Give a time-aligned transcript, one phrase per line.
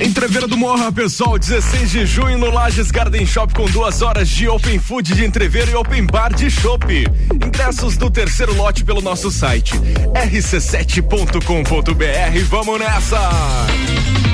[0.00, 4.48] Entreveira do Morra, pessoal, 16 de junho no Lages Garden Shop com duas horas de
[4.48, 6.84] Open Food de entreveiro e Open Bar de Chopp.
[7.32, 9.74] Ingressos do terceiro lote pelo nosso site
[10.14, 12.44] rc7.com.br.
[12.48, 14.31] Vamos nessa!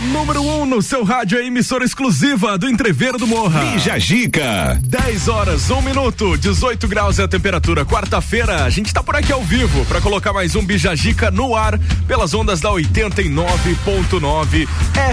[0.00, 3.60] Número 1 um no seu rádio, emissora exclusiva do Entreveiro do Morra.
[3.60, 4.78] Bija Gica.
[4.82, 7.84] 10 horas, 1 um minuto, 18 graus é a temperatura.
[7.84, 11.56] Quarta-feira, a gente tá por aqui ao vivo para colocar mais um Bija Gica no
[11.56, 14.68] ar pelas ondas da 89.9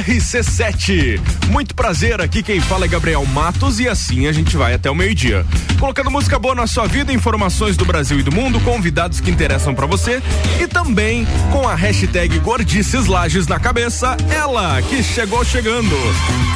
[0.05, 1.19] RC7.
[1.49, 4.95] Muito prazer, aqui quem fala é Gabriel Matos e assim a gente vai até o
[4.95, 5.45] meio-dia.
[5.79, 9.73] Colocando música boa na sua vida, informações do Brasil e do mundo, convidados que interessam
[9.73, 10.21] para você
[10.59, 15.95] e também com a hashtag Gordices Lages na cabeça, ela que chegou chegando.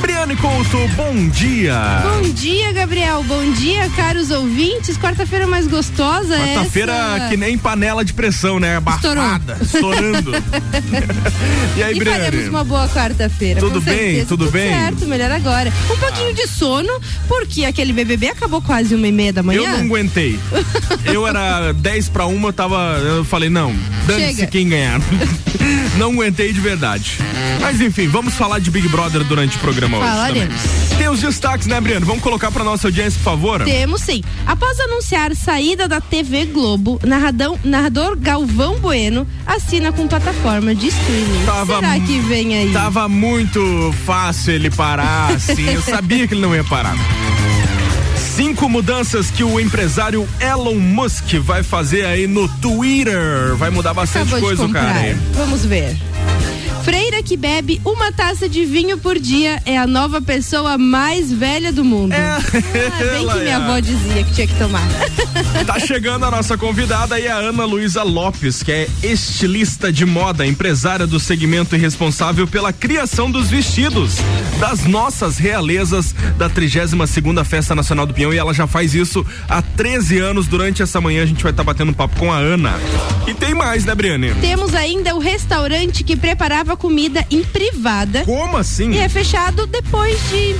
[0.01, 1.75] Briane Couto, bom dia.
[2.01, 3.23] Bom dia, Gabriel.
[3.23, 4.97] Bom dia, caros ouvintes.
[4.97, 7.29] Quarta-feira mais gostosa Quarta-feira essa...
[7.29, 8.77] que nem panela de pressão, né?
[8.77, 10.31] Abafada, estourando.
[11.77, 12.23] e aí, e Briane?
[12.23, 13.59] faremos uma boa quarta-feira.
[13.59, 13.95] Tudo bem?
[13.95, 14.25] Certeza.
[14.27, 14.69] Tudo, Tudo bem?
[14.69, 15.71] Certo, melhor agora.
[15.91, 19.61] Um pouquinho de sono, porque aquele BBB acabou quase uma e meia da manhã.
[19.61, 20.39] Eu não aguentei.
[21.05, 22.97] eu era 10 para uma, eu tava.
[22.99, 24.99] Eu falei, não, dane-se quem ganhar.
[25.97, 27.17] não aguentei de verdade.
[27.61, 30.07] Mas enfim, vamos falar de Big Brother durante o programa hoje.
[30.07, 30.61] Falaremos.
[30.97, 32.05] Tem os destaques, né, Briano?
[32.05, 33.63] Vamos colocar para nossa audiência, por favor?
[33.63, 34.23] Temos sim.
[34.45, 41.45] Após anunciar saída da TV Globo, narradão, narrador Galvão Bueno assina com plataforma de streaming.
[41.45, 42.73] Tava, Será que vem aí?
[42.73, 45.69] Tava muito fácil ele parar, assim.
[45.69, 46.95] Eu sabia que ele não ia parar.
[48.35, 53.55] Cinco mudanças que o empresário Elon Musk vai fazer aí no Twitter.
[53.55, 55.17] Vai mudar bastante Acabou coisa, cara.
[55.33, 55.97] Vamos ver.
[56.87, 61.69] Freira que bebe uma taça de vinho por dia é a nova pessoa mais velha
[61.73, 62.13] do mundo.
[62.13, 62.39] É, ah,
[63.11, 63.53] bem que minha é.
[63.55, 64.87] avó dizia que tinha que tomar.
[65.65, 70.47] Tá chegando a nossa convidada aí, a Ana Luísa Lopes, que é estilista de moda,
[70.47, 74.15] empresária do segmento e responsável pela criação dos vestidos
[74.57, 79.25] das nossas realezas da 32 segunda Festa Nacional do Pinhão e ela já faz isso
[79.49, 80.47] há 13 anos.
[80.47, 82.73] Durante essa manhã a gente vai estar tá batendo um papo com a Ana.
[83.27, 84.33] E tem mais, né, Briane?
[84.35, 88.23] Temos ainda o restaurante que preparava comida em privada.
[88.23, 88.91] Como assim?
[88.91, 90.55] E é fechado depois de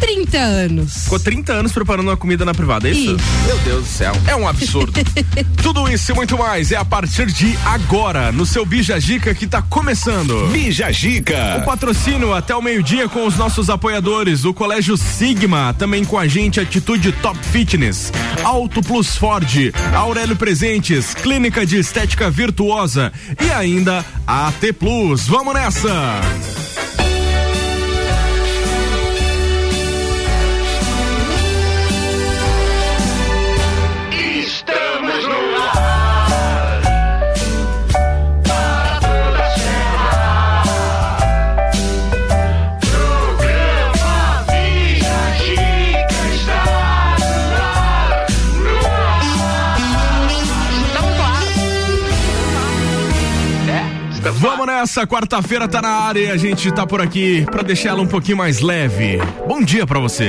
[0.00, 1.04] 30 anos.
[1.04, 3.14] Ficou 30 anos preparando uma comida na privada, é isso?
[3.14, 3.46] isso.
[3.46, 4.92] Meu Deus do céu, é um absurdo.
[5.62, 9.46] Tudo isso e muito mais é a partir de agora, no seu Bija Gica que
[9.46, 10.48] tá começando.
[10.50, 11.58] Bija Gica.
[11.60, 16.26] O patrocínio até o meio-dia com os nossos apoiadores, o Colégio Sigma, também com a
[16.26, 18.12] gente Atitude Top Fitness,
[18.42, 25.26] Auto Plus Ford, Aurélio Presentes, Clínica de Estética Virtuosa e ainda a AT Plus.
[25.26, 26.69] Vamos nessa!
[54.60, 58.02] Vamos nessa, quarta-feira tá na área e a gente tá por aqui para deixar ela
[58.02, 59.16] um pouquinho mais leve.
[59.48, 60.28] Bom dia para você.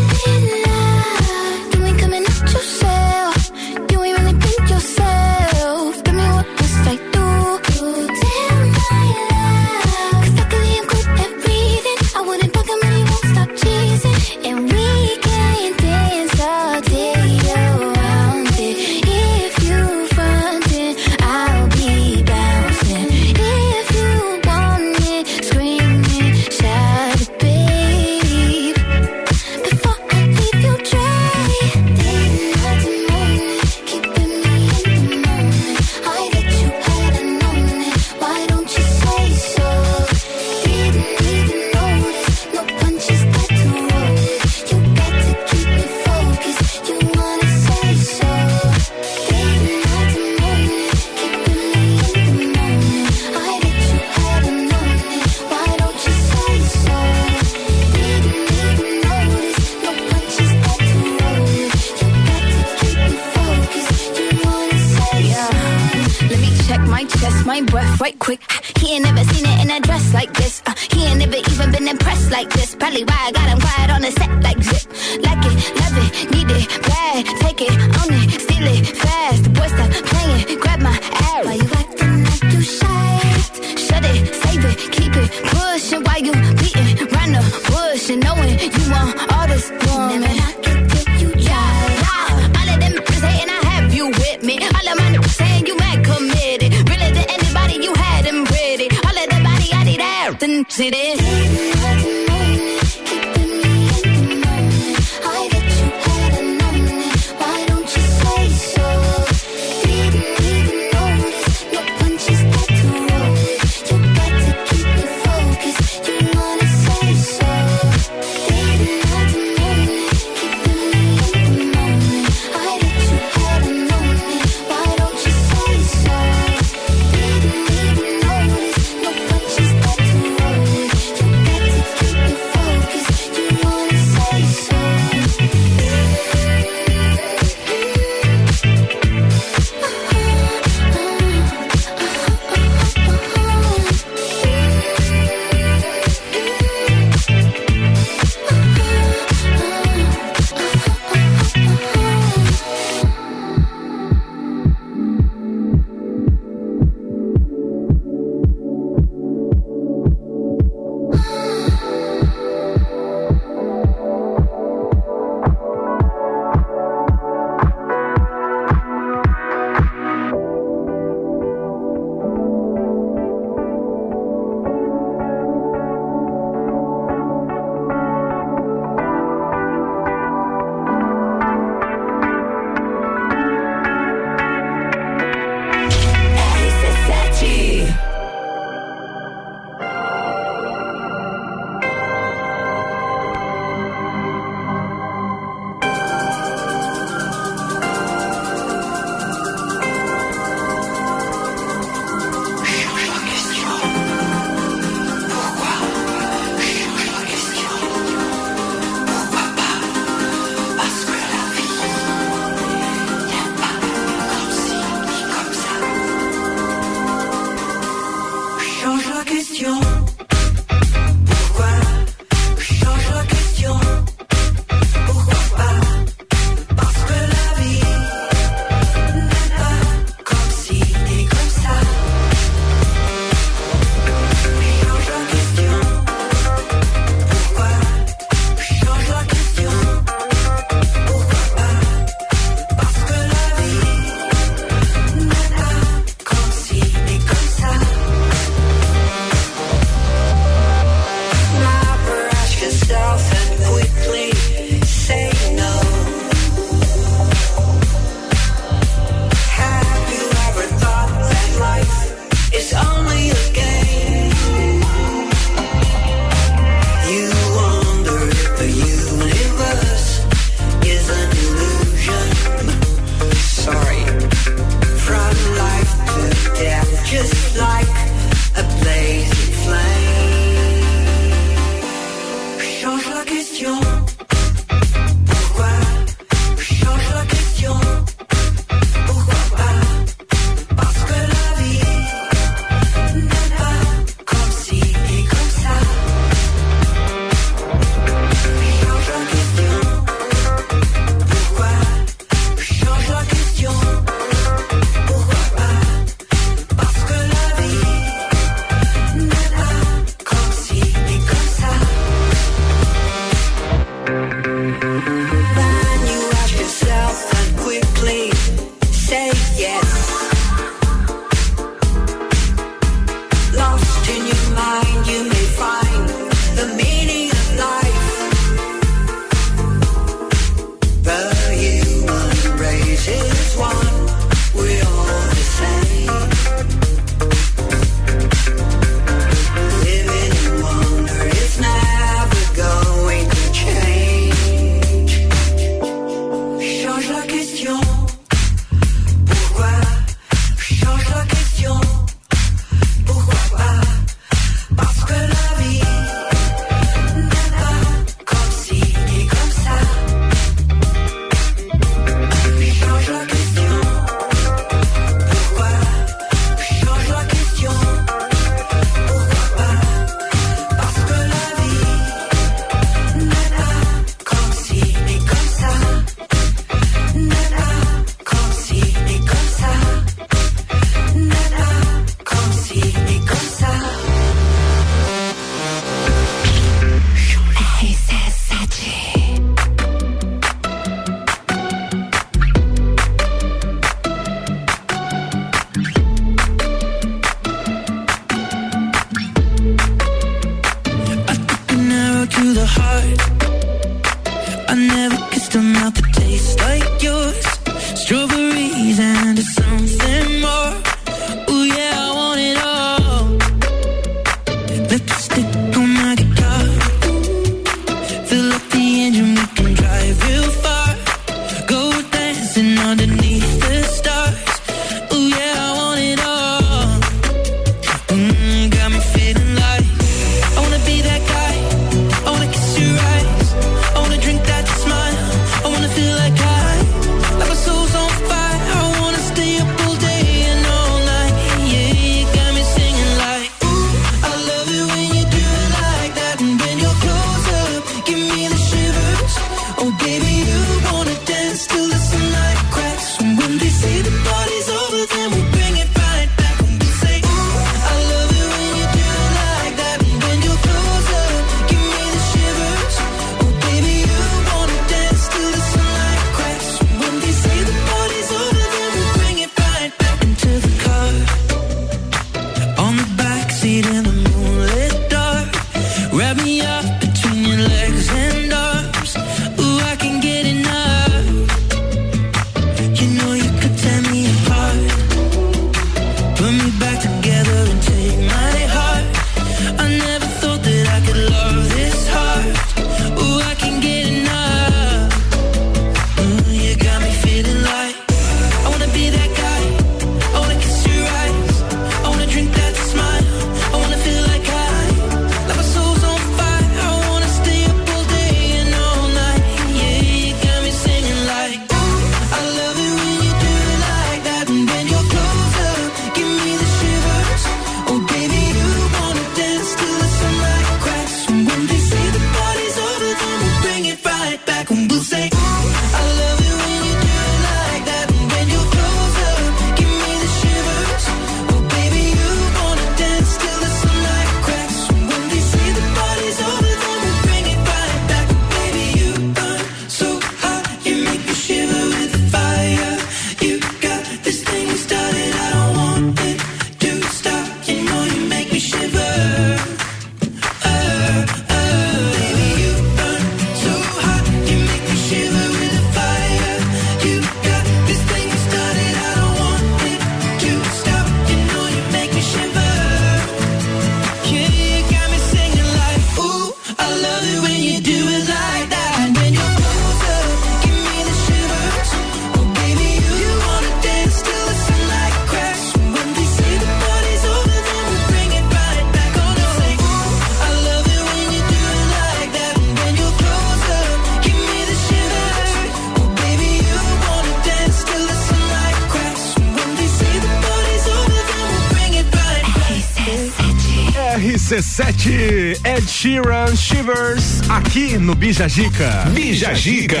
[598.32, 599.04] Bija Gica.
[599.10, 600.00] Bija Gica.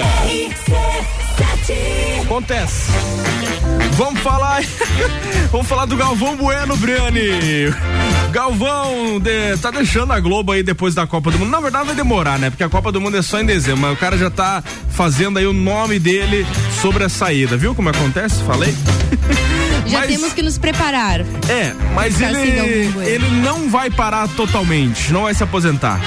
[2.22, 2.90] Acontece.
[3.90, 4.62] Vamos falar.
[5.52, 7.20] Vamos falar do Galvão Bueno, Briane.
[8.30, 11.50] Galvão de, tá deixando a Globo aí depois da Copa do Mundo.
[11.50, 12.48] Na verdade vai demorar, né?
[12.48, 15.38] Porque a Copa do Mundo é só em dezembro, mas o cara já tá fazendo
[15.38, 16.46] aí o nome dele
[16.80, 17.58] sobre a saída.
[17.58, 18.42] Viu como acontece?
[18.44, 18.74] Falei?
[19.92, 21.20] Já mas, temos que nos preparar.
[21.20, 26.00] É, mas ele, ele não vai parar totalmente, não vai se aposentar.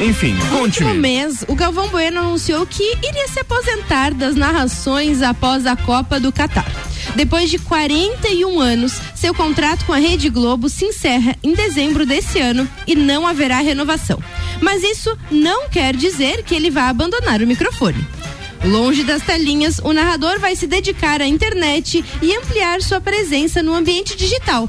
[0.00, 5.64] Enfim, conte No mês, o Galvão Bueno anunciou que iria se aposentar das narrações após
[5.66, 6.66] a Copa do Catar.
[7.14, 12.40] Depois de 41 anos, seu contrato com a Rede Globo se encerra em dezembro desse
[12.40, 14.20] ano e não haverá renovação.
[14.60, 18.04] Mas isso não quer dizer que ele vá abandonar o microfone.
[18.64, 23.74] Longe das telinhas, o narrador vai se dedicar à internet e ampliar sua presença no
[23.74, 24.68] ambiente digital.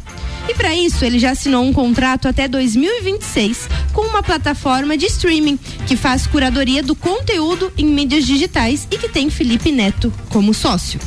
[0.50, 5.58] E para isso, ele já assinou um contrato até 2026 com uma plataforma de streaming
[5.88, 11.00] que faz curadoria do conteúdo em mídias digitais e que tem Felipe Neto como sócio.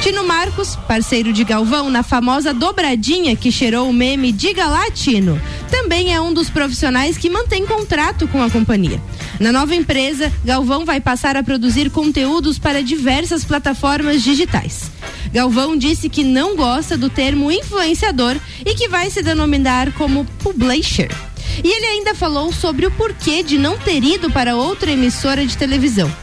[0.00, 5.38] Tino Marcos, parceiro de Galvão na famosa dobradinha que cheirou o meme Diga lá, Tino,
[5.70, 9.00] também é um dos profissionais que mantém contrato com a companhia.
[9.40, 14.90] Na nova empresa, Galvão vai passar a produzir conteúdos para diversas plataformas digitais.
[15.32, 21.10] Galvão disse que não gosta do termo influenciador e que vai se denominar como publisher.
[21.64, 25.56] E ele ainda falou sobre o porquê de não ter ido para outra emissora de
[25.56, 26.14] televisão.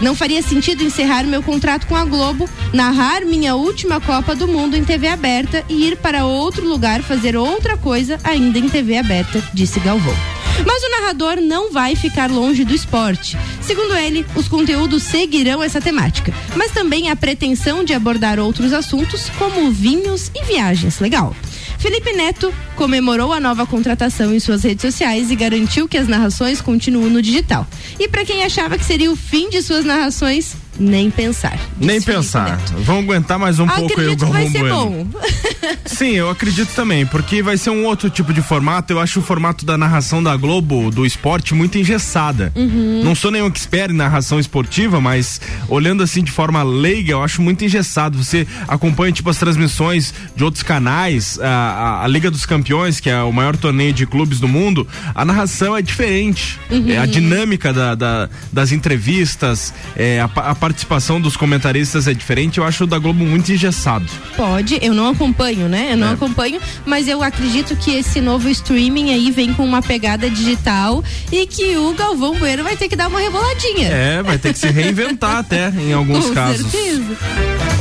[0.00, 4.78] Não faria sentido encerrar meu contrato com a Globo, narrar minha última Copa do Mundo
[4.78, 9.44] em TV aberta e ir para outro lugar fazer outra coisa ainda em TV aberta,
[9.52, 10.41] disse Galvão.
[10.66, 13.36] Mas o narrador não vai ficar longe do esporte.
[13.60, 19.30] Segundo ele, os conteúdos seguirão essa temática, mas também a pretensão de abordar outros assuntos
[19.38, 21.00] como vinhos e viagens.
[21.00, 21.34] Legal.
[21.78, 26.60] Felipe Neto comemorou a nova contratação em suas redes sociais e garantiu que as narrações
[26.60, 27.66] continuam no digital.
[27.98, 31.58] E para quem achava que seria o fim de suas narrações, nem pensar.
[31.78, 32.56] Nem pensar.
[32.78, 35.04] Vão aguentar mais um Acredito pouco aí o Galvão vai ser Bueno.
[35.04, 35.06] Bom.
[35.84, 38.92] Sim, eu acredito também, porque vai ser um outro tipo de formato.
[38.92, 42.52] Eu acho o formato da narração da Globo, do esporte, muito engessada.
[42.54, 43.02] Uhum.
[43.04, 47.42] Não sou nenhum expert em narração esportiva, mas olhando assim de forma leiga, eu acho
[47.42, 48.22] muito engessado.
[48.22, 53.10] Você acompanha tipo as transmissões de outros canais, a, a, a Liga dos Campeões, que
[53.10, 56.58] é o maior torneio de clubes do mundo, a narração é diferente.
[56.70, 56.90] Uhum.
[56.90, 62.58] É, a dinâmica da, da, das entrevistas, é, a, a participação dos comentaristas é diferente.
[62.58, 64.06] Eu acho o da Globo muito engessado.
[64.36, 65.88] Pode, eu não acompanho, né?
[65.90, 66.12] Eu não É.
[66.12, 71.02] acompanho, mas eu acredito que esse novo streaming aí vem com uma pegada digital
[71.32, 73.88] e que o Galvão Bueno vai ter que dar uma reboladinha.
[73.88, 76.70] É, vai ter que se reinventar até em alguns com casos.
[76.70, 77.02] certeza.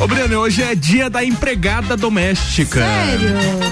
[0.01, 2.79] Ô, Breno, hoje é dia da empregada doméstica.
[2.79, 3.29] Sério?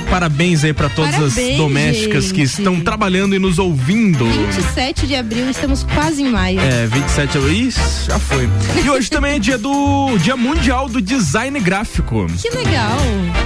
[0.08, 2.60] Parabéns aí pra todas as Parabéns, domésticas que gente.
[2.60, 4.24] estão trabalhando e nos ouvindo.
[4.26, 6.60] 27 de abril, estamos quase em maio.
[6.60, 7.50] É, 27 de abril.
[7.70, 7.74] Ih,
[8.08, 8.48] já foi.
[8.86, 12.26] E hoje também é dia do Dia Mundial do Design Gráfico.
[12.42, 12.98] Que legal.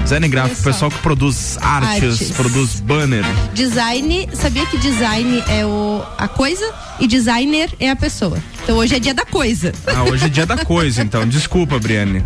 [0.04, 2.32] Design gráfico, Olha pessoal que produz artes, Artes.
[2.32, 3.24] produz banner.
[3.54, 8.38] Design, sabia que design é o, a coisa e designer é a pessoa.
[8.64, 9.74] Então hoje é dia da coisa.
[9.88, 11.28] Ah, hoje é dia da coisa, então.
[11.28, 12.24] Desculpa, Briane.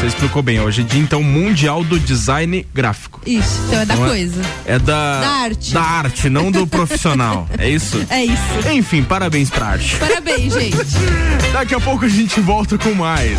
[0.00, 0.58] Você explicou bem.
[0.58, 3.20] Hoje é dia, então, mundial do design gráfico.
[3.26, 4.42] Isso, então é da é- coisa.
[4.64, 5.20] É da.
[5.20, 5.74] Da arte.
[5.74, 7.46] Da arte, não do profissional.
[7.58, 8.02] É isso?
[8.08, 8.42] É isso.
[8.72, 9.96] Enfim, parabéns pra arte.
[9.96, 10.76] Parabéns, gente.
[11.52, 13.38] Daqui a pouco a gente volta com mais.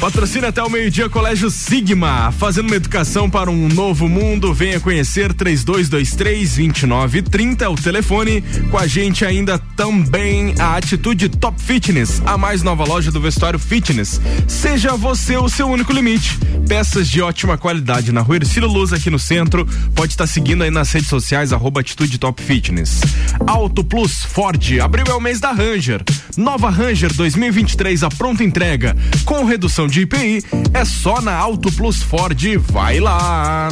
[0.00, 4.52] Patrocina até o meio-dia Colégio Sigma, fazendo uma educação para um novo mundo.
[4.52, 8.44] Venha conhecer 3223-2930 é o telefone.
[8.70, 13.58] Com a gente ainda também a Atitude Top Fitness, a mais nova loja do vestuário
[13.58, 14.20] fitness.
[14.46, 16.38] Seja você o seu único limite.
[16.68, 19.66] Peças de ótima qualidade na rua Ercílio Luz aqui no centro.
[19.94, 23.00] Pode estar seguindo aí nas redes sociais, arroba Atitude Top Fitness.
[23.46, 26.02] Auto Plus Ford, abril é o mês da Ranger.
[26.36, 28.94] Nova Ranger 2023 a pronta entrega.
[29.24, 30.42] Com redução de IPI,
[30.74, 32.40] é só na Auto Plus Ford.
[32.70, 33.68] Vai lá!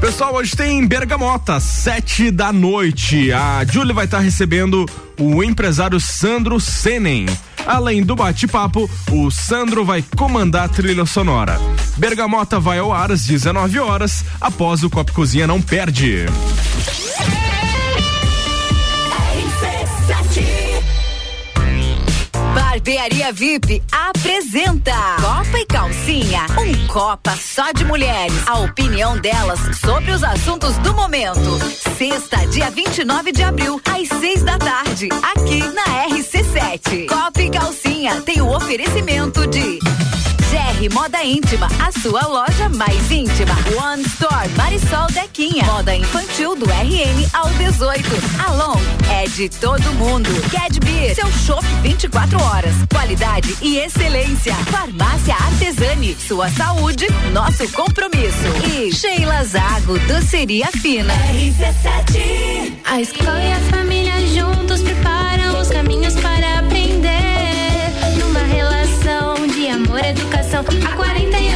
[0.00, 3.32] Pessoal, hoje tem Bergamota, sete da noite.
[3.32, 4.86] A Julie vai estar recebendo
[5.18, 7.26] o empresário Sandro Senen.
[7.66, 11.58] Além do bate-papo, o Sandro vai comandar a trilha sonora.
[11.96, 14.24] Bergamota vai ao ar às 19 horas.
[14.40, 16.26] Após o Copo Cozinha não perde.
[22.76, 28.34] Barbearia VIP apresenta Copa e Calcinha, um Copa só de mulheres.
[28.46, 31.40] A opinião delas sobre os assuntos do momento.
[31.96, 37.06] Sexta, dia 29 de abril, às seis da tarde, aqui na RC7.
[37.08, 39.78] Copa e Calcinha tem o oferecimento de
[40.88, 43.54] Moda Íntima, a sua loja mais íntima.
[43.80, 45.64] One Store Marisol Dequinha.
[45.64, 48.08] Moda infantil do RN ao 18.
[48.46, 48.76] Alon
[49.10, 50.28] é de todo mundo.
[50.50, 52.74] Cadbeer, seu show 24 horas.
[52.92, 54.54] Qualidade e excelência.
[54.70, 58.46] Farmácia Artesani, sua saúde, nosso compromisso.
[58.68, 61.12] E Sheila Zago, doceria fina.
[61.14, 66.35] RC7 A escola e a família juntos preparam os caminhos para
[70.46, 70.64] educação.
[70.86, 71.55] Há 48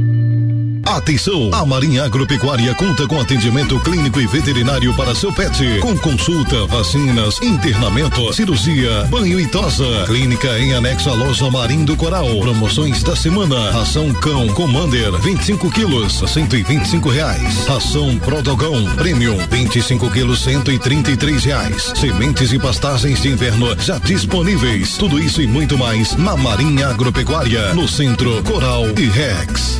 [0.91, 1.49] Atenção!
[1.53, 7.41] A Marinha Agropecuária conta com atendimento clínico e veterinário para seu pet, com consulta, vacinas,
[7.41, 10.03] internamento, cirurgia, banho e tosa.
[10.05, 12.27] Clínica em anexo à loja Marim do Coral.
[12.41, 17.65] Promoções da semana: Ração Cão Commander 25 quilos, 125 reais.
[17.67, 21.93] Ração Prodogão Premium 25 quilos, 133 reais.
[21.95, 24.97] Sementes e pastagens de inverno já disponíveis.
[24.97, 29.79] Tudo isso e muito mais na Marinha Agropecuária, no centro Coral e Rex.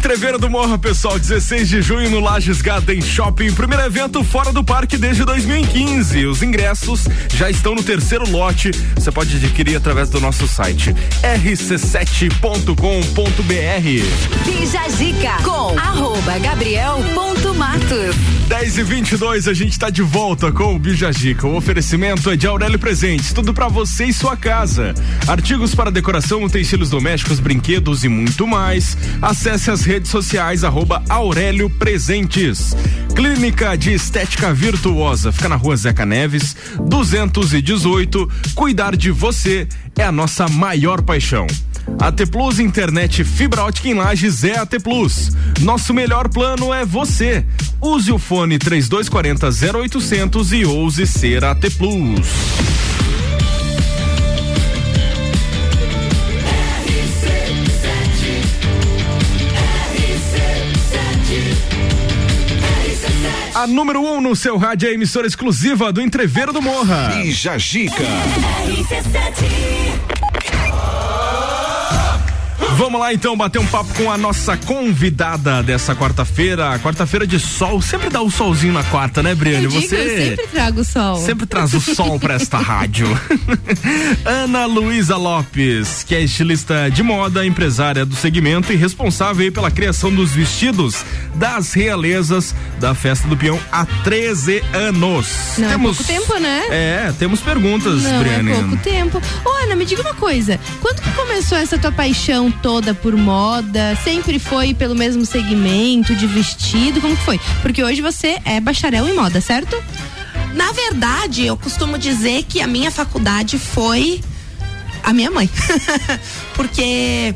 [0.00, 4.64] Entreveira do Morra, pessoal, 16 de junho no Lages Garden Shopping, primeiro evento fora do
[4.64, 6.24] parque desde 2015.
[6.24, 8.70] Os ingressos já estão no terceiro lote.
[8.94, 12.70] Você pode adquirir através do nosso site rc7.com.br.
[14.46, 18.16] Bija Zica com arroba Gabriel ponto Matos.
[18.48, 21.46] 10 e 22 a gente está de volta com o Bijagica.
[21.46, 24.94] O oferecimento é de Aurélio Presentes, tudo para você e sua casa.
[25.28, 28.96] Artigos para decoração, utensílios domésticos, brinquedos e muito mais.
[29.20, 32.76] Acesse as redes sociais arroba Aurélio Presentes.
[33.12, 36.54] Clínica de Estética Virtuosa, fica na rua Zeca Neves,
[36.86, 38.30] 218.
[38.54, 39.66] Cuidar de você
[39.98, 41.44] é a nossa maior paixão.
[41.98, 45.32] AT Plus Internet Fibra Ótica em Lages é AT Plus.
[45.60, 47.44] Nosso melhor plano é você.
[47.80, 52.89] Use o fone 3240 0800 e ouse ser AT Plus.
[63.60, 67.10] A número 1 um no seu rádio é a emissora exclusiva do Entreveiro do Morra.
[67.12, 68.04] Bija Gica.
[72.80, 76.78] Vamos lá então bater um papo com a nossa convidada dessa quarta-feira.
[76.78, 79.64] Quarta-feira de sol, sempre dá o solzinho na quarta, né, Briane?
[79.64, 81.16] Eu digo, Você eu sempre trago sol.
[81.18, 83.06] sempre traz o sol para esta rádio.
[84.24, 89.70] Ana Luísa Lopes, que é estilista de moda, empresária do segmento e responsável aí pela
[89.70, 95.28] criação dos vestidos das realezas da Festa do Peão há 13 anos.
[95.58, 96.62] Não, é temos pouco tempo, né?
[96.70, 98.52] É, temos perguntas, Não, Briane.
[98.52, 99.22] é pouco tempo.
[99.44, 100.58] Ô, Ana, me diga uma coisa.
[100.80, 102.69] Quando que começou essa tua paixão toda
[103.02, 103.98] por moda?
[104.04, 107.00] Sempre foi pelo mesmo segmento de vestido?
[107.00, 107.40] Como que foi?
[107.62, 109.76] Porque hoje você é bacharel em moda, certo?
[110.54, 114.20] Na verdade, eu costumo dizer que a minha faculdade foi
[115.02, 115.50] a minha mãe.
[116.54, 117.34] Porque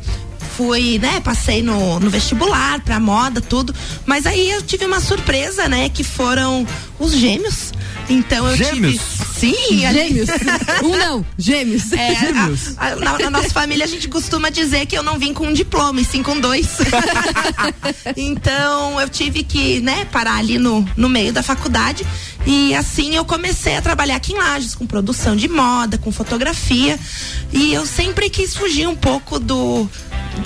[0.55, 3.73] fui, né, passei no, no vestibular pra moda, tudo.
[4.05, 6.65] Mas aí eu tive uma surpresa, né, que foram
[6.99, 7.73] os gêmeos.
[8.07, 8.93] Então eu Gêmeos?
[8.93, 9.25] tive.
[9.35, 10.29] Sim, Gêmeos.
[10.83, 11.91] um não, gêmeos.
[11.91, 12.09] É,
[12.77, 15.47] a- a- na, na nossa família a gente costuma dizer que eu não vim com
[15.47, 16.67] um diploma, e sim com dois.
[18.15, 22.05] então eu tive que, né, parar ali no, no meio da faculdade
[22.45, 26.99] e assim eu comecei a trabalhar aqui em Lages com produção de moda, com fotografia
[27.51, 29.89] e eu sempre quis fugir um pouco do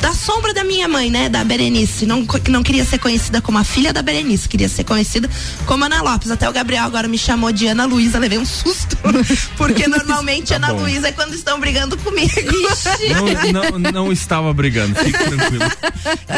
[0.01, 2.05] da sombra da minha mãe, né, da Berenice.
[2.05, 5.29] Não, não queria ser conhecida como a filha da Berenice, queria ser conhecida
[5.65, 6.31] como Ana Lopes.
[6.31, 8.97] Até o Gabriel agora me chamou de Ana Luísa, levei um susto,
[9.57, 10.81] porque normalmente Ana bom.
[10.81, 12.29] Luísa é quando estão brigando comigo.
[13.51, 15.71] Não, não, não estava brigando, fique tranquilo.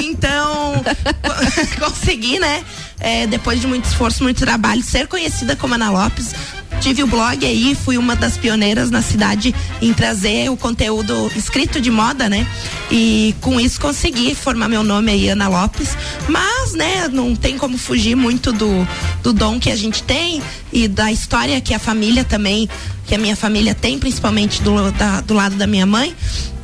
[0.02, 2.64] Então, co- consegui, né?
[3.00, 6.34] é, depois de muito esforço, muito trabalho, ser conhecida como Ana Lopes.
[6.80, 11.80] Tive o blog aí, fui uma das pioneiras na cidade em trazer o conteúdo escrito
[11.80, 12.48] de moda, né?
[12.90, 15.96] E com isso consegui formar meu nome aí, Ana Lopes.
[16.28, 18.88] Mas, né, não tem como fugir muito do,
[19.22, 22.70] do dom que a gente tem e da história que a família também,
[23.06, 26.16] que a minha família tem, principalmente do, da- do lado da minha mãe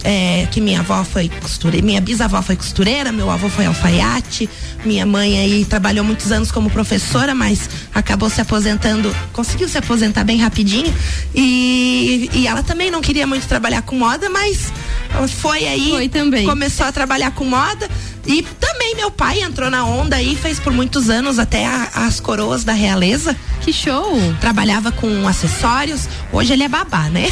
[0.04, 4.48] é, que minha avó foi costureira, minha bisavó foi costureira, meu avô foi alfaiate,
[4.86, 10.24] minha mãe aí trabalhou muitos anos como professora, mas acabou se aposentando, conseguiu se aposentar
[10.24, 10.94] bem rapidinho
[11.36, 14.72] e, e ela também não queria muito trabalhar com moda, mas
[15.14, 16.46] ela foi aí, Foi também.
[16.46, 17.90] começou a trabalhar com moda
[18.28, 22.20] e também meu pai entrou na onda aí, fez por muitos anos até a- as
[22.20, 23.36] coroas da realeza.
[23.62, 24.14] Que show!
[24.40, 27.26] Trabalhava com acessórios, hoje ele é babá, né?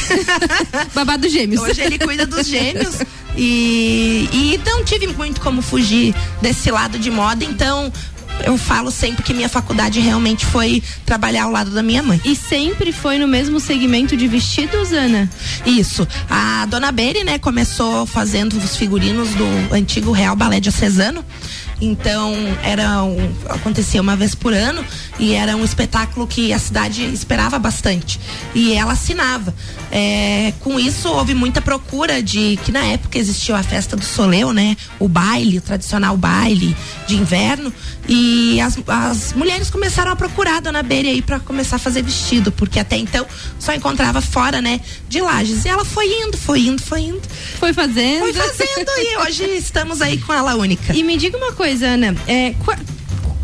[0.95, 1.61] Babá dos gêmeos.
[1.61, 2.95] Hoje ele cuida dos gêmeos
[3.37, 7.91] e, e não tive muito como fugir desse lado de moda, então
[8.43, 12.19] eu falo sempre que minha faculdade realmente foi trabalhar ao lado da minha mãe.
[12.25, 15.29] E sempre foi no mesmo segmento de vestidos, Ana?
[15.65, 16.07] Isso.
[16.29, 21.23] A dona Beri, né, começou fazendo os figurinos do antigo Real Balé Diocesano.
[21.81, 22.33] Então,
[22.63, 24.83] era um, acontecia uma vez por ano
[25.19, 28.19] e era um espetáculo que a cidade esperava bastante.
[28.53, 29.53] E ela assinava.
[29.91, 34.53] É, com isso, houve muita procura de que na época existiu a festa do Soleu,
[34.53, 34.75] né?
[34.99, 36.75] O baile, o tradicional baile
[37.07, 37.71] de inverno.
[38.07, 42.03] E as, as mulheres começaram a procurar a dona Beri aí para começar a fazer
[42.03, 43.25] vestido, porque até então
[43.59, 45.65] só encontrava fora, né, de lajes.
[45.65, 47.21] E ela foi indo, foi indo, foi indo.
[47.59, 48.19] Foi fazendo.
[48.19, 50.95] Foi fazendo e hoje estamos aí com ela única.
[50.95, 52.53] E me diga uma coisa, Ana, é,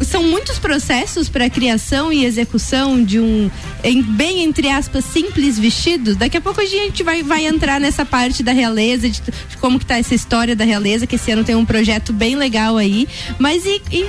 [0.04, 3.50] são muitos processos para criação e execução de um
[3.84, 6.16] em- bem entre aspas simples vestido.
[6.16, 9.80] Daqui a pouco a gente vai, vai entrar nessa parte da realeza de, de como
[9.80, 13.08] que tá essa história da realeza que esse ano tem um projeto bem legal aí.
[13.38, 14.06] Mas e, e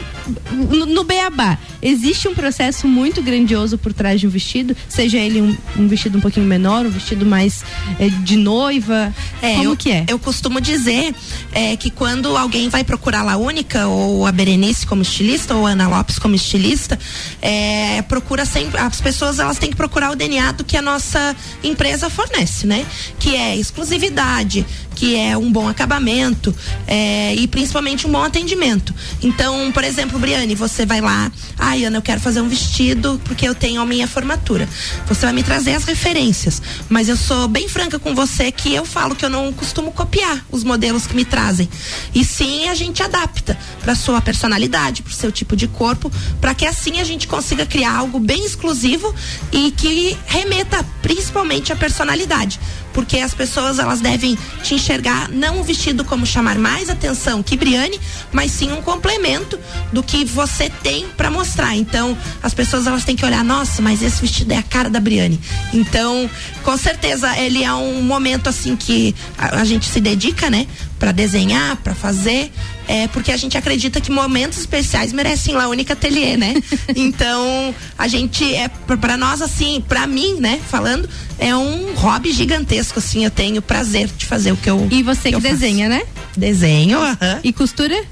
[0.53, 5.41] no, no Beabá existe um processo muito grandioso por trás de um vestido, seja ele
[5.41, 7.65] um, um vestido um pouquinho menor, um vestido mais
[7.99, 9.13] é, de noiva.
[9.41, 10.05] como eu, que é?
[10.09, 11.15] Eu costumo dizer
[11.53, 15.67] é, que quando alguém vai procurar a La Única, ou a Berenice como estilista, ou
[15.67, 16.99] a Ana Lopes como estilista,
[17.41, 18.81] é, procura sempre.
[18.81, 22.87] As pessoas elas têm que procurar o DNA do que a nossa empresa fornece, né?
[23.19, 24.67] Que é exclusividade,
[25.03, 26.55] que é um bom acabamento
[26.87, 28.95] é, e principalmente um bom atendimento.
[29.21, 33.49] Então, por exemplo, Briane, você vai lá, ai Ana, eu quero fazer um vestido porque
[33.49, 34.69] eu tenho a minha formatura.
[35.09, 38.85] Você vai me trazer as referências, mas eu sou bem franca com você que eu
[38.85, 41.69] falo que eu não costumo copiar os modelos que me trazem.
[42.15, 46.55] E sim, a gente adapta para sua personalidade, para o seu tipo de corpo, para
[46.55, 49.13] que assim a gente consiga criar algo bem exclusivo
[49.51, 52.61] e que remeta principalmente à personalidade
[52.93, 57.57] porque as pessoas elas devem te enxergar não um vestido como chamar mais atenção que
[57.57, 57.99] Briane,
[58.31, 59.59] mas sim um complemento
[59.93, 61.77] do que você tem para mostrar.
[61.77, 65.01] Então, as pessoas elas têm que olhar, nossa, mas esse vestido é a cara da
[65.01, 65.41] Briane.
[65.73, 66.29] Então,
[66.63, 70.67] com certeza ele é um momento assim que a, a gente se dedica, né,
[70.99, 72.53] para desenhar, para fazer,
[72.89, 76.55] é porque a gente acredita que momentos especiais merecem lá única ateliê, né?
[76.95, 82.99] então, a gente é para nós assim, para mim, né, falando, é um hobby gigantesco
[82.99, 85.47] assim, eu tenho prazer de fazer o que eu E você que, faço.
[85.47, 86.03] desenha, né?
[86.37, 87.41] Desenho, aham.
[87.43, 88.05] E costura?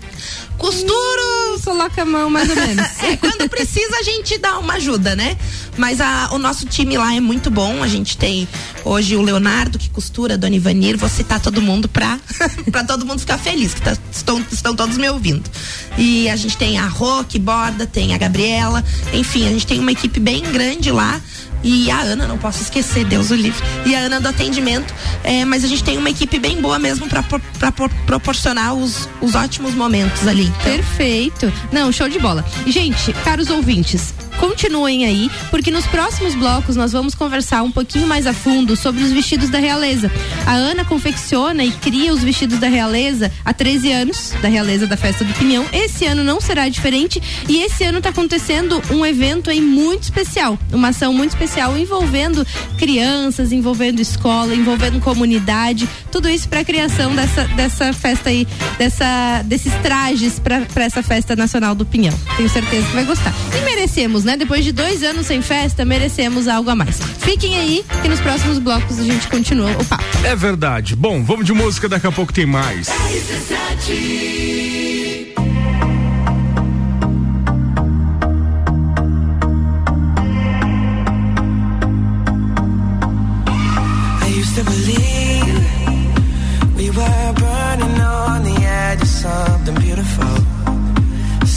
[0.60, 1.58] Costuro!
[1.64, 2.86] Coloca a mão mais ou menos.
[3.02, 5.36] É, quando precisa a gente dá uma ajuda, né?
[5.76, 7.82] Mas a- o nosso time lá é muito bom.
[7.82, 8.46] A gente tem
[8.84, 10.96] hoje o Leonardo que costura, a Dona Ivanir.
[10.98, 12.18] Vou citar todo mundo pra,
[12.70, 15.48] pra todo mundo ficar feliz, que tá- estão, estão todos me ouvindo.
[15.96, 18.84] E a gente tem a Rô que borda, tem a Gabriela.
[19.12, 21.20] Enfim, a gente tem uma equipe bem grande lá.
[21.62, 23.62] E a Ana, não posso esquecer, Deus o livre.
[23.84, 24.92] E a Ana do atendimento.
[25.22, 29.74] É, mas a gente tem uma equipe bem boa mesmo pro- proporcionar os, os ótimos
[29.74, 30.44] momentos ali.
[30.46, 31.52] Então, Perfeito.
[31.72, 32.44] Não, show de bola.
[32.66, 38.26] Gente, caros ouvintes, Continuem aí, porque nos próximos blocos nós vamos conversar um pouquinho mais
[38.26, 40.10] a fundo sobre os vestidos da realeza.
[40.46, 44.96] A Ana confecciona e cria os vestidos da realeza há 13 anos, da realeza da
[44.96, 45.66] festa do Pinhão.
[45.72, 50.58] Esse ano não será diferente e esse ano está acontecendo um evento aí muito especial,
[50.72, 52.46] uma ação muito especial envolvendo
[52.78, 58.48] crianças, envolvendo escola, envolvendo comunidade, tudo isso para a criação dessa, dessa festa aí,
[58.78, 62.18] dessa, desses trajes para essa festa nacional do Pinhão.
[62.38, 63.34] Tenho certeza que vai gostar.
[63.54, 64.29] E merecemos, né?
[64.30, 64.36] né?
[64.36, 67.00] Depois de dois anos sem festa, merecemos algo a mais.
[67.18, 70.04] Fiquem aí, que nos próximos blocos a gente continua o papo.
[70.24, 70.94] É verdade.
[70.94, 72.88] Bom, vamos de música, daqui a pouco tem mais.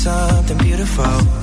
[0.04, 1.43] something beautiful.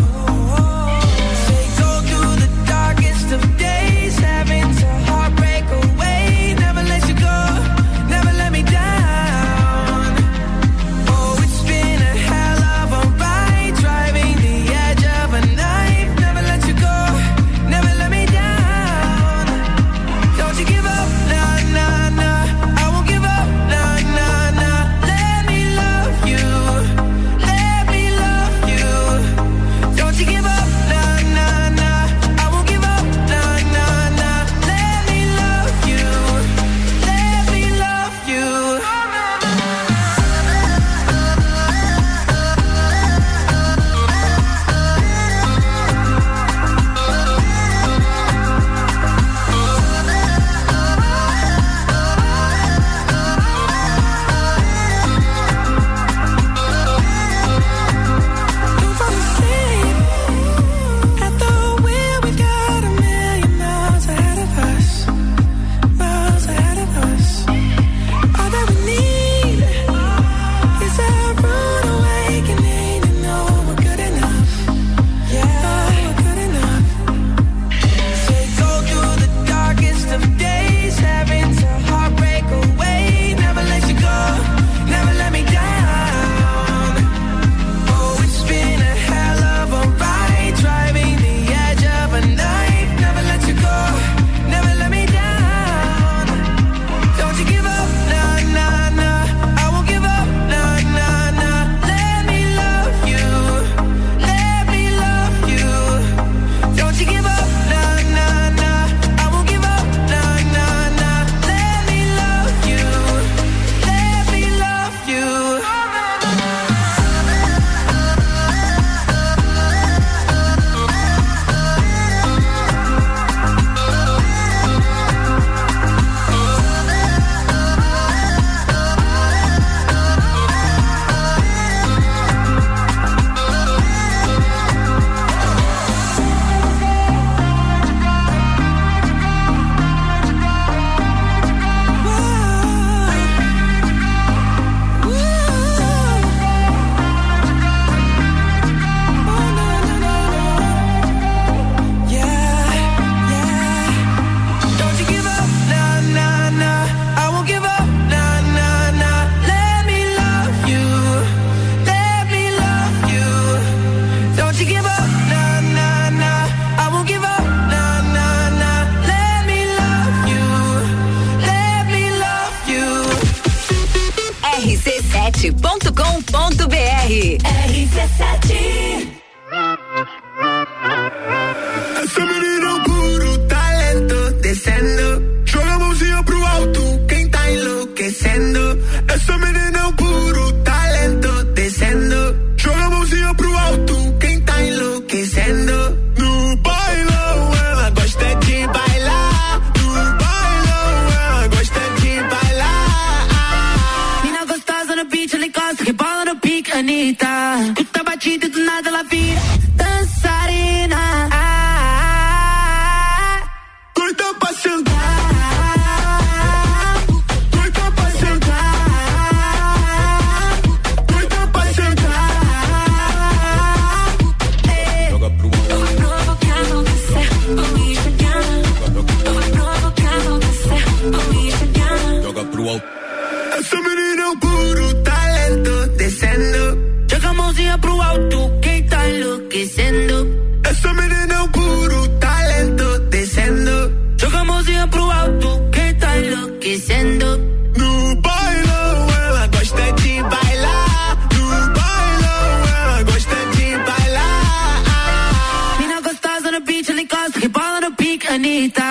[237.51, 240.61] Mãozinha pro alto, quem tá enlouquecendo?
[240.63, 243.93] Essa menina é um puro talento descendo.
[244.17, 247.37] Joga a mãozinha pro alto, quem tá enlouquecendo?
[247.77, 251.29] No bailão, ela gosta de bailar.
[251.33, 255.77] No bailão, ela gosta de bailar.
[255.79, 258.83] Mina gostosa no beat, ela encosta, rebola no pique, Anitta.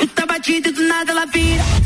[0.00, 1.77] Escuta a batida e do nada ela vira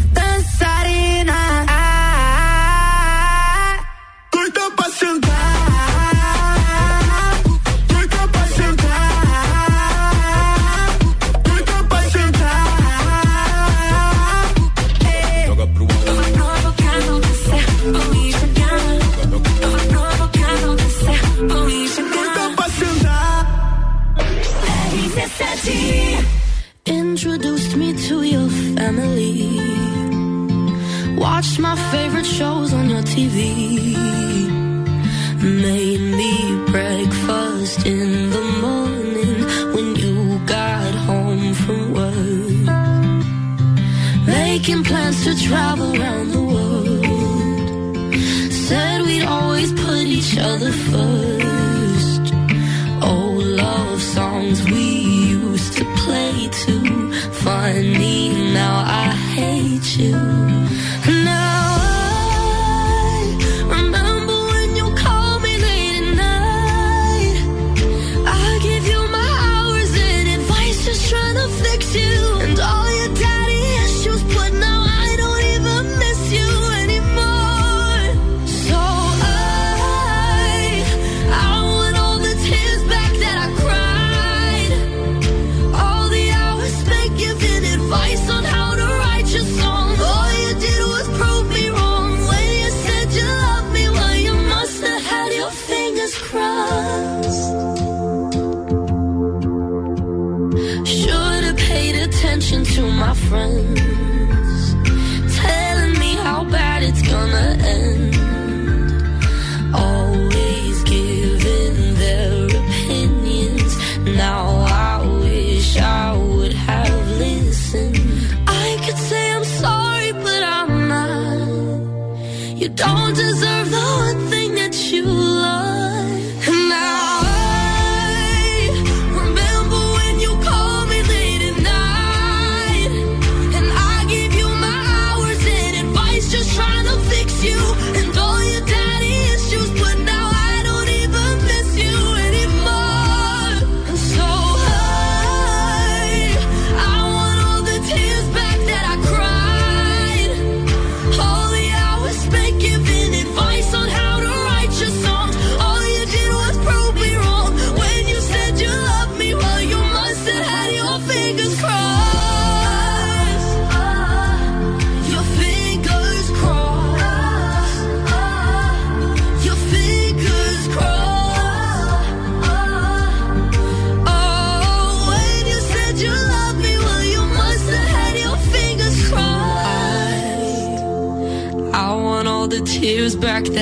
[31.52, 33.81] Watched my favorite shows on your TV.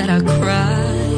[0.01, 1.11] That I cried.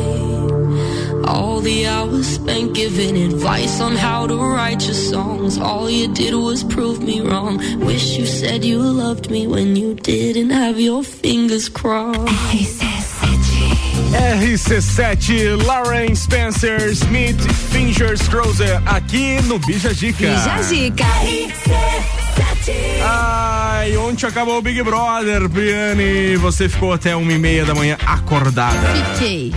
[1.27, 5.59] All the hours spent giving advice on how to write your songs.
[5.59, 7.59] All you did was prove me wrong.
[7.81, 12.83] Wish you said you loved me when you didn't have your fingers crossed.
[14.13, 17.41] RC7, Lauren Spencer, Smith,
[17.73, 20.29] Fingers Closer, aqui no Bija Dica.
[23.05, 23.32] Ai,
[24.13, 26.37] ontem acabou o Big Brother, Briane.
[26.37, 28.77] Você ficou até uma e meia da manhã acordada.
[29.15, 29.55] Fiquei.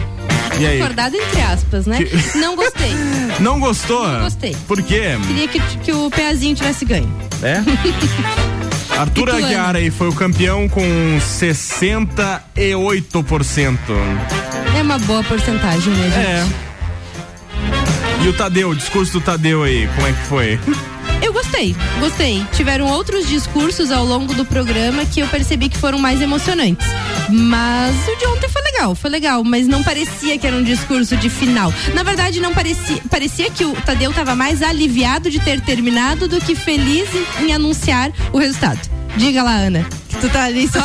[0.58, 0.82] E aí?
[0.82, 2.02] Acordada entre aspas, né?
[2.02, 2.94] Que- Não gostei.
[3.42, 4.08] Não gostou?
[4.08, 4.56] Não gostei.
[4.68, 5.18] Por quê?
[5.28, 7.14] Queria que, que o pezinho tivesse ganho.
[7.44, 7.62] É?
[8.98, 10.82] Arthur Aguiar aí foi o campeão com
[11.20, 13.78] 68%.
[14.78, 16.18] É uma boa porcentagem, né, gente?
[16.18, 16.46] É.
[18.24, 20.60] E o Tadeu, o discurso do Tadeu aí, como é que foi?
[21.56, 22.46] Gostei, gostei.
[22.52, 26.86] Tiveram outros discursos ao longo do programa que eu percebi que foram mais emocionantes.
[27.30, 31.16] Mas o de ontem foi legal, foi legal, mas não parecia que era um discurso
[31.16, 31.74] de final.
[31.94, 36.42] Na verdade, não parecia, parecia que o Tadeu estava mais aliviado de ter terminado do
[36.42, 37.08] que feliz
[37.40, 38.82] em, em anunciar o resultado.
[39.16, 40.84] Diga lá, Ana, que tu tá ali só.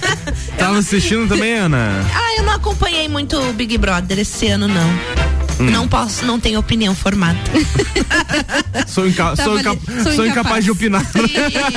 [0.56, 1.90] Tava assistindo também, Ana?
[2.14, 5.35] Ah, eu não acompanhei muito o Big Brother esse ano, não.
[5.58, 5.70] Hum.
[5.70, 7.38] Não posso, não tenho opinião formada.
[8.86, 11.02] Sou, inca Tava sou, inca sou sou incapaz de opinar.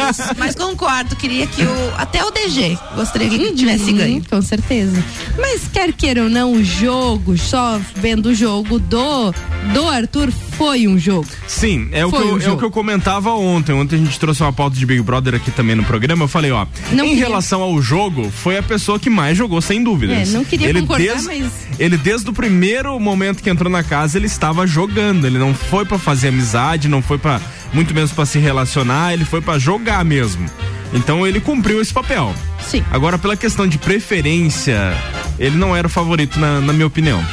[0.10, 1.94] Isso, mas concordo, queria que o.
[1.98, 4.16] Até o DG gostaria que tivesse ganho.
[4.18, 5.04] Uhum, Com certeza.
[5.38, 9.34] Mas quer queira ou não, o jogo, só vendo o jogo do,
[9.74, 11.28] do Arthur, foi um jogo.
[11.48, 13.74] Sim, é o, que eu, um é o que eu comentava ontem.
[13.74, 16.26] Ontem a gente trouxe uma pauta de Big Brother aqui também no programa.
[16.26, 19.62] Eu falei, ó, Não em queria- relação ao jogo, foi a pessoa que mais jogou,
[19.62, 20.30] sem dúvidas.
[20.30, 23.84] É, não queria ele concordar, des- mas- Ele, desde o primeiro momento que entrou na
[23.84, 25.26] casa, ele estava jogando.
[25.26, 27.40] Ele não foi pra fazer amizade, não foi para
[27.74, 30.46] muito menos pra se relacionar, ele foi pra jogar mesmo.
[30.94, 32.34] Então ele cumpriu esse papel.
[32.68, 32.84] Sim.
[32.92, 34.94] Agora, pela questão de preferência,
[35.38, 37.24] ele não era o favorito, na, na minha opinião.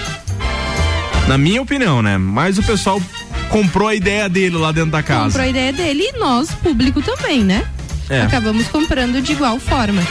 [1.26, 2.18] Na minha opinião, né?
[2.18, 3.01] Mas o pessoal
[3.49, 5.24] comprou a ideia dele lá dentro da casa.
[5.24, 7.64] Comprou a ideia dele e nós, público também, né?
[8.09, 8.22] É.
[8.22, 10.03] Acabamos comprando de igual forma.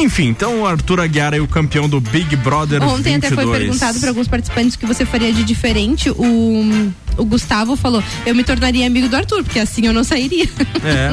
[0.00, 3.32] Enfim, então o Arthur Aguiar é o campeão do Big Brother Ontem 22.
[3.32, 6.10] até foi perguntado para alguns participantes o que você faria de diferente.
[6.10, 10.48] O, o Gustavo falou: eu me tornaria amigo do Arthur, porque assim eu não sairia.
[10.84, 11.10] É.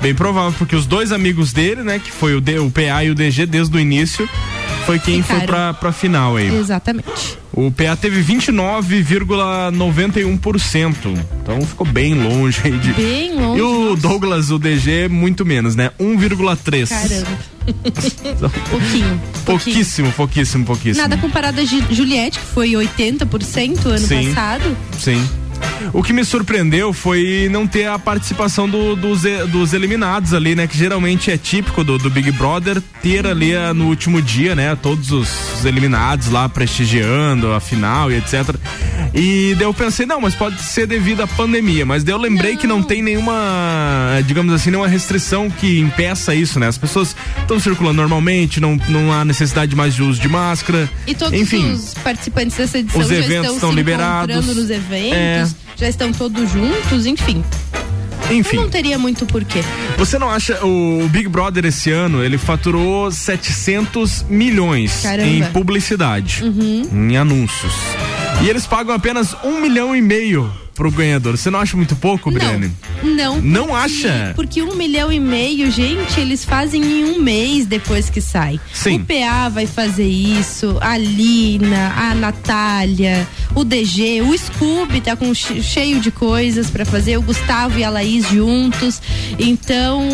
[0.00, 3.10] Bem provável, porque os dois amigos dele, né, que foi o, D, o PA e
[3.10, 4.28] o DG desde o início,
[4.86, 5.46] foi quem foi Ficaram.
[5.46, 6.54] pra, pra final aí.
[6.54, 7.38] Exatamente.
[7.52, 11.18] O PA teve 29,91%.
[11.42, 12.92] Então ficou bem longe aí de.
[12.92, 13.58] Bem longe.
[13.58, 15.90] E o Douglas, o DG, muito menos, né?
[15.98, 16.88] 1,3.
[16.88, 17.58] Caramba.
[18.70, 19.20] pouquinho.
[19.44, 21.02] Pouquíssimo, pouquíssimo, pouquíssimo.
[21.02, 24.28] Nada comparado a Juliette, que foi 80% ano Sim.
[24.28, 24.76] passado.
[24.98, 25.27] Sim.
[25.92, 30.66] O que me surpreendeu foi não ter a participação do- dos, dos eliminados ali, né?
[30.66, 34.76] Que geralmente é típico do, do Big Brother ter ali ah, no último dia, né?
[34.76, 35.28] Todos os,
[35.58, 38.54] os eliminados lá prestigiando a final e etc.
[39.14, 41.86] E daí eu pensei, não, mas pode ser devido à pandemia.
[41.86, 46.58] Mas daí eu lembrei que não tem nenhuma, digamos assim, nenhuma restrição que impeça isso,
[46.60, 46.66] né?
[46.68, 50.88] As pessoas estão circulando normalmente, não, não há necessidade mais de uso de máscara.
[51.06, 51.72] E todos Enfim.
[51.72, 54.46] os participantes dessa edição Os eventos estão estão liberados.
[54.54, 55.47] nos eventos, É.
[55.76, 57.42] já estão todos juntos, enfim.
[58.30, 58.56] Enfim.
[58.56, 59.60] Não teria muito porquê.
[59.96, 65.28] Você não acha o o Big Brother esse ano ele faturou 700 milhões Caramba.
[65.28, 66.82] em publicidade, Uhum.
[67.10, 67.72] em anúncios
[68.42, 71.36] e eles pagam apenas um milhão e meio pro ganhador.
[71.36, 72.70] Você não acha muito pouco, Briane?
[73.02, 73.40] Não.
[73.42, 74.32] Não porque- acha?
[74.36, 78.60] Porque um milhão e meio, gente, eles fazem em um mês depois que sai.
[78.72, 78.98] Sim.
[79.00, 83.26] O PA vai fazer isso, a Lina, a Natália,
[83.56, 87.82] o DG, o Scooby tá com che- cheio de coisas pra fazer, o Gustavo e
[87.82, 89.02] a Laís juntos.
[89.36, 90.08] Então,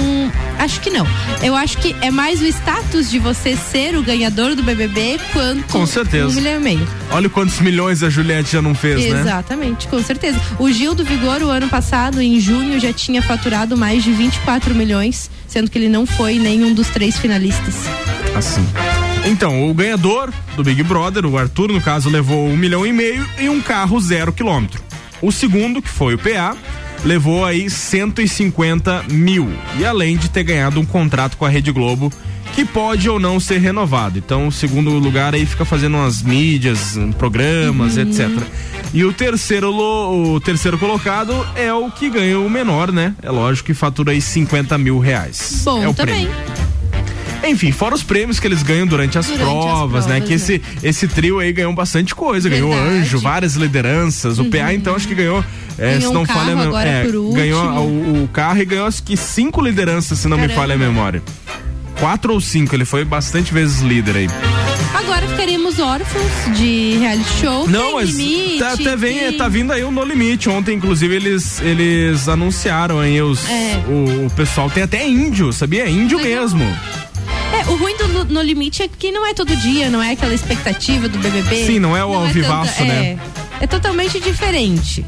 [0.58, 1.06] acho que não.
[1.42, 5.64] Eu acho que é mais o status de você ser o ganhador do BBB quanto
[5.70, 6.28] Com certeza.
[6.28, 6.88] um milhão e meio.
[7.10, 9.20] Olha quantos milhões a Juliette já não fez, né?
[9.20, 10.40] Exatamente, com certeza.
[10.58, 14.74] O Gil do Vigor, o ano passado, em junho, já tinha faturado mais de 24
[14.74, 17.74] milhões, sendo que ele não foi nenhum dos três finalistas.
[18.36, 18.64] Assim.
[19.26, 23.28] Então, o ganhador do Big Brother, o Arthur, no caso, levou um milhão e meio
[23.38, 24.80] e um carro zero quilômetro.
[25.20, 26.56] O segundo, que foi o PA,
[27.04, 29.50] levou aí 150 mil.
[29.78, 32.12] E além de ter ganhado um contrato com a Rede Globo,
[32.54, 34.18] que pode ou não ser renovado.
[34.18, 38.02] Então, o segundo lugar aí fica fazendo umas mídias, hum, programas, Uhum.
[38.02, 38.30] etc.
[38.92, 43.14] E o terceiro, o terceiro colocado é o que ganha o menor, né?
[43.22, 45.62] É lógico que fatura aí 50 mil reais.
[45.64, 46.26] Bom é o também.
[46.26, 46.44] prêmio.
[47.46, 50.12] Enfim, fora os prêmios que eles ganham durante as, Durante as provas, né?
[50.20, 52.48] provas, Que esse, esse trio aí ganhou bastante coisa.
[52.48, 52.96] Ganhou Verdade.
[53.00, 54.38] anjo, várias lideranças.
[54.38, 55.44] O PA, então, acho que ganhou.
[55.76, 57.02] É, Ganhou se um não carro falha é,
[57.34, 60.60] Ganhou o, o carro e ganhou acho que cinco lideranças, se não me Caramba.
[60.60, 61.22] falha a memória.
[61.98, 64.28] Quatro ou cinco, ele foi bastante vezes líder aí.
[64.94, 67.68] Agora ficaremos órfãos de reality show.
[67.68, 70.48] Não, tem mas limite, tá, até vem, tem- tá vindo aí o No Limite.
[70.48, 73.82] Ontem, inclusive, eles, eles anunciaram aí os, É.
[73.88, 74.70] o, o pessoal.
[74.70, 75.88] Tem até índio, sabia?
[75.88, 76.62] Índio mesmo.
[77.52, 80.12] É, o ruim do No- No Limite é que não é todo dia, não é
[80.12, 81.66] aquela expectativa do BBB.
[81.66, 83.18] Sim, não é o alvivaço, tanta- né?
[83.60, 85.04] É, é totalmente diferente.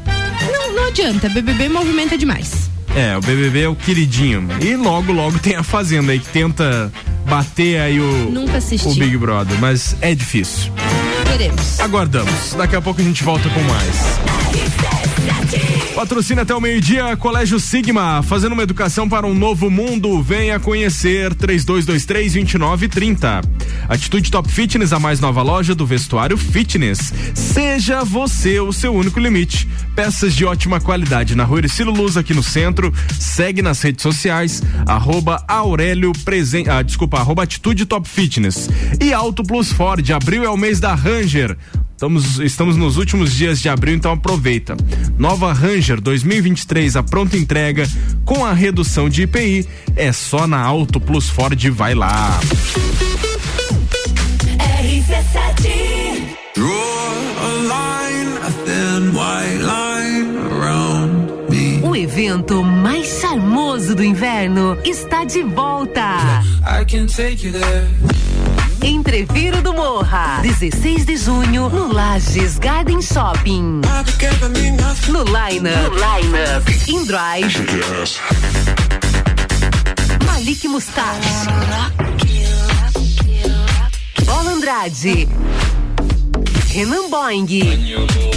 [0.51, 2.69] Não, não adianta, BBB movimenta demais.
[2.97, 4.47] É, o BBB é o queridinho.
[4.59, 6.91] E logo, logo tem a Fazenda aí que tenta
[7.27, 8.87] bater aí o, Nunca assisti.
[8.87, 10.73] o Big Brother, mas é difícil.
[11.29, 11.79] Veremos.
[11.79, 12.55] Aguardamos.
[12.57, 14.17] Daqui a pouco a gente volta com mais.
[15.97, 20.21] Patrocina até o meio-dia, Colégio Sigma, fazendo uma educação para um novo mundo.
[20.21, 23.43] Venha conhecer 3223-2930.
[23.89, 27.11] Atitude Top Fitness, a mais nova loja do vestuário fitness.
[27.33, 29.67] Seja você o seu único limite.
[29.95, 32.93] Peças de ótima qualidade na rua Ercílio Luz, aqui no centro.
[33.19, 36.69] Segue nas redes sociais, arroba Aurélio Presen...
[36.69, 38.69] ah, desculpa, arroba Atitude Top Fitness.
[39.01, 41.57] E Auto Plus Ford, abril é o mês da Ranger.
[41.97, 44.77] Estamos, estamos nos últimos dias de abril, então aproveita.
[45.17, 47.89] Nova Ranger 2023, a pronta entrega
[48.23, 52.39] com a redução de IPI é só na Auto Plus Ford, vai lá.
[54.79, 56.27] RC7
[62.17, 66.41] evento mais charmoso do inverno está de volta.
[68.83, 73.81] Entreviro do Morra, 16 de junho, no Lages Garden Shopping.
[75.09, 76.89] No Line Up, no line -up.
[76.89, 77.55] In Drive,
[80.25, 81.45] Malik Mustache,
[84.25, 85.27] Bola Andrade,
[86.73, 88.36] Renan Boing,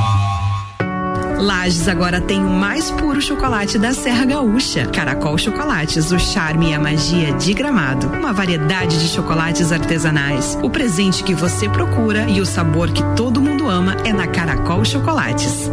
[1.41, 4.85] Lages agora tem o mais puro chocolate da Serra Gaúcha.
[4.85, 8.07] Caracol Chocolates, o charme e a magia de Gramado.
[8.07, 10.55] Uma variedade de chocolates artesanais.
[10.61, 14.85] O presente que você procura e o sabor que todo mundo ama é na Caracol
[14.85, 15.71] Chocolates.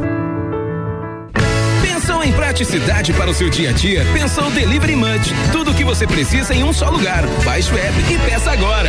[1.83, 4.07] Pensou em praticidade para o seu dia a dia?
[4.15, 5.35] Pensou Delivery Munch.
[5.53, 7.25] Tudo o que você precisa em um só lugar.
[7.45, 8.89] Baixe o app e peça agora.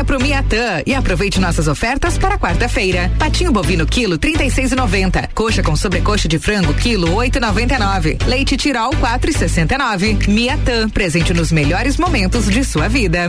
[0.00, 3.12] Venha pro Miatã e aproveite nossas ofertas para quarta-feira.
[3.18, 5.28] Patinho bovino quilo 36,90.
[5.34, 8.24] Coxa com sobrecoxa de frango quilo 8,99.
[8.26, 10.26] Leite Tirol 4,69.
[10.26, 13.28] Miatã, presente nos melhores momentos de sua vida.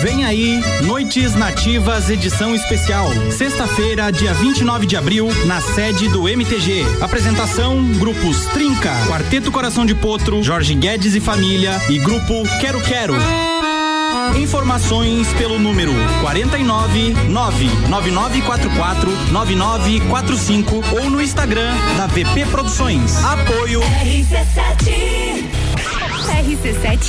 [0.00, 3.08] Vem aí, Noites Nativas edição especial.
[3.32, 6.84] Sexta-feira, dia 29 de abril, na sede do MTG.
[7.00, 13.14] Apresentação: grupos Trinca, Quarteto Coração de Potro, Jorge Guedes e Família e grupo Quero Quero.
[14.36, 23.16] Informações pelo número 49 99944 9945 ou no Instagram da VP Produções.
[23.24, 25.67] Apoio RC7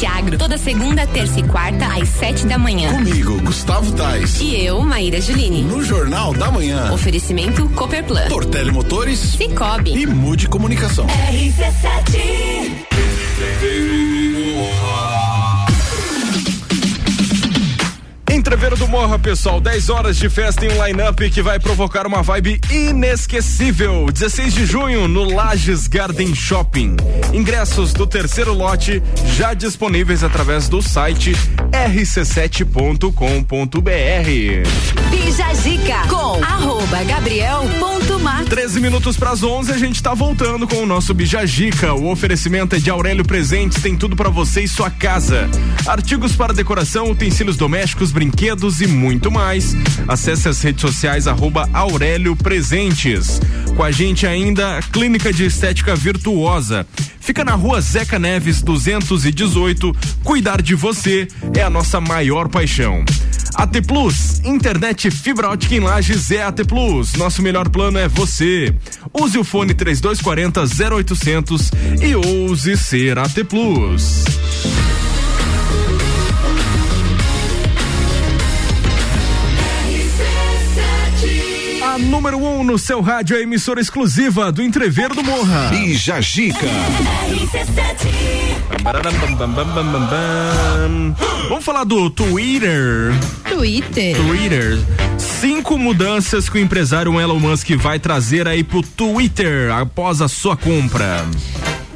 [0.05, 2.91] Agro, toda segunda, terça e quarta, às sete da manhã.
[2.91, 4.39] Comigo, Gustavo Tais.
[4.39, 5.63] E eu, Maíra Juline.
[5.63, 6.91] No Jornal da Manhã.
[6.91, 8.27] Oferecimento Copperplan.
[8.27, 9.19] Portele Motores.
[9.19, 9.93] Cicobi.
[9.93, 11.07] E Mude Comunicação.
[18.49, 19.61] Entreveiro do Morra, pessoal.
[19.61, 24.07] 10 horas de festa em um line-up que vai provocar uma vibe inesquecível.
[24.11, 26.97] 16 de junho no Lages Garden Shopping.
[27.31, 29.03] Ingressos do terceiro lote
[29.37, 31.33] já disponíveis através do site
[31.79, 33.09] rc7.com.br.
[35.09, 38.43] Bija Zica com arroba gabriel.mar.
[38.43, 41.93] 13 minutos para as 11, a gente tá voltando com o nosso Bijagica.
[41.93, 45.49] O oferecimento é de Aurélio Presentes, tem tudo para você e sua casa.
[45.87, 49.73] Artigos para decoração, utensílios domésticos, brinquedos e muito mais.
[50.05, 53.39] Acesse as redes sociais arroba Aurélio Presentes.
[53.77, 56.85] Com a gente ainda, a Clínica de Estética Virtuosa.
[57.29, 59.95] Fica na rua Zeca Neves 218.
[60.23, 63.03] Cuidar de você é a nossa maior paixão.
[63.55, 67.13] AT Plus, internet fibra ótica em Lages é AT Plus.
[67.13, 68.73] Nosso melhor plano é você.
[69.13, 70.63] Use o fone 3240
[70.95, 74.23] 0800 e ouse ser AT Plus.
[82.03, 85.69] Número 1 um no seu rádio é a emissora exclusiva do Entrever do Morra.
[85.69, 86.67] Bija Gica.
[91.47, 93.13] Vamos falar do Twitter.
[93.47, 94.15] Twitter.
[94.15, 94.79] Twitter.
[95.17, 100.55] Cinco mudanças que o empresário Elon Musk vai trazer aí pro Twitter após a sua
[100.55, 101.25] compra.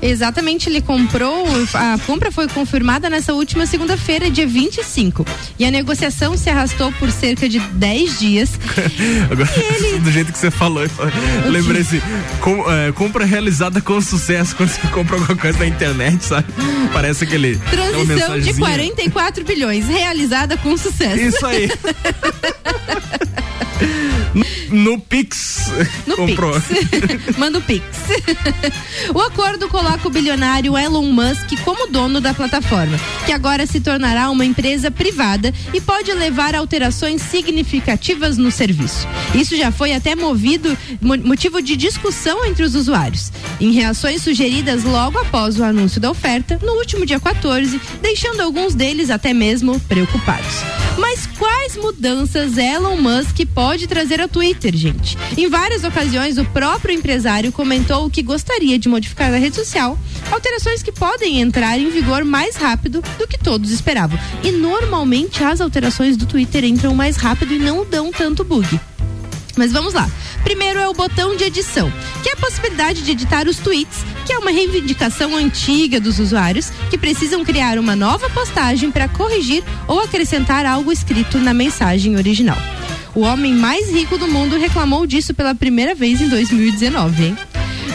[0.06, 5.26] Exatamente, ele comprou, a compra foi confirmada nessa última segunda-feira, dia 25.
[5.58, 8.50] E a negociação se arrastou por cerca de 10 dias.
[9.32, 9.50] Agora,
[10.02, 12.02] do jeito que você falou, eu lembrei assim,
[12.42, 16.48] com- é, compra realizada com sucesso quando você compra alguma coisa na internet, sabe?
[16.92, 17.58] Parece aquele.
[17.58, 18.68] Transição de mensagenzinha.
[18.68, 21.20] 44 bilhões, realizada com sucesso.
[21.20, 21.70] Isso aí.
[24.70, 25.72] No Pix.
[26.08, 26.54] No comprou.
[26.60, 27.38] Pix.
[27.38, 27.84] Manda o Pix.
[29.14, 34.30] o acordo coloca o bilionário Elon Musk como dono da plataforma, que agora se tornará
[34.30, 39.08] uma empresa privada e pode levar a alterações significativas no serviço.
[39.36, 44.84] Isso já foi até movido mo- motivo de discussão entre os usuários, em reações sugeridas
[44.84, 49.80] logo após o anúncio da oferta, no último dia 14, deixando alguns deles até mesmo
[49.82, 50.54] preocupados.
[50.98, 55.18] Mas quais mudanças Elon Musk pode trazer ao Twitter, gente?
[55.38, 60.00] Em várias ocasiões, o próprio empresário comentou que gostaria de modificar na rede social
[60.32, 64.18] alterações que podem entrar em vigor mais rápido do que todos esperavam.
[64.42, 68.80] E normalmente as alterações do Twitter entram mais rápido e não dão tanto bug.
[69.56, 70.10] Mas vamos lá.
[70.44, 71.92] Primeiro é o botão de edição,
[72.24, 76.72] que é a possibilidade de editar os tweets, que é uma reivindicação antiga dos usuários
[76.90, 82.58] que precisam criar uma nova postagem para corrigir ou acrescentar algo escrito na mensagem original.
[83.16, 87.38] O homem mais rico do mundo reclamou disso pela primeira vez em 2019, hein?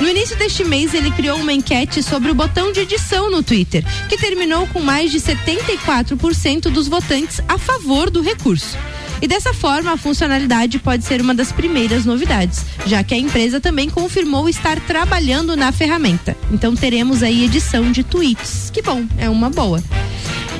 [0.01, 3.85] No início deste mês, ele criou uma enquete sobre o botão de edição no Twitter,
[4.09, 8.79] que terminou com mais de 74% dos votantes a favor do recurso.
[9.21, 13.61] E dessa forma, a funcionalidade pode ser uma das primeiras novidades, já que a empresa
[13.61, 16.37] também confirmou estar trabalhando na ferramenta.
[16.53, 18.71] Então teremos aí edição de tweets.
[18.71, 19.83] Que bom, é uma boa.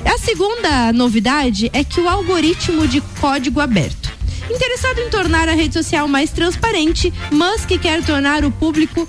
[0.05, 4.18] A segunda novidade é que o algoritmo de código aberto.
[4.51, 9.09] Interessado em tornar a rede social mais transparente, Musk quer tornar o público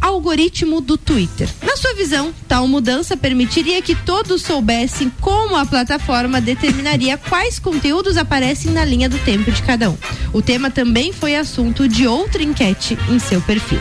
[0.00, 1.48] algoritmo do Twitter.
[1.62, 8.16] Na sua visão, tal mudança permitiria que todos soubessem como a plataforma determinaria quais conteúdos
[8.16, 9.96] aparecem na linha do tempo de cada um.
[10.32, 13.80] O tema também foi assunto de outra enquete em seu perfil.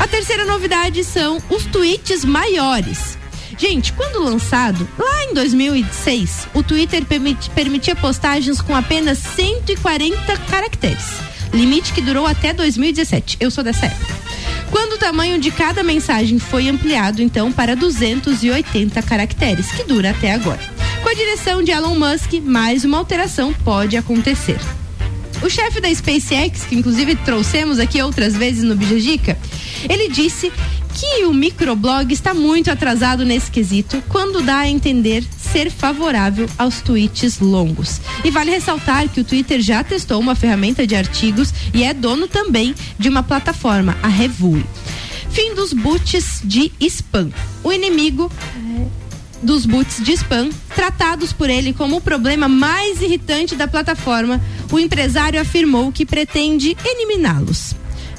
[0.00, 3.18] A terceira novidade são os tweets maiores.
[3.58, 11.04] Gente, quando lançado, lá em 2006, o Twitter permit- permitia postagens com apenas 140 caracteres.
[11.54, 13.38] Limite que durou até 2017.
[13.40, 14.14] Eu sou dessa época.
[14.70, 20.32] Quando o tamanho de cada mensagem foi ampliado, então, para 280 caracteres, que dura até
[20.32, 20.60] agora.
[21.02, 24.58] Com a direção de Elon Musk, mais uma alteração pode acontecer.
[25.42, 29.38] O chefe da SpaceX, que inclusive trouxemos aqui outras vezes no Bijagica,
[29.88, 30.50] ele disse
[30.96, 35.22] que o microblog está muito atrasado nesse quesito quando dá a entender
[35.52, 38.00] ser favorável aos tweets longos.
[38.24, 42.26] E vale ressaltar que o Twitter já testou uma ferramenta de artigos e é dono
[42.26, 44.64] também de uma plataforma, a Revue.
[45.30, 47.30] Fim dos boots de spam.
[47.62, 48.32] O inimigo
[49.42, 54.40] dos boots de spam, tratados por ele como o problema mais irritante da plataforma,
[54.72, 57.74] o empresário afirmou que pretende eliminá-los.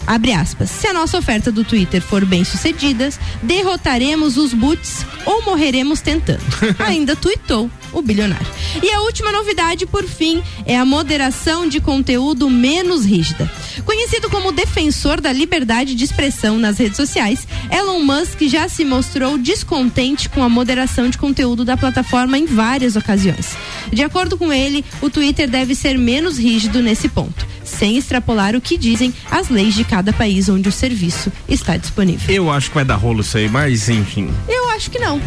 [0.08, 0.70] Abre aspas.
[0.70, 3.10] Se a nossa oferta do Twitter for bem sucedida,
[3.43, 6.41] derrotaremos os boots ou morreremos tentando.
[6.80, 8.47] Ainda tuitou o bilionário.
[8.82, 13.51] E a última novidade, por fim, é a moderação de conteúdo menos rígida.
[13.84, 19.38] Conhecido como defensor da liberdade de expressão nas redes sociais, Elon Musk já se mostrou
[19.38, 23.55] descontente com a moderação de conteúdo da plataforma em várias ocasiões.
[23.91, 28.61] De acordo com ele, o Twitter deve ser menos rígido nesse ponto, sem extrapolar o
[28.61, 32.34] que dizem as leis de cada país onde o serviço está disponível.
[32.34, 34.30] Eu acho que vai dar rolo isso aí, mas enfim.
[34.47, 35.22] Eu acho que não.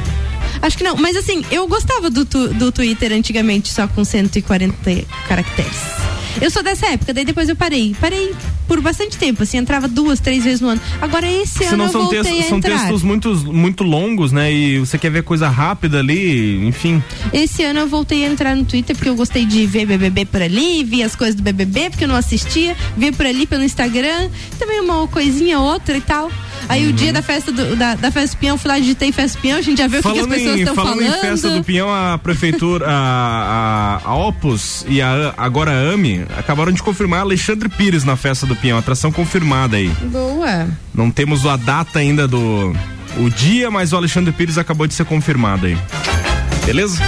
[0.62, 0.97] Acho que não.
[0.97, 4.74] Mas assim, eu gostava do, tu- do Twitter antigamente só com 140
[5.28, 6.10] caracteres.
[6.41, 7.95] Eu sou dessa época, daí depois eu parei.
[8.01, 8.35] Parei
[8.66, 10.81] por bastante tempo, assim, entrava duas, três vezes no ano.
[11.01, 14.53] Agora esse ano eu são, voltei textos, são textos muito, muito longos, né?
[14.53, 17.03] E você quer ver coisa rápida ali, enfim.
[17.33, 20.41] Esse ano eu voltei a entrar no Twitter porque eu gostei de ver BBB por
[20.41, 24.31] ali, vi as coisas do BBB porque eu não assistia, vi por ali pelo Instagram,
[24.59, 26.31] também uma coisinha outra e tal.
[26.71, 29.37] Aí o dia da festa do, da, da festa do peão, fui lá, digitei festa
[29.37, 31.16] do peão, a gente já viu o que, que as pessoas estão falando falando.
[31.16, 36.27] em festa do Pinhão, a prefeitura, a, a, a Opus e a agora a AMI
[36.39, 39.89] acabaram de confirmar Alexandre Pires na festa do Pinhão, atração confirmada aí.
[39.89, 40.68] Boa.
[40.95, 42.73] Não temos a data ainda do
[43.18, 45.77] o dia, mas o Alexandre Pires acabou de ser confirmado aí.
[46.64, 47.03] Beleza?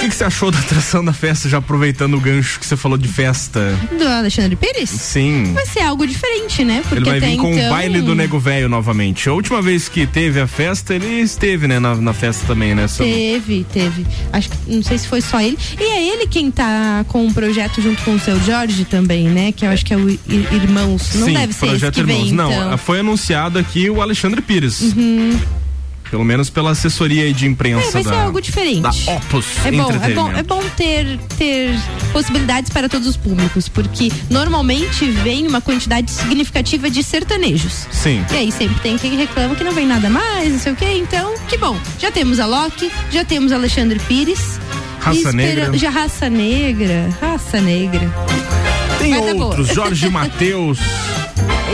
[0.00, 2.96] Que, que você achou da atração da festa, já aproveitando o gancho que você falou
[2.96, 3.78] de festa?
[3.98, 4.88] Do Alexandre Pires?
[4.88, 5.52] Sim.
[5.52, 6.82] Vai ser algo diferente, né?
[6.88, 7.66] Porque Ele vai vir com então...
[7.66, 9.28] o baile do Nego Velho novamente.
[9.28, 12.88] A última vez que teve a festa, ele esteve, né, na, na festa também, né?
[12.88, 13.04] Sam?
[13.04, 14.06] Teve, teve.
[14.32, 15.58] Acho que não sei se foi só ele.
[15.78, 19.52] E é ele quem tá com um projeto junto com o seu Jorge também, né?
[19.52, 21.14] Que eu acho que é o Irmãos.
[21.14, 22.24] Não Sim, deve ser esse Projeto que Irmãos.
[22.24, 22.78] vem, Não, então.
[22.78, 24.80] foi anunciado aqui o Alexandre Pires.
[24.80, 25.38] Uhum.
[26.10, 28.80] Pelo menos pela assessoria de imprensa É, vai da, ser algo diferente.
[28.80, 31.74] da Opus É bom, é bom, é bom ter, ter
[32.12, 37.86] possibilidades para todos os públicos, porque normalmente vem uma quantidade significativa de sertanejos.
[37.92, 38.24] Sim.
[38.32, 40.92] E aí sempre tem quem reclama que não vem nada mais, não sei o quê.
[40.96, 41.78] Então, que bom.
[41.98, 44.58] Já temos a Loki, já temos Alexandre Pires.
[44.98, 45.78] Raça espera- Negra.
[45.78, 47.08] Já raça negra.
[47.20, 48.10] Raça negra.
[49.00, 50.78] Tem outros, tá Jorge Matheus.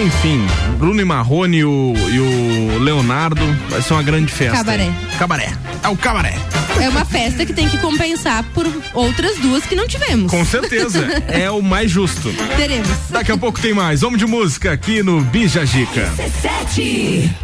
[0.00, 0.46] Enfim,
[0.78, 3.42] Bruno e Marrone e o, e o Leonardo.
[3.68, 4.58] Vai ser uma grande festa.
[4.58, 4.92] Cabaré.
[5.18, 5.52] Cabaré.
[5.82, 6.34] É o cabaré.
[6.80, 10.30] É uma festa que tem que compensar por outras duas que não tivemos.
[10.30, 11.04] Com certeza.
[11.28, 12.32] é o mais justo.
[12.56, 12.88] Teremos.
[13.08, 14.02] Daqui a pouco tem mais.
[14.02, 16.12] Vamos de música aqui no Bija Gica.
[16.16, 17.34] 17.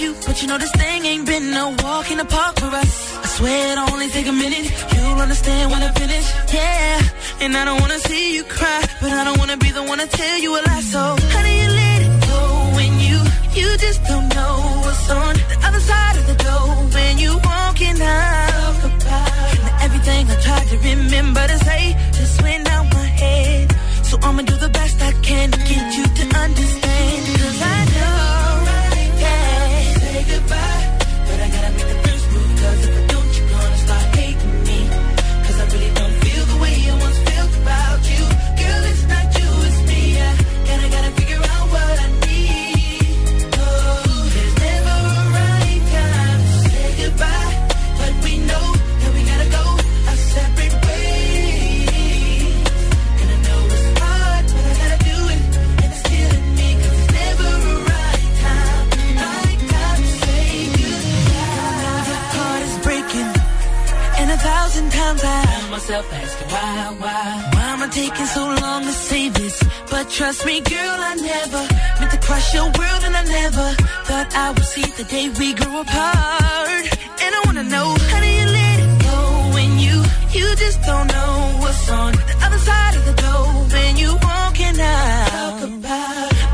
[0.00, 3.16] You, but you know this thing ain't been no walk in the park for us.
[3.24, 4.99] I swear it'll only take a minute.
[5.20, 7.00] Understand when I finish, yeah.
[7.42, 10.06] And I don't wanna see you cry, but I don't wanna be the one to
[10.06, 10.80] tell you a lie.
[10.80, 10.98] So
[11.32, 12.40] how do you let it go
[12.78, 13.18] when you
[13.58, 14.54] you just don't know
[14.84, 18.74] what's on the other side of the door when you walking out?
[19.52, 23.76] And everything I tried to remember to say just went out my head.
[24.02, 27.39] So I'ma do the best I can to get you to understand.
[65.80, 69.56] Myself asking why, why, why am I taking so long to say this?
[69.90, 71.62] But trust me, girl, I never
[71.98, 73.66] meant to crush your world, and I never
[74.08, 76.84] thought I would see the day we grew apart.
[77.24, 79.18] And I wanna know how do you let it go
[79.56, 79.96] when you
[80.36, 84.76] you just don't know what's on the other side of the door when you walking
[84.78, 85.60] out.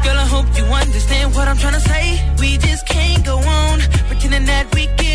[0.04, 2.06] Girl, I hope you understand what I'm trying to say.
[2.40, 3.76] We just can't go on
[4.08, 5.05] pretending that we get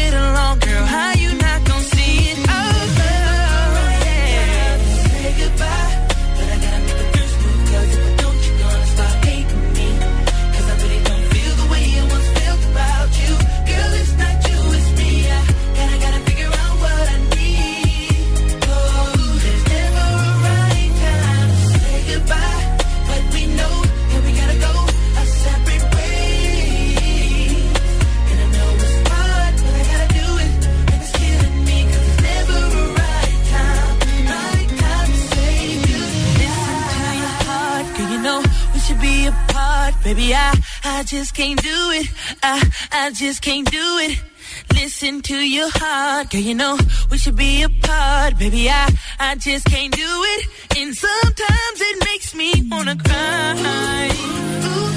[41.02, 42.08] I just can't do it.
[42.44, 44.22] I, I just can't do it.
[44.76, 46.42] Listen to your heart, girl.
[46.42, 46.78] You know
[47.10, 48.70] we should be apart, baby.
[48.70, 48.88] I,
[49.20, 50.48] I just can't do it.
[50.78, 54.12] And sometimes it makes me wanna cry.
[54.62, 54.91] Do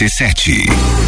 [0.00, 1.07] RC7.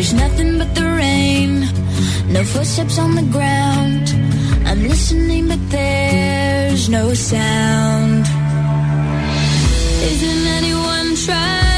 [0.00, 1.60] There's nothing but the rain,
[2.32, 4.08] no footsteps on the ground.
[4.66, 8.24] I'm listening, but there's no sound.
[10.02, 11.69] Isn't anyone trying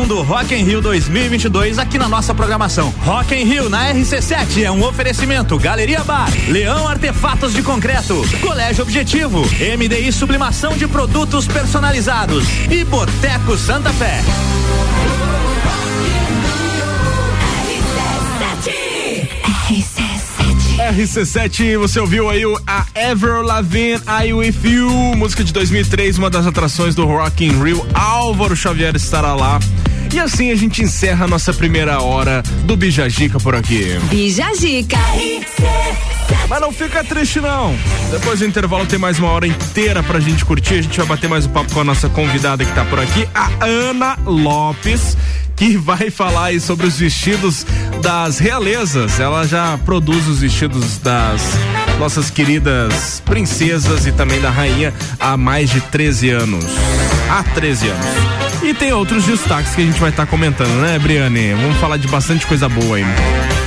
[0.00, 2.92] do Rock in Rio 2022 aqui na nossa programação.
[3.04, 8.82] Rock in Rio na RC7 é um oferecimento Galeria Bar, Leão Artefatos de Concreto, Colégio
[8.84, 14.22] Objetivo, MDI Sublimação de Produtos Personalizados e Boteco Santa Fé.
[20.90, 26.46] RC7, você ouviu aí a Ever Lavigne I With You, música de 2003, uma das
[26.46, 27.86] atrações do Rock in Rio.
[27.94, 29.60] Álvaro Xavier estará lá.
[30.12, 33.98] E assim a gente encerra a nossa primeira hora do Bijagica por aqui.
[34.10, 34.98] Bijagica.
[36.48, 37.74] Mas não fica triste não.
[38.10, 40.74] Depois do intervalo tem mais uma hora inteira pra gente curtir.
[40.74, 43.26] A gente vai bater mais um papo com a nossa convidada que tá por aqui,
[43.34, 45.16] a Ana Lopes
[45.56, 47.64] que vai falar aí sobre os vestidos
[48.02, 49.20] das realezas.
[49.20, 51.40] Ela já produz os vestidos das
[51.98, 56.64] nossas queridas princesas e também da rainha há mais de 13 anos.
[57.30, 58.41] Há 13 anos.
[58.62, 61.52] E tem outros destaques que a gente vai estar tá comentando, né, Briane?
[61.54, 63.04] Vamos falar de bastante coisa boa aí.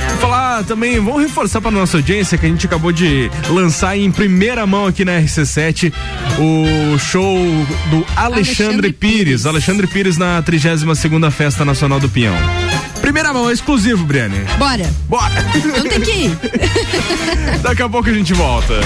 [0.08, 4.10] Vou falar também, vamos reforçar para nossa audiência que a gente acabou de lançar em
[4.10, 5.92] primeira mão aqui na RC7
[6.38, 7.36] o show
[7.90, 9.24] do Alexandre, Alexandre Pires.
[9.24, 9.46] Pires.
[9.46, 12.34] Alexandre Pires na 32 segunda Festa Nacional do Pinhão.
[13.06, 14.40] Primeira mão, é exclusivo, Briane.
[14.58, 14.92] Bora.
[15.08, 15.32] Bora.
[15.64, 16.38] Não tem que ir.
[17.62, 18.80] Daqui a pouco a gente volta.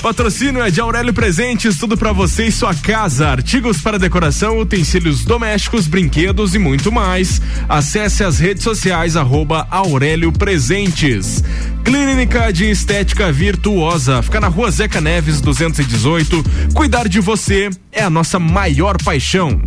[0.00, 3.28] Patrocínio é de Aurélio Presentes, tudo para você e sua casa.
[3.28, 7.42] Artigos para decoração, utensílios domésticos, brinquedos e muito mais.
[7.68, 11.42] Acesse as redes sociais arroba Aurélio Presentes.
[11.84, 14.22] Clínica de Estética Virtuosa.
[14.22, 16.44] Fica na rua Zeca Neves 218.
[16.72, 17.68] Cuidar de você
[17.98, 19.60] é a nossa maior paixão.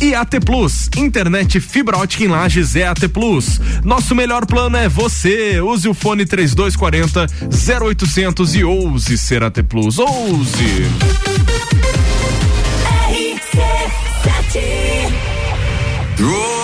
[0.00, 3.58] E AT Plus, internet fibra ótica em Lages é AT Plus.
[3.82, 5.58] Nosso melhor plano é você.
[5.60, 7.26] Use o fone 3240
[7.82, 9.98] 0800 e ouse ser AT Plus.
[9.98, 10.84] Ouse.
[16.20, 16.57] O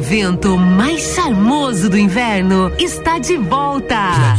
[0.00, 4.34] evento mais charmoso do inverno está de volta.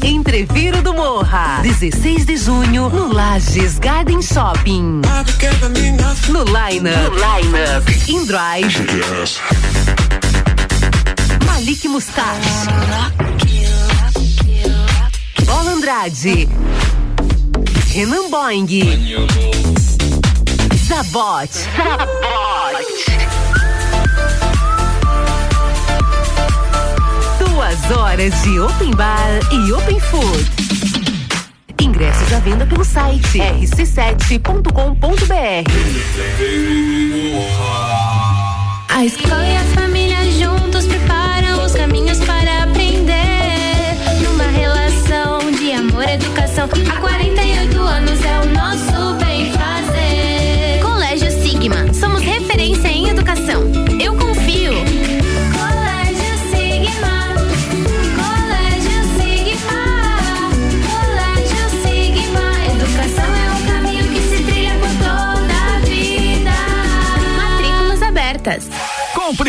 [0.00, 5.02] Entreviro do Morra, 16 de junho, no Lages Garden Shopping.
[6.28, 8.08] No Line Up, no line -up.
[8.08, 8.86] In Drive.
[11.44, 12.68] Malik Mustache.
[15.44, 16.48] Bola Andrade.
[17.92, 18.68] Renan Boing.
[20.86, 21.50] Zabot.
[21.50, 22.45] Zabot.
[27.38, 30.50] Duas horas de open bar e open food.
[31.80, 34.66] Ingressos à venda pelo site rc7.com.br.
[38.88, 43.96] A escola e a família juntos preparam os caminhos para aprender.
[44.22, 47.00] Numa relação de amor educação, há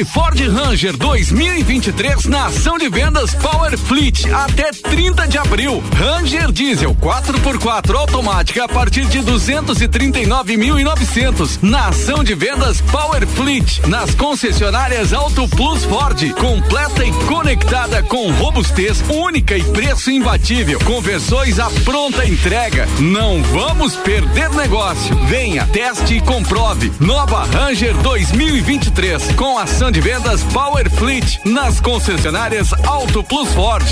[0.05, 5.81] Ford Ranger 2023 na ação de vendas Power Fleet até 30 de abril.
[5.95, 14.13] Ranger Diesel 4x4 automática a partir de 239.900 na ação de vendas Power Fleet nas
[14.13, 20.79] concessionárias Auto Plus Ford, completa e conectada com robustez única e preço imbatível.
[20.81, 22.87] Conversões à pronta entrega.
[22.99, 25.15] Não vamos perder negócio.
[25.25, 26.91] Venha, teste e comprove.
[26.99, 33.85] Nova Ranger 2023 com ação de vendas Power Fleet nas concessionárias Auto Plus Ford.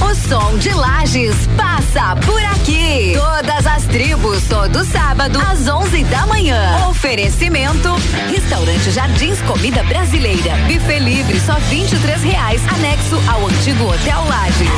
[0.00, 3.14] O som de Lages passa por aqui.
[3.14, 6.88] Todas as tribos, todo sábado, às 11 da manhã.
[6.88, 7.88] Oferecimento:
[8.30, 10.56] Restaurante Jardins Comida Brasileira.
[10.66, 12.60] Buffet livre, só 23 reais.
[12.74, 14.68] Anexo ao antigo Hotel Lages.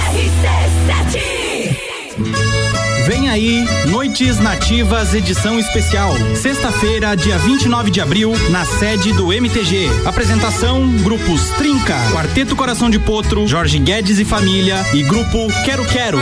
[3.07, 6.12] Vem aí, Noites Nativas, edição especial.
[6.34, 9.88] Sexta-feira, dia 29 de abril, na sede do MTG.
[10.04, 16.18] Apresentação: Grupos Trinca, Quarteto Coração de Potro, Jorge Guedes e Família e Grupo Quero Quero.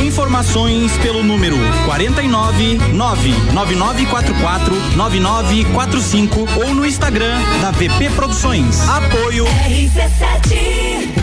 [0.00, 8.80] Informações pelo número 49 99944 9945 ou no Instagram da VP Produções.
[8.88, 9.44] Apoio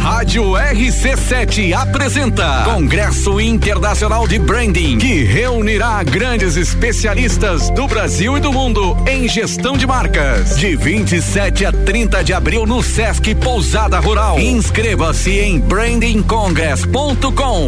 [0.04, 8.52] Rádio RC7 apresenta Congresso Internacional de Branding, que reunirá grandes especialistas do Brasil e do
[8.52, 10.58] mundo em gestão de marcas.
[10.58, 14.40] De 27 a 30 de abril no Sesc Pousada Rural.
[14.40, 17.68] Inscreva-se em brandingcongress.com.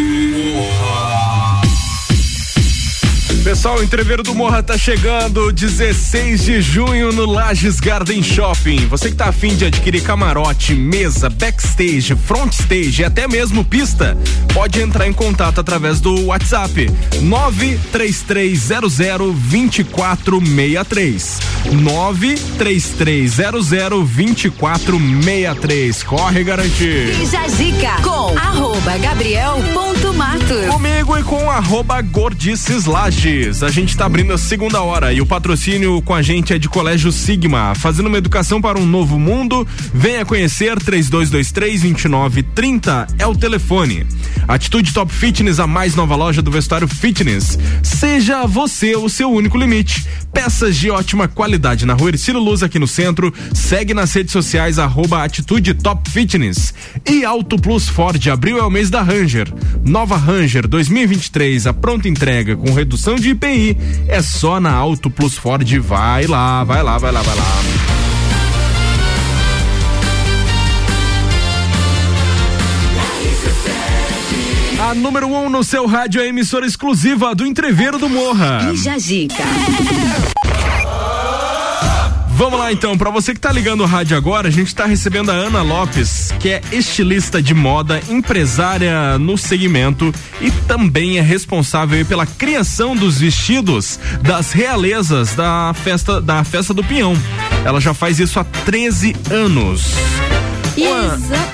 [3.51, 8.87] Pessoal, o entreveiro do Morra tá chegando 16 de junho no Lages Garden Shopping.
[8.87, 14.17] Você que tá afim de adquirir camarote, mesa, backstage, front stage e até mesmo pista,
[14.53, 16.89] pode entrar em contato através do WhatsApp
[17.21, 21.39] 93300 2463.
[21.73, 26.03] 93300 2463.
[26.03, 27.13] Corre garantir.
[27.49, 30.67] Zica com arroba Gabriel ponto Matos.
[30.67, 33.40] Comigo e com arroba Gordices Lages.
[33.41, 36.69] A gente está abrindo a segunda hora e o patrocínio com a gente é de
[36.69, 39.67] Colégio Sigma, fazendo uma educação para um novo mundo.
[39.91, 44.05] Venha conhecer 3223-2930 é o telefone.
[44.47, 47.57] Atitude Top Fitness, a mais nova loja do vestuário fitness.
[47.81, 50.05] Seja você o seu único limite.
[50.31, 53.33] Peças de ótima qualidade na rua Ercílio Luz aqui no centro.
[53.53, 56.73] Segue nas redes sociais arroba Atitude Top Fitness.
[57.09, 59.51] E Auto Plus Ford, abril é o mês da Ranger.
[59.83, 63.77] Nova Ranger 2023, a pronta entrega com redução de IPI.
[64.07, 65.69] É só na Auto Plus Ford.
[65.79, 67.91] Vai lá, vai lá, vai lá, vai lá.
[74.89, 78.59] A número 1 um no seu rádio é a emissora exclusiva do Entreveiro do Morra.
[78.71, 79.43] Bija Zica.
[82.41, 85.29] Vamos lá então, para você que tá ligando o rádio agora, a gente tá recebendo
[85.29, 90.11] a Ana Lopes, que é estilista de moda, empresária no segmento
[90.41, 96.83] e também é responsável pela criação dos vestidos das realezas da festa da festa do
[96.83, 97.13] Pinhão.
[97.63, 99.91] Ela já faz isso há 13 anos.
[100.75, 101.47] Exa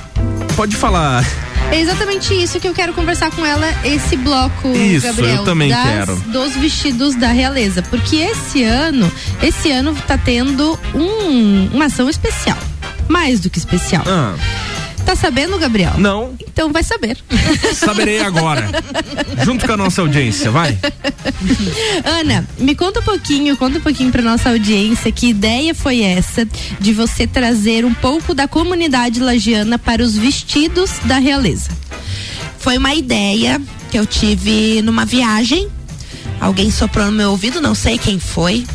[0.55, 1.25] Pode falar.
[1.71, 5.35] É exatamente isso que eu quero conversar com ela esse bloco, Isso, Gabriel.
[5.37, 6.15] eu também das- quero.
[6.27, 9.11] Dos vestidos da realeza, porque esse ano,
[9.43, 12.57] esse ano tá tendo um, uma ação especial,
[13.09, 14.03] mais do que especial.
[14.07, 14.33] Ah,
[15.07, 15.93] Tá sabendo, Gabriel?
[15.97, 16.33] Não.
[16.37, 17.17] Então vai saber.
[17.73, 18.67] saberei agora.
[19.41, 20.77] Junto com a nossa audiência, vai.
[22.03, 26.45] Ana, me conta um pouquinho, conta um pouquinho pra nossa audiência que ideia foi essa
[26.77, 31.69] de você trazer um pouco da comunidade lagiana para os vestidos da realeza.
[32.59, 35.69] Foi uma ideia que eu tive numa viagem.
[36.41, 38.65] Alguém soprou no meu ouvido, não sei quem foi.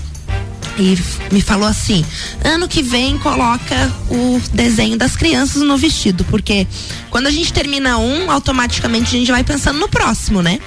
[0.78, 0.98] E
[1.32, 2.04] me falou assim:
[2.44, 6.66] ano que vem coloca o desenho das crianças no vestido, porque
[7.10, 10.58] quando a gente termina um, automaticamente a gente vai pensando no próximo, né?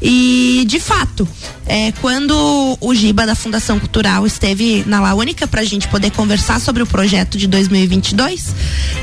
[0.00, 1.26] E de fato,
[1.66, 6.60] é, quando o Giba da Fundação Cultural esteve na La Única pra gente poder conversar
[6.60, 8.54] sobre o projeto de 2022,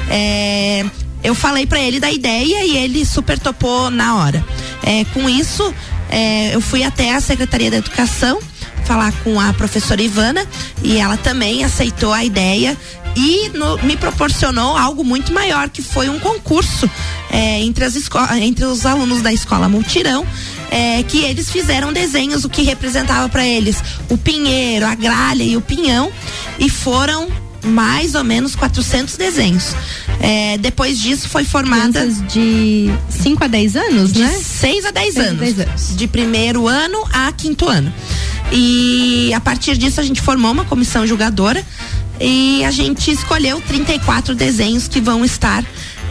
[0.10, 0.86] é,
[1.24, 4.46] eu falei pra ele da ideia e ele super topou na hora.
[4.84, 5.74] É, com isso,
[6.10, 8.40] é, eu fui até a Secretaria da Educação
[8.92, 10.46] falar com a professora Ivana
[10.84, 12.78] e ela também aceitou a ideia
[13.16, 16.90] e no- me proporcionou algo muito maior que foi um concurso
[17.30, 17.96] é, entre, as
[18.42, 20.26] entre os alunos da escola Multirão
[20.70, 25.56] é, que eles fizeram desenhos o que representava para eles o pinheiro, a gralha e
[25.56, 26.12] o pinhão
[26.60, 27.30] e foram
[27.64, 29.76] mais ou menos 400 desenhos.
[30.20, 34.30] É, depois disso foi formada de 5 a 10 anos, de né?
[34.30, 35.40] 6 a 10 Seis a anos.
[35.40, 35.96] 10 anos.
[35.96, 37.94] De primeiro ano a quinto ano.
[38.52, 41.64] E a partir disso a gente formou uma comissão julgadora
[42.20, 45.64] e a gente escolheu 34 desenhos que vão estar,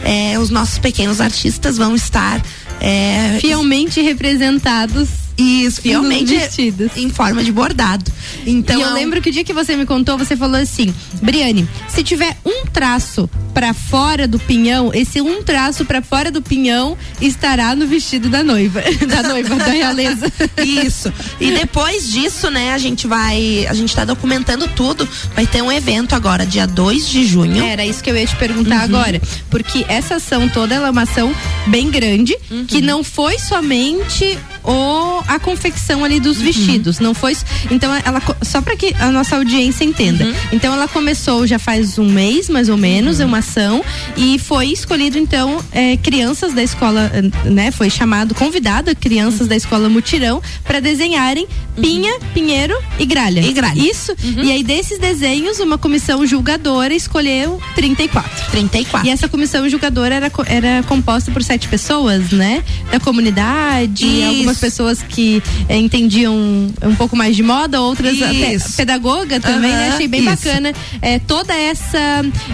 [0.03, 2.41] é, os nossos pequenos artistas vão estar
[2.81, 5.07] é, Fielmente representados.
[5.37, 6.91] Isso, fielmente vestidos.
[6.95, 8.11] em forma de bordado.
[8.45, 11.67] Então e eu lembro que o dia que você me contou, você falou assim: Briane,
[11.87, 16.97] se tiver um traço pra fora do pinhão, esse um traço pra fora do pinhão
[17.19, 18.81] estará no vestido da noiva.
[19.11, 20.31] Da noiva, da realeza.
[20.63, 21.11] Isso.
[21.39, 23.65] E depois disso, né, a gente vai.
[23.67, 25.07] A gente tá documentando tudo.
[25.35, 27.63] Vai ter um evento agora, dia 2 de junho.
[27.63, 28.81] Era isso que eu ia te perguntar Uhum.
[28.95, 29.21] agora.
[29.49, 31.33] Porque essa ação toda ela é uma ação
[31.67, 32.65] bem grande, Uhum.
[32.65, 36.21] que não foi somente o, a confecção ali Uhum.
[36.21, 36.99] dos vestidos.
[36.99, 37.35] Não foi.
[37.69, 38.21] Então, ela.
[38.41, 40.25] Só para que a nossa audiência entenda.
[40.25, 40.33] Uhum.
[40.51, 43.83] Então, ela começou já faz um mês, mais ou menos, é uma ação.
[44.17, 47.71] E foi escolhido, então, eh, crianças da escola, eh, né?
[47.71, 51.47] Foi chamado, convidado crianças da escola Mutirão para desenharem
[51.79, 53.41] pinha, pinheiro e gralha.
[53.41, 53.49] Uhum.
[53.49, 53.79] E gralha.
[53.79, 54.13] Isso.
[54.43, 58.51] E aí, desses desenhos, uma comissão julgadora escolheu 34.
[58.51, 59.07] 34.
[59.07, 62.63] E essa comissão julgadora era, era composta por sete pessoas, né?
[62.91, 64.27] Da comunidade, Isso.
[64.27, 66.33] algumas pessoas que eh, entendiam
[66.81, 68.75] um pouco mais de moda, outras até Isso.
[68.77, 69.85] pedagoga também, né?
[69.87, 70.29] Aham, Achei bem isso.
[70.29, 70.73] bacana.
[71.01, 71.99] eh, toda essa.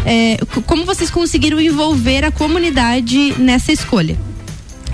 [0.05, 4.17] eh, c- como vocês conseguiram envolver a comunidade nessa escolha?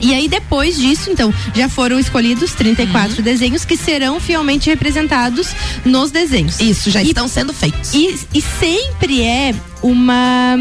[0.01, 3.23] E aí, depois disso, então, já foram escolhidos 34 Uhum.
[3.23, 5.47] desenhos que serão fielmente representados
[5.85, 6.59] nos desenhos.
[6.59, 7.93] Isso, já estão sendo feitos.
[7.93, 10.57] E, e sempre é uma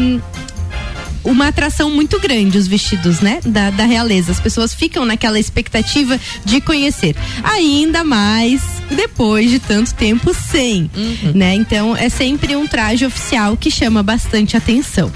[1.23, 3.39] uma atração muito grande os vestidos, né?
[3.45, 4.31] Da, da realeza.
[4.31, 7.15] As pessoas ficam naquela expectativa de conhecer.
[7.43, 10.89] Ainda mais depois de tanto tempo sem,
[11.33, 11.55] né?
[11.55, 15.11] Então é sempre um traje oficial que chama bastante atenção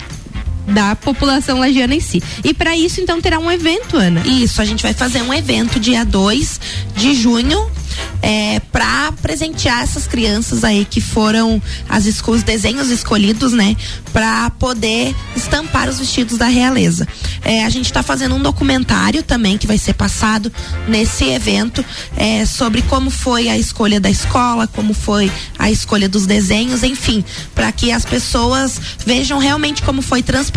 [0.67, 2.21] da população lagiana em si.
[2.43, 4.21] E para isso então terá um evento, Ana.
[4.27, 6.59] Isso, a gente vai fazer um evento dia 2
[6.95, 7.69] de junho.
[8.21, 13.75] É, para presentear essas crianças aí que foram as os desenhos escolhidos, né,
[14.13, 17.07] para poder estampar os vestidos da realeza.
[17.43, 20.51] É, a gente está fazendo um documentário também que vai ser passado
[20.87, 21.83] nesse evento
[22.15, 27.25] é, sobre como foi a escolha da escola, como foi a escolha dos desenhos, enfim,
[27.55, 30.56] para que as pessoas vejam realmente como foi transparente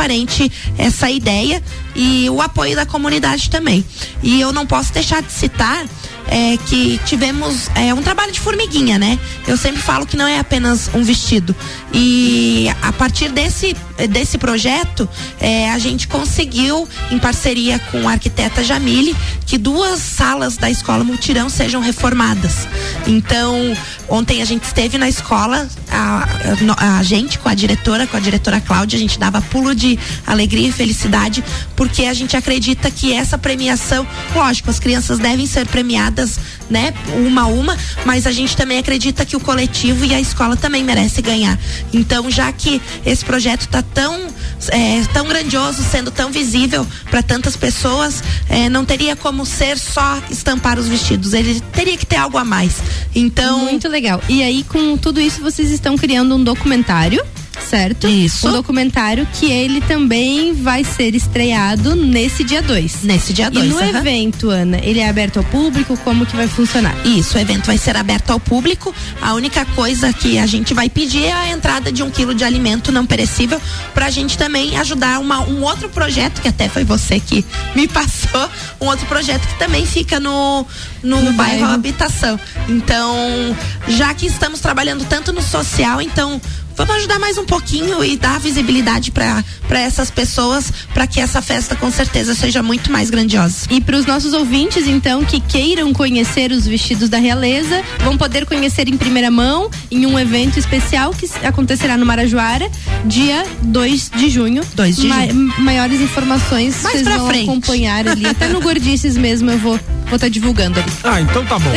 [0.79, 1.63] essa ideia
[1.95, 3.85] e o apoio da comunidade também.
[4.23, 5.85] E eu não posso deixar de citar
[6.31, 9.19] é, que tivemos é, um trabalho de formiguinha, né?
[9.47, 11.55] Eu sempre falo que não é apenas um vestido.
[11.93, 13.77] E a partir desse,
[14.09, 15.09] desse projeto,
[15.41, 19.15] é, a gente conseguiu, em parceria com a arquiteta Jamile,
[19.45, 22.69] que duas salas da escola Multirão sejam reformadas.
[23.07, 23.77] Então,
[24.09, 25.69] ontem a gente esteve na escola,
[26.01, 29.99] a, a- gente com a diretora, com a diretora Cláudia, a gente dava pulo de
[30.27, 31.43] alegria e felicidade,
[31.77, 36.93] porque a gente acredita que essa premiação, lógico, as crianças devem ser premiadas, né,
[37.27, 40.85] uma a uma, mas a gente também acredita que o coletivo e a escola também
[40.85, 41.59] merece ganhar.
[41.93, 44.29] Então, já que esse projeto está tão
[44.69, 50.21] é, tão grandioso, sendo tão visível para tantas pessoas, é, não teria como ser só
[50.31, 51.33] estampar os vestidos.
[51.33, 52.75] Ele teria que ter algo a mais.
[53.15, 54.23] Então, Muito legal.
[54.29, 57.25] E aí, com tudo isso, vocês estão criando um documentário,
[57.61, 58.07] certo?
[58.09, 58.49] Isso.
[58.49, 63.03] Um documentário que ele também vai ser estreado nesse dia 2.
[63.03, 63.99] Nesse dia E dois, no aham.
[63.99, 65.97] evento, Ana, ele é aberto ao público?
[65.99, 66.95] Como que vai funcionar?
[67.07, 68.95] Isso, o evento vai ser aberto ao público.
[69.21, 72.45] A única coisa que a gente vai pedir é a entrada de um quilo de
[72.45, 73.61] alimento não perecível
[73.95, 77.87] para a gente também ajudar uma- um outro projeto que até foi você que me
[77.87, 78.49] passou,
[78.81, 80.67] um outro projeto que também fica no,
[81.03, 81.75] no, No bairro bairro.
[81.75, 82.39] Habitação.
[82.69, 83.57] Então,
[83.89, 86.41] já que estamos trabalhando tanto no social, então
[86.77, 91.77] vamos ajudar mais um pouquinho e dar visibilidade para essas pessoas, para que essa festa
[91.77, 93.67] com certeza seja muito mais grandiosa.
[93.71, 98.47] E para os nossos ouvintes, então, que queiram conhecer os vestidos da realeza, vão poder
[98.47, 102.71] conhecer em primeira mão em um evento especial que acontecerá no Marajoara,
[103.05, 104.63] dia 2 de junho.
[104.75, 105.55] 2 de Ma junho.
[105.59, 107.49] Maiores informações vocês vão frente.
[107.49, 108.27] acompanhar ali.
[108.27, 110.93] Até no Gordices mesmo eu vou estar tá divulgando ali.
[111.05, 111.71] Ah, então tá bom.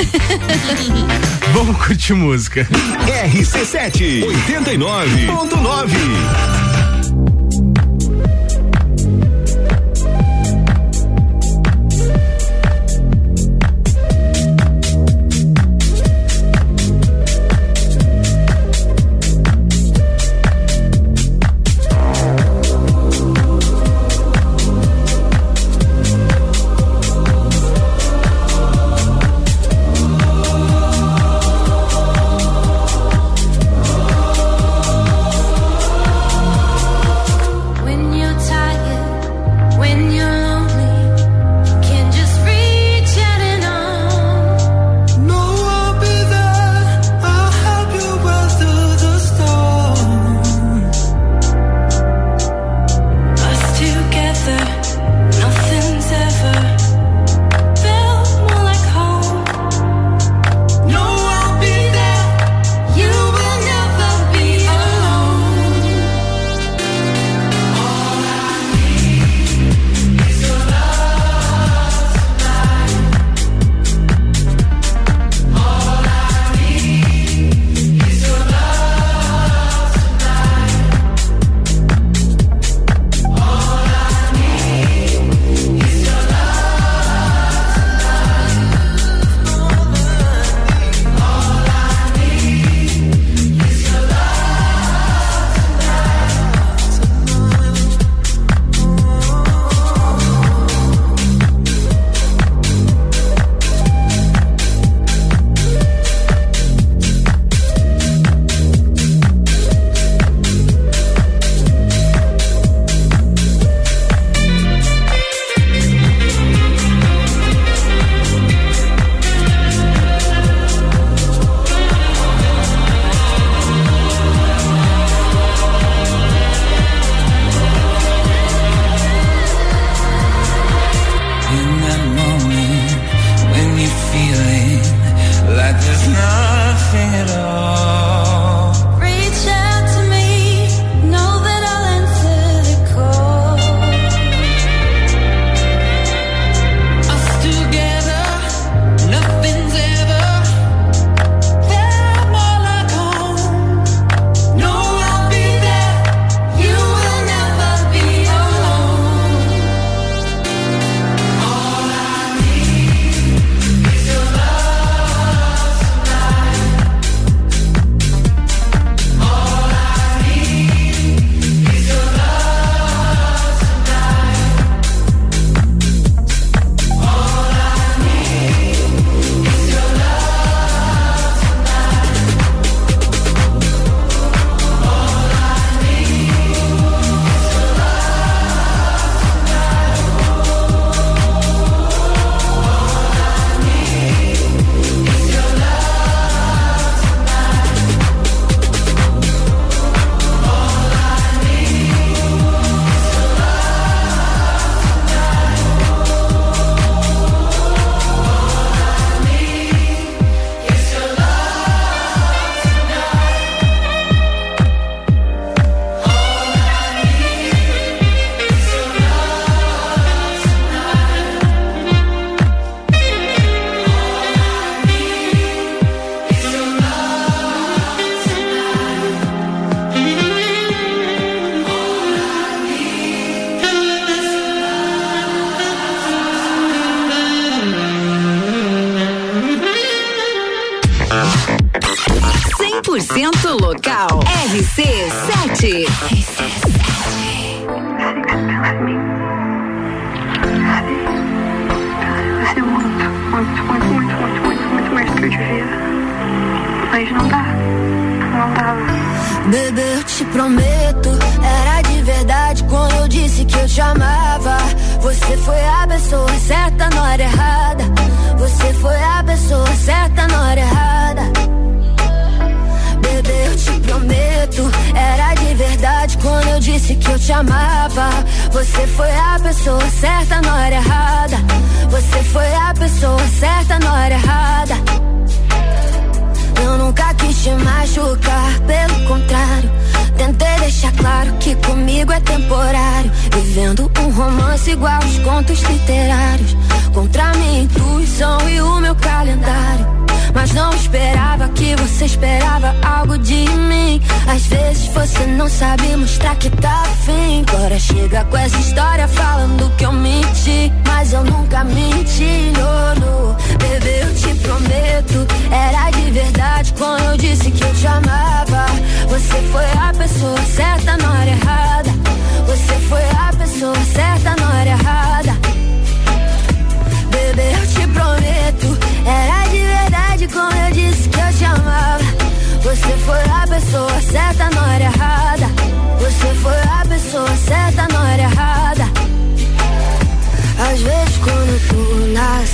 [1.53, 2.67] vamos curtir música.
[3.05, 6.82] RC7 89 99.9.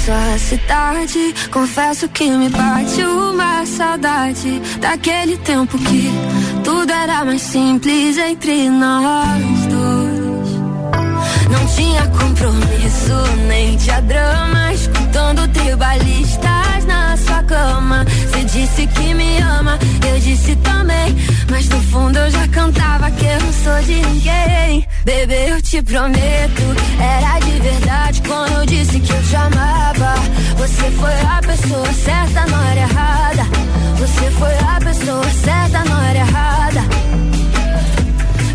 [0.10, 1.36] sua cidade.
[1.52, 6.10] Confesso que me bate uma saudade Daquele tempo que
[6.64, 10.50] tudo era mais simples entre nós dois.
[11.52, 17.09] Não tinha compromisso, nem tinha drama Escutando tribalistas na
[17.50, 19.78] cama Você disse que me ama,
[20.08, 21.16] eu disse também
[21.50, 25.82] Mas no fundo eu já cantava que eu não sou de ninguém Bebê, eu te
[25.82, 26.62] prometo,
[27.00, 30.14] era de verdade quando eu disse que eu te amava.
[30.58, 33.44] Você foi a pessoa certa na hora errada.
[33.98, 36.82] Você foi a pessoa certa na hora errada.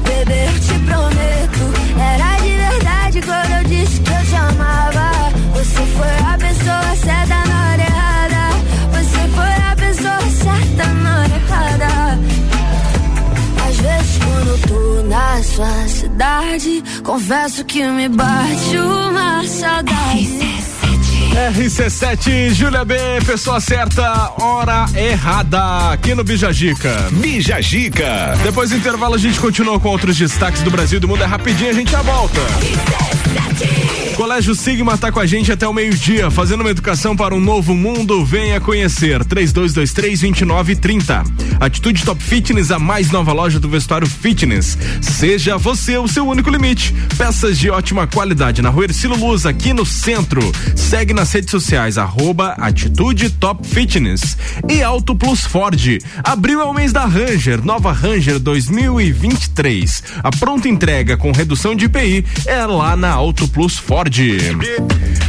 [0.05, 1.65] Bebê, eu te prometo,
[1.99, 5.33] era de verdade quando eu disse que eu te amava.
[5.55, 7.34] Você foi a pessoa certa
[15.55, 20.65] sua cidade, confesso que me bate uma saudade.
[21.57, 27.09] RC7, Júlia B, pessoa certa, hora errada, aqui no Bijagica.
[27.13, 28.37] Bijagica.
[28.43, 31.27] Depois do intervalo a gente continua com outros destaques do Brasil e do mundo, é
[31.27, 32.41] rapidinho, a gente já volta.
[34.25, 37.75] Colégio Sigma está com a gente até o meio-dia, fazendo uma educação para um novo
[37.75, 38.25] mundo.
[38.25, 39.23] Venha conhecer.
[39.23, 41.23] 3223-2930.
[41.61, 44.79] Atitude Top Fitness, a mais nova loja do vestuário fitness.
[45.03, 46.95] Seja você o seu único limite.
[47.19, 50.41] Peças de ótima qualidade na rua Ercilo Luz, aqui no centro.
[50.75, 54.39] Segue nas redes sociais, arroba Atitude Top Fitness.
[54.71, 55.99] E Auto Plus Ford.
[56.25, 60.03] Abril é o mês da Ranger, nova Ranger 2023.
[60.23, 64.14] A pronta entrega com redução de IPI é lá na Auto Plus Ford.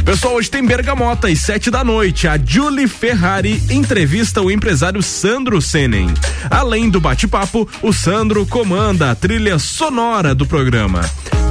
[0.04, 2.28] Pessoal, hoje tem Bergamota às sete da noite.
[2.28, 6.14] A Julie Ferrari entrevista o empresário Sandro Senen.
[6.48, 11.00] Além do bate-papo, o Sandro comanda a trilha sonora do programa.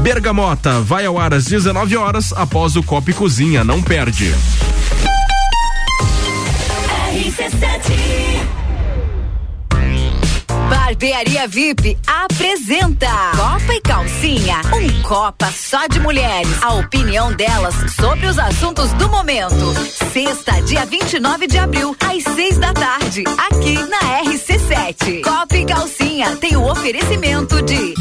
[0.02, 3.66] Bergamota vai ao ar às 19 horas após o Copa e Cozinha.
[3.66, 4.34] Não perde.
[10.86, 16.62] Barbearia VIP apresenta Copa e Calcinha, um Copa só de mulheres.
[16.62, 19.74] A opinião delas sobre os assuntos do momento.
[20.14, 25.24] Sexta, dia 29 de abril, às seis da tarde, aqui na RC7.
[25.24, 27.96] Copa e Calcinha tem o oferecimento de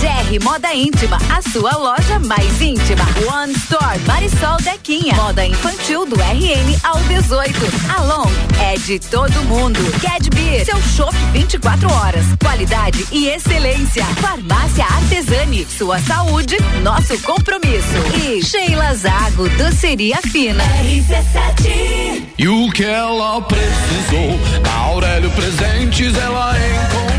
[0.00, 3.04] GR Moda Íntima, a sua loja mais íntima.
[3.30, 5.14] One Store, Marisol Dequinha.
[5.14, 7.52] Moda infantil do RN ao 18.
[7.98, 8.30] Along
[8.62, 9.78] é de todo mundo.
[10.00, 12.24] Cadbeer, seu shopping 24 horas.
[12.42, 14.02] Qualidade e excelência.
[14.22, 17.94] Farmácia Artesani, sua saúde, nosso compromisso.
[18.24, 20.64] E Sheila Zago, doceria fina.
[20.64, 22.22] RC7.
[22.38, 27.09] E o que ela precisou, na Aurélio Presentes ela encontrou.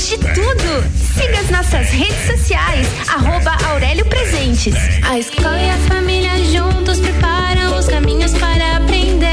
[0.00, 0.84] Temos de tudo.
[1.14, 4.74] Siga as nossas redes sociais, arroba Aurélio Presentes.
[5.02, 9.28] A escola e a família juntos preparam os caminhos para aprender.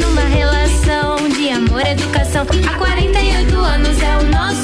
[0.00, 4.63] Numa relação de amor e educação, há 48 anos é o nosso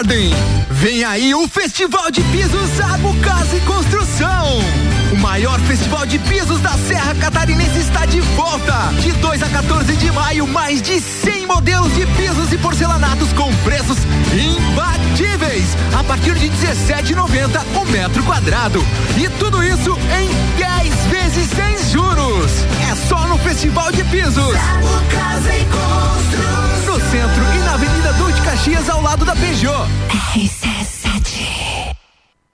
[0.00, 0.30] Aguardem!
[0.70, 4.58] Vem aí o Festival de Pisos Água Casa e Construção.
[5.12, 8.72] O maior festival de pisos da Serra Catarinense está de volta.
[9.02, 13.54] De 2 a 14 de maio, mais de 100 modelos de pisos e porcelanatos com
[13.56, 13.98] preços
[14.32, 15.76] imbatíveis.
[15.98, 18.82] A partir de 17,90 o metro quadrado.
[19.18, 22.50] E tudo isso em 10 vezes sem juros.
[22.90, 24.54] É só no Festival de Pisos.
[25.10, 26.49] Casa e Construção.
[27.10, 29.88] Centro e na Avenida Duque Caxias, ao lado da Peugeot.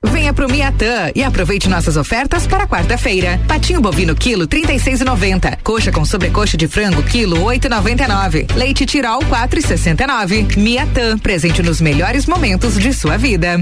[0.02, 3.38] Venha pro Miatã e aproveite nossas ofertas para quarta-feira.
[3.46, 5.58] Patinho bovino quilo 36,90.
[5.62, 8.50] Coxa com sobrecoxa de frango quilo 8,99.
[8.54, 10.56] Leite Tirol 4,69.
[10.56, 13.60] Miatã, presente nos melhores momentos de sua vida.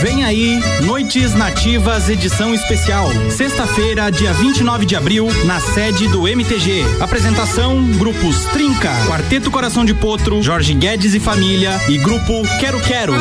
[0.00, 3.08] Vem aí, Noites Nativas, edição especial.
[3.30, 6.84] Sexta-feira, dia 29 de abril, na sede do MTG.
[7.00, 13.14] Apresentação: Grupos Trinca, Quarteto Coração de Potro, Jorge Guedes e Família e Grupo Quero Quero.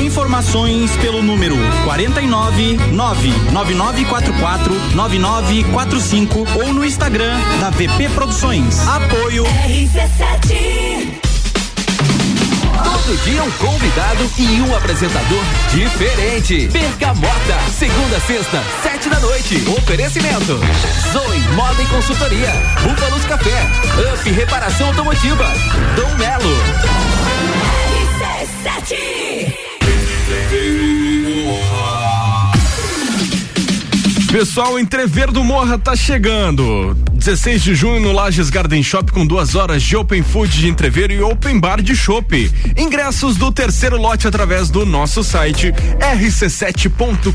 [0.00, 8.86] Informações pelo número 49 99944 9945 ou no Instagram da VP Produções.
[8.86, 9.44] Apoio
[12.84, 16.68] Todo dia um convidado e um apresentador diferente.
[16.68, 19.62] Bergamota, segunda sexta, sete da noite.
[19.78, 20.58] Oferecimento.
[21.12, 22.52] Zoe Moda e Consultoria.
[22.82, 23.66] Búfalos Café.
[24.14, 25.46] Up Reparação Automotiva.
[25.96, 26.50] Dom Melo.
[34.30, 36.96] Pessoal, o Entrever do Morra tá chegando.
[37.30, 41.12] 16 de junho no Lages Garden Shop com duas horas de Open Food de entrever
[41.12, 42.50] e Open Bar de Chopp.
[42.76, 47.30] Ingressos do terceiro lote através do nosso site rc7.com.br.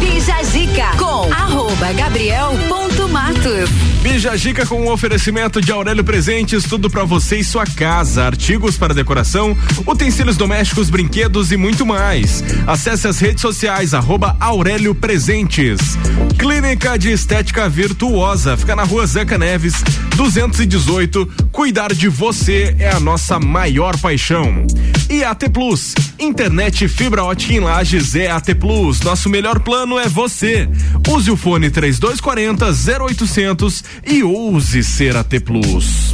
[0.00, 3.70] Bija Zica com arroba Gabriel ponto Matos.
[4.02, 8.76] Bija Gica com um oferecimento de Aurélio Presentes, tudo pra você e sua casa, artigos
[8.76, 9.56] para decoração,
[9.86, 12.42] utensílios domésticos, brinquedos e muito mais.
[12.66, 15.96] Acesse as redes sociais arroba Aurélio Presentes.
[16.36, 18.23] Clínica de Estética Virtuosa,
[18.56, 19.74] fica na rua Zeca Neves,
[20.16, 21.26] 218.
[21.52, 24.66] Cuidar de você é a nossa maior paixão.
[25.10, 29.02] E AT Plus, internet fibra ótica em Lages é AT Plus.
[29.02, 30.66] Nosso melhor plano é você.
[31.06, 32.66] Use o fone 3240
[33.04, 36.10] 0800 e ouse ser AT Plus.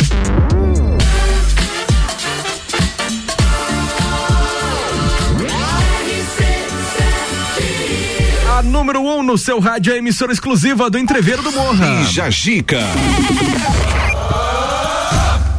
[8.81, 12.03] Número 1 um no seu rádio é a emissora exclusiva do Entreveiro do Morra.
[12.05, 12.81] Jajica.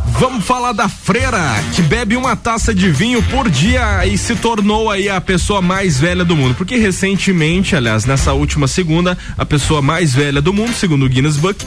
[0.07, 1.39] Vamos falar da freira
[1.75, 5.99] que bebe uma taça de vinho por dia e se tornou aí a pessoa mais
[5.99, 6.55] velha do mundo.
[6.55, 11.37] Porque recentemente, aliás, nessa última segunda, a pessoa mais velha do mundo, segundo o Guinness
[11.37, 11.63] Book,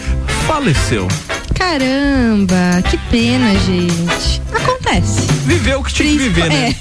[0.48, 1.06] faleceu.
[1.74, 4.40] Caramba, que pena, gente.
[4.54, 5.26] Acontece.
[5.44, 6.76] Viveu o que tinha que viver, né?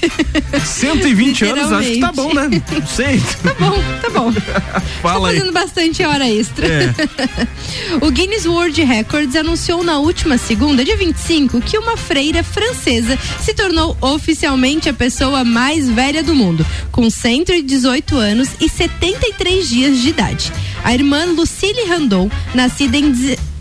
[0.52, 0.60] É.
[0.60, 2.48] 120 anos, acho que tá bom, né?
[2.48, 3.20] Não sei.
[3.42, 4.32] Tá bom, tá bom.
[5.02, 5.38] Fala Tô aí.
[5.38, 6.68] fazendo bastante hora extra.
[6.68, 6.94] É.
[8.00, 13.52] o Guinness World Records anunciou na última segunda, dia 25, que uma freira francesa se
[13.52, 20.10] tornou oficialmente a pessoa mais velha do mundo, com 118 anos e 73 dias de
[20.10, 20.52] idade.
[20.84, 23.10] A irmã Lucille Randon, nascida em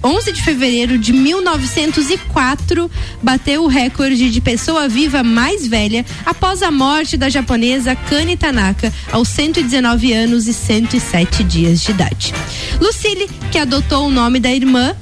[0.04, 6.70] 11 de fevereiro de 1904, bateu o recorde de pessoa viva mais velha após a
[6.72, 12.34] morte da japonesa Kane Tanaka, aos 119 anos e 107 dias de idade.
[12.82, 14.96] Lucille, que adotou o nome da irmã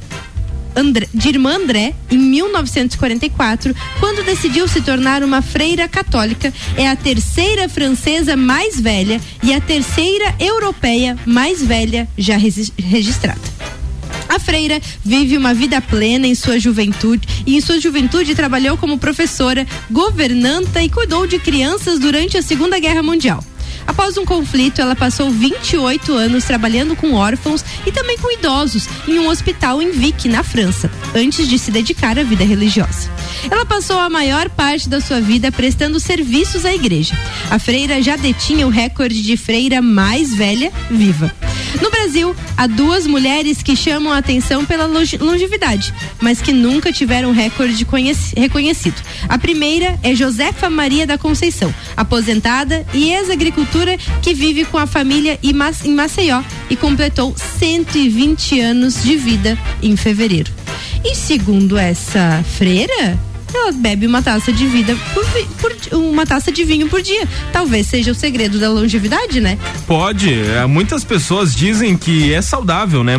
[0.73, 6.95] André- de irmã André em 1944, quando decidiu se tornar uma freira católica, é a
[6.95, 13.41] terceira francesa mais velha e a terceira europeia mais velha já registrada.
[14.31, 18.97] A freira vive uma vida plena em sua juventude e em sua juventude trabalhou como
[18.97, 23.43] professora, governanta e cuidou de crianças durante a Segunda Guerra Mundial.
[23.85, 29.19] Após um conflito, ela passou 28 anos trabalhando com órfãos e também com idosos em
[29.19, 33.09] um hospital em Vic, na França, antes de se dedicar à vida religiosa.
[33.51, 37.19] Ela passou a maior parte da sua vida prestando serviços à igreja.
[37.49, 41.33] A freira já detinha o recorde de freira mais velha viva.
[41.81, 46.91] No Brasil, há duas mulheres que chamam a atenção pela longe- longevidade, mas que nunca
[46.93, 49.01] tiveram recorde conheci- reconhecido.
[49.27, 55.39] A primeira é Josefa Maria da Conceição, aposentada e ex-agricultura que vive com a família
[55.43, 55.53] em
[55.93, 60.51] Maceió e completou 120 anos de vida em fevereiro.
[61.03, 63.19] E segundo essa freira,
[63.53, 67.28] ela bebe uma taça de vida por, vi- por uma taça de vinho por dia.
[67.52, 69.57] Talvez seja o segredo da longevidade, né?
[69.88, 70.34] Pode.
[70.34, 73.18] É, Muitas pessoas dizem que é saudável, né?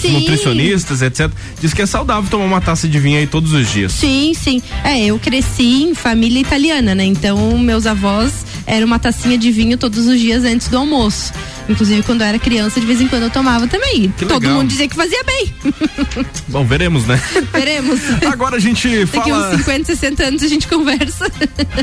[0.00, 0.12] Sim.
[0.12, 1.30] nutricionistas, etc.
[1.60, 3.92] Diz que é saudável tomar uma taça de vinho aí todos os dias.
[3.92, 4.62] Sim, sim.
[4.84, 7.04] É, eu cresci em família italiana, né?
[7.04, 11.32] Então, meus avós eram uma tacinha de vinho todos os dias antes do almoço.
[11.68, 14.12] Inclusive, quando eu era criança, de vez em quando eu tomava também.
[14.16, 14.56] Que Todo legal.
[14.58, 15.52] mundo dizia que fazia bem.
[16.48, 17.20] Bom, veremos, né?
[17.52, 18.00] Veremos.
[18.26, 19.50] Agora a gente Daqui fala.
[19.50, 21.30] uns 50, 60 anos a gente conversa.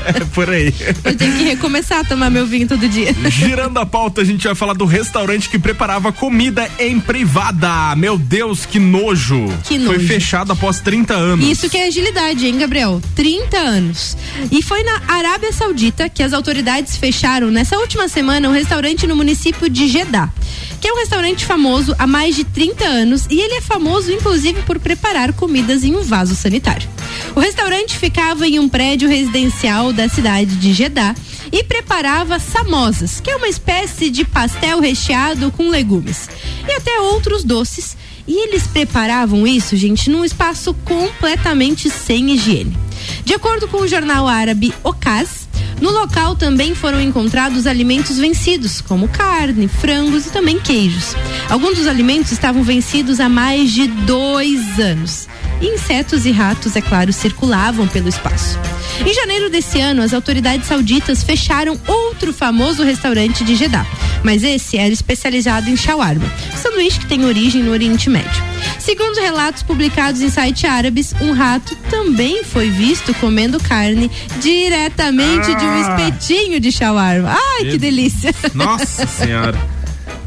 [0.05, 0.73] É por aí.
[1.03, 3.13] Eu tenho que recomeçar a tomar meu vinho todo dia.
[3.29, 7.95] Girando a pauta, a gente vai falar do restaurante que preparava comida em privada.
[7.95, 9.47] Meu Deus, que nojo.
[9.63, 10.07] Que Foi nojo.
[10.07, 11.45] fechado após 30 anos.
[11.47, 13.01] Isso que é agilidade, hein, Gabriel?
[13.15, 14.17] 30 anos.
[14.51, 19.15] E foi na Arábia Saudita que as autoridades fecharam nessa última semana um restaurante no
[19.15, 20.31] município de Jeddah,
[20.79, 24.61] que é um restaurante famoso há mais de 30 anos e ele é famoso inclusive
[24.61, 26.87] por preparar comidas em um vaso sanitário.
[27.35, 31.13] O restaurante ficava em um prédio residencial da cidade de Jeddah
[31.51, 36.29] e preparava samosas, que é uma espécie de pastel recheado com legumes,
[36.67, 37.97] e até outros doces
[38.27, 42.75] e eles preparavam isso, gente, num espaço completamente sem higiene.
[43.23, 45.44] De acordo com o jornal árabe Okaz,
[45.81, 51.15] no local também foram encontrados alimentos vencidos, como carne, frangos e também queijos.
[51.49, 55.27] Alguns dos alimentos estavam vencidos há mais de dois anos.
[55.61, 58.57] E Insetos e ratos, é claro, circulavam pelo espaço.
[59.05, 63.85] Em janeiro desse ano, as autoridades sauditas fecharam outro famoso restaurante de Jeddah,
[64.23, 66.25] mas esse era especializado em shawarma,
[66.61, 68.43] sanduíche que tem origem no Oriente Médio.
[68.79, 74.09] Segundo relatos publicados em sites árabes, um rato também foi visto comendo carne
[74.41, 75.97] diretamente de um Ah.
[76.09, 77.35] espetinho de shawarma.
[77.37, 78.33] Ai, que delícia!
[78.53, 79.57] Nossa senhora.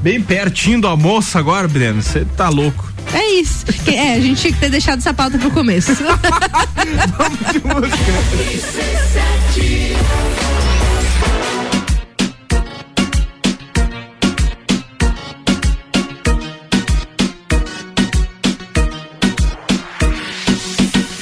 [0.00, 2.00] Bem pertinho do almoço agora, Breno.
[2.02, 2.86] Você tá louco.
[3.12, 3.64] É isso.
[3.84, 5.92] Que- é, a gente tinha que ter deixado essa pauta pro começo.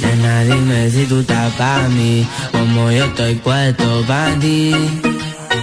[0.00, 4.72] Nena, dime si tú estás para mí, como yo estoy puesto para ti.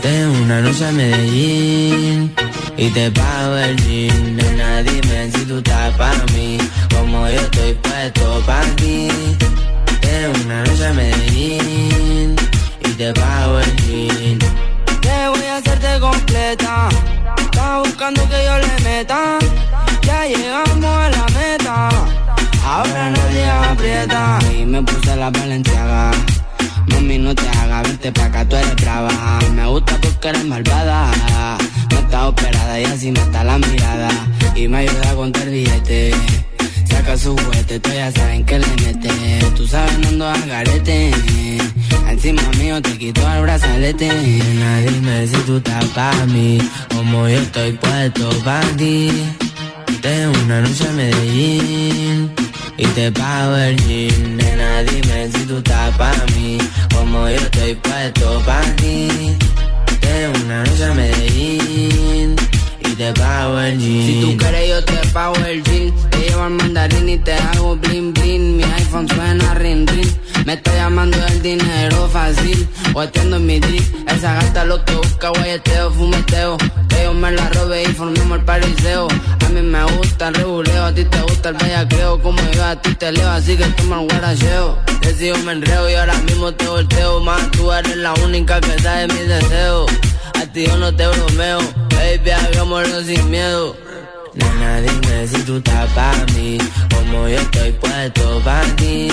[0.01, 2.33] Tengo una noche en Medellín
[2.77, 4.35] y te pago el jean.
[4.35, 6.57] Nena, dime si tú estás para mí,
[6.93, 9.07] como yo estoy puesto para ti.
[10.01, 12.35] Tengo una noche en Medellín
[12.85, 14.39] y te pago el jean.
[15.01, 16.89] Te voy a hacerte completa.
[17.37, 19.37] Estás buscando que yo le meta.
[20.01, 21.89] Ya llegamos a la meta.
[22.65, 24.39] Ahora nadie aprieta.
[24.57, 26.11] Y me puse la valenciaga.
[26.87, 29.39] Mami, no te hagas, vente pa' acá, tú eres brava.
[29.53, 31.11] Me gusta porque eres malvada.
[32.13, 34.09] Está operada y así está la mirada.
[34.53, 36.11] Y me ayuda a contar billete.
[36.85, 39.09] Saca su juguete, tú ya saben que le mete.
[39.55, 41.11] Tú sabes, no ando al garete.
[42.07, 44.09] Encima mío te quito el brazalete.
[44.09, 46.59] Nena, dime si tú estás pa' mí.
[46.95, 49.09] Como yo estoy puesto pa' ti.
[50.03, 52.31] Tengo una noche en Medellín
[52.77, 54.37] y te pago el jean.
[54.37, 56.59] Nena, dime si tú estás pa' mí,
[56.93, 59.35] como yo estoy puesto pa' ti.
[60.03, 62.35] Tengo una noche en Medellín
[62.79, 64.07] y te pago el jean.
[64.07, 65.93] Si tú quieres yo te pago el jean.
[66.11, 68.57] Te llevo al mandarín y te hago bling bling.
[68.57, 70.11] Mi iPhone suena ring ring.
[70.45, 72.67] Me está llamando el dinero fácil.
[72.91, 73.83] Guateando en mi drip.
[74.09, 76.57] Esa gasta lo que busca, guayeteo, fumeteo.
[76.89, 79.07] Que yo me la robe y formemos el pariseo.
[79.45, 82.21] A mí me gusta el reguleo, a ti te gusta el bellaqueo.
[82.21, 84.79] Como yo a ti te leo, así que toma el guaracheo.
[85.01, 87.19] Decido me enreo y ahora mismo te volteo.
[87.21, 89.91] Más tú eres la única que sabe mis deseos.
[90.35, 91.59] A ti yo no te bromeo.
[91.89, 93.77] Baby, hagámoslo sin miedo.
[94.33, 96.57] Nena, dime si tú estás pa' mí,
[96.93, 99.09] como yo estoy puesto pa' ti.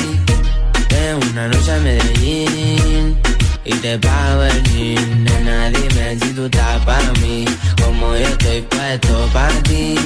[0.90, 3.18] Tengo una noche en Medellín
[3.64, 5.24] y te pago el jean.
[5.24, 7.44] Nena, dime si tú estás pa' mí,
[7.82, 9.96] como yo estoy puesto pa' ti.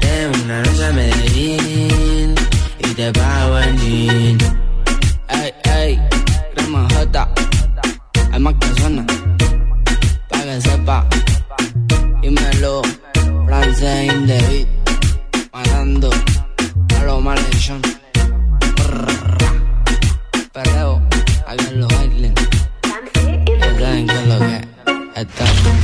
[0.00, 2.34] Tengo una noche en Medellín
[2.78, 4.38] y te pago el jean.
[5.28, 6.00] Ey, ey,
[6.54, 7.28] crema J,
[8.32, 9.06] hay más que suena,
[10.28, 11.06] pa' que sepa.
[12.20, 12.82] Dímelo,
[13.46, 14.68] francés in the beat,
[15.52, 16.10] matando
[16.98, 18.01] a los maldición.
[21.52, 22.48] hagan los islands.
[23.62, 24.06] Hagan
[25.16, 25.81] está.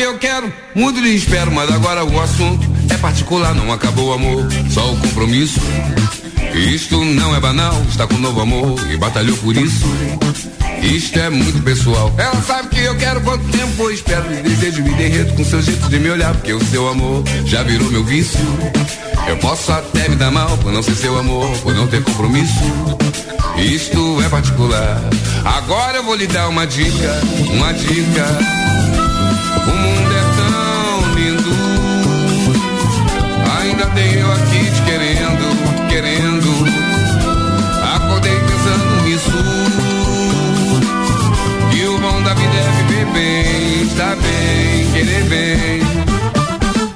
[0.00, 4.46] Eu quero, muito lhe espero, mas agora o assunto é particular, não acabou o amor,
[4.70, 5.60] só o compromisso.
[6.54, 9.86] Isto não é banal, está com novo amor e batalhou por isso.
[10.82, 12.12] Isto é muito pessoal.
[12.18, 14.32] Ela sabe que eu quero quanto tempo eu espero.
[14.32, 17.62] E desejo me derreto com seu jeito de me olhar, porque o seu amor já
[17.62, 18.38] virou meu vício.
[19.26, 22.60] Eu posso até me dar mal por não ser seu amor, por não ter compromisso.
[23.56, 25.00] Isto é particular.
[25.44, 28.63] Agora eu vou lhe dar uma dica, uma dica.
[29.66, 31.52] O mundo é tão lindo.
[33.60, 35.46] Ainda tenho aqui te querendo,
[35.88, 36.50] querendo.
[37.96, 39.38] Acordei pensando nisso.
[41.76, 45.84] E o bom da vida é viver bem, estar bem, querer bem.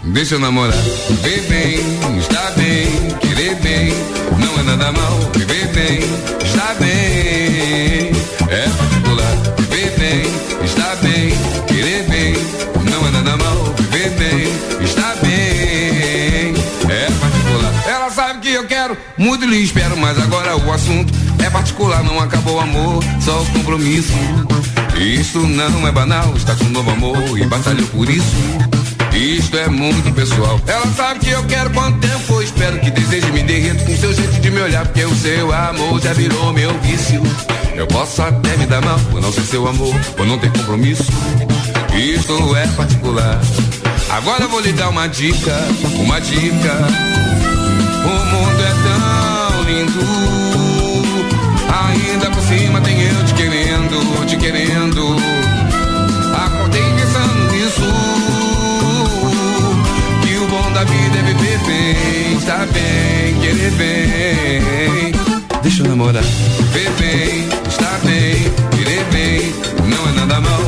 [0.04, 0.76] Deixa eu namorar,
[1.08, 2.88] viver bem, estar bem,
[3.20, 3.92] querer bem.
[4.38, 6.00] Não é nada mal, viver bem,
[6.44, 8.10] estar bem.
[8.50, 10.22] É particular, viver bem,
[10.64, 11.37] estar bem,
[19.48, 21.12] lhe espero, mas agora o assunto
[21.44, 24.12] é particular, não acabou o amor, só o compromisso.
[24.98, 28.36] Isso não é banal, está com um novo amor e batalhou por isso.
[29.12, 30.60] Isto é muito pessoal.
[30.66, 34.14] Ela sabe que eu quero quanto tempo eu espero que deseje me derreto com seu
[34.14, 37.22] jeito de me olhar, porque o seu amor já virou meu vício.
[37.74, 41.04] Eu posso até me dar mal por não ser seu amor, por não ter compromisso.
[41.96, 43.40] Isto é particular.
[44.10, 45.56] Agora vou lhe dar uma dica,
[45.98, 46.74] uma dica.
[48.04, 49.07] O mundo é tão
[49.68, 50.00] lindo.
[51.86, 55.16] Ainda por cima tem eu te querendo, te querendo.
[56.34, 57.82] Acordei pensando nisso.
[60.22, 65.12] Que o bom da vida é viver bem, estar bem, querer bem.
[65.62, 66.22] Deixa eu namorar.
[66.22, 69.54] Viver bem, estar bem, querer bem.
[69.86, 70.62] Não é nada mal,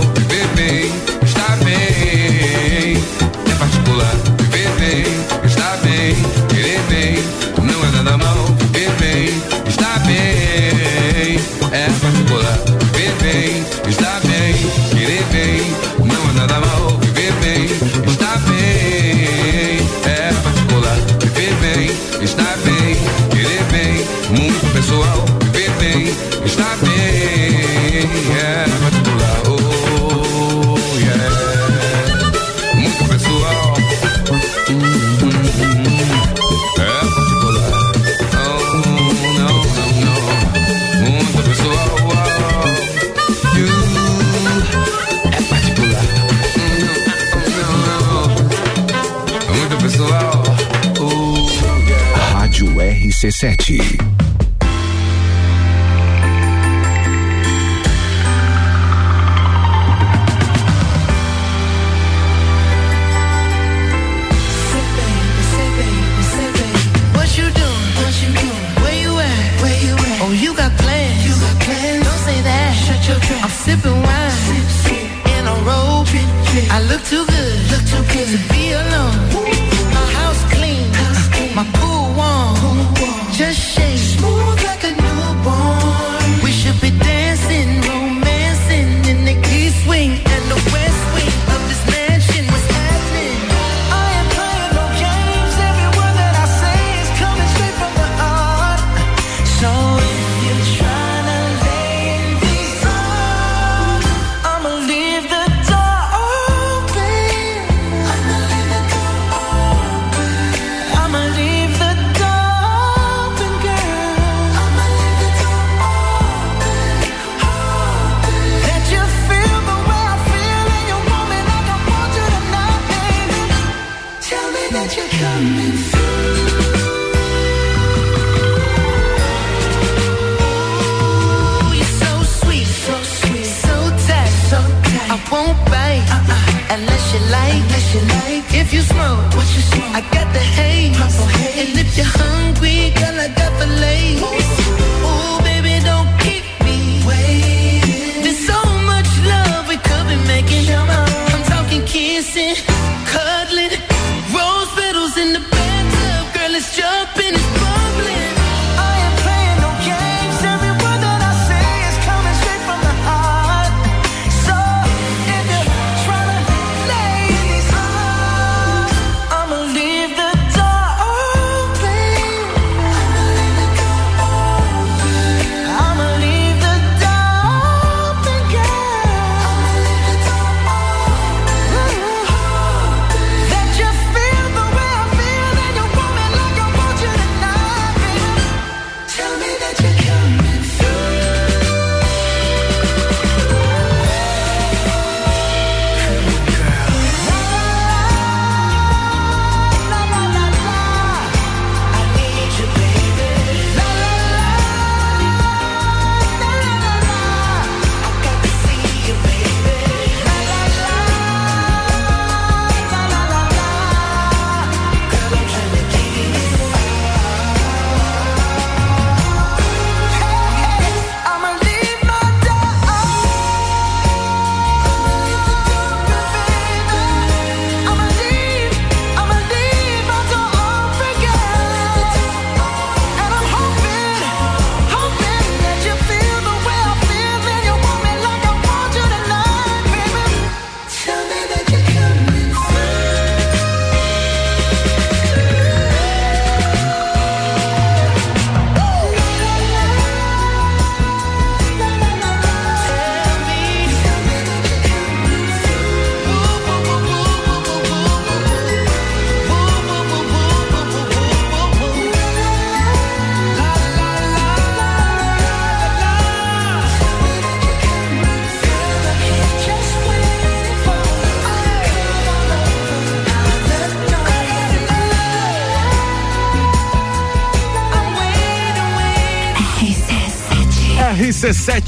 [53.42, 53.99] RC7.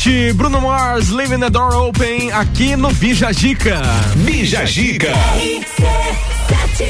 [0.03, 3.81] RC7, Bruno Mars, Leaving the Door Open, aqui no Bija Gica.
[4.16, 5.12] Bija Gica.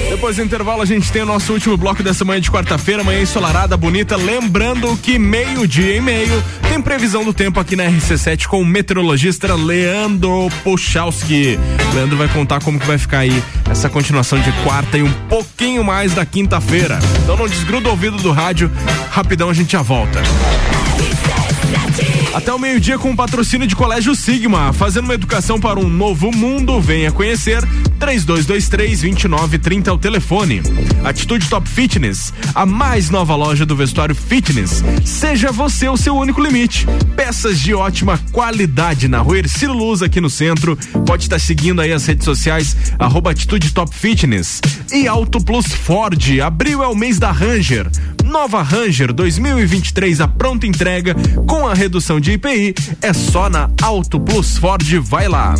[0.09, 3.20] Depois do intervalo, a gente tem o nosso último bloco dessa manhã de quarta-feira, manhã
[3.20, 4.16] ensolarada, bonita.
[4.16, 9.55] Lembrando que meio-dia e meio tem previsão do tempo aqui na RC7 com o meteorologista
[9.55, 11.59] Leandro Puchalski.
[11.94, 15.84] Leandro vai contar como que vai ficar aí essa continuação de quarta e um pouquinho
[15.84, 16.98] mais da quinta-feira.
[17.22, 18.70] Então não desgruda o ouvido do rádio,
[19.10, 20.22] rapidão a gente já volta.
[22.34, 26.34] Até o meio-dia com o patrocínio de Colégio Sigma, fazendo uma educação para um novo
[26.34, 26.80] mundo.
[26.80, 27.62] Venha conhecer
[28.00, 30.62] 3223-2930 é o telefone.
[31.04, 34.82] Atitude Top Fitness, a mais nova loja do vestuário fitness.
[35.04, 36.86] Seja você o seu único limite.
[37.14, 40.76] Peças de ótima qualidade na rua Ercílio Luz aqui no centro.
[41.06, 44.60] Pode estar seguindo aí as redes sociais, arroba Atitude Top Fitness.
[44.90, 47.90] E Auto Plus Ford, abril é o mês da Ranger.
[48.32, 51.14] Nova Ranger 2023 a pronta entrega
[51.46, 55.54] com a redução de IPI é só na Auto Plus Ford, vai lá.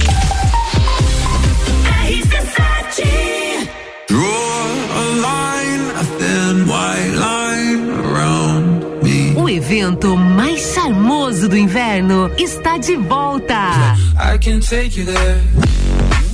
[9.37, 13.55] O evento mais charmoso do inverno está de volta.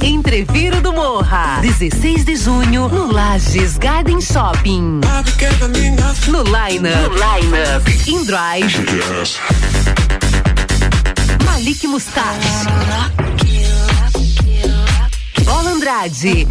[0.08, 5.02] Entreviro do Morra, 16 de junho, no Lages Garden Shopping.
[6.28, 8.08] No Line Up, no line -up.
[8.08, 8.74] In Drive,
[11.44, 12.48] Malik Mustache,
[15.44, 16.48] Bola Andrade,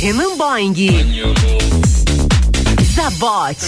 [0.00, 0.74] Renan Boing,
[2.94, 3.58] Zabot,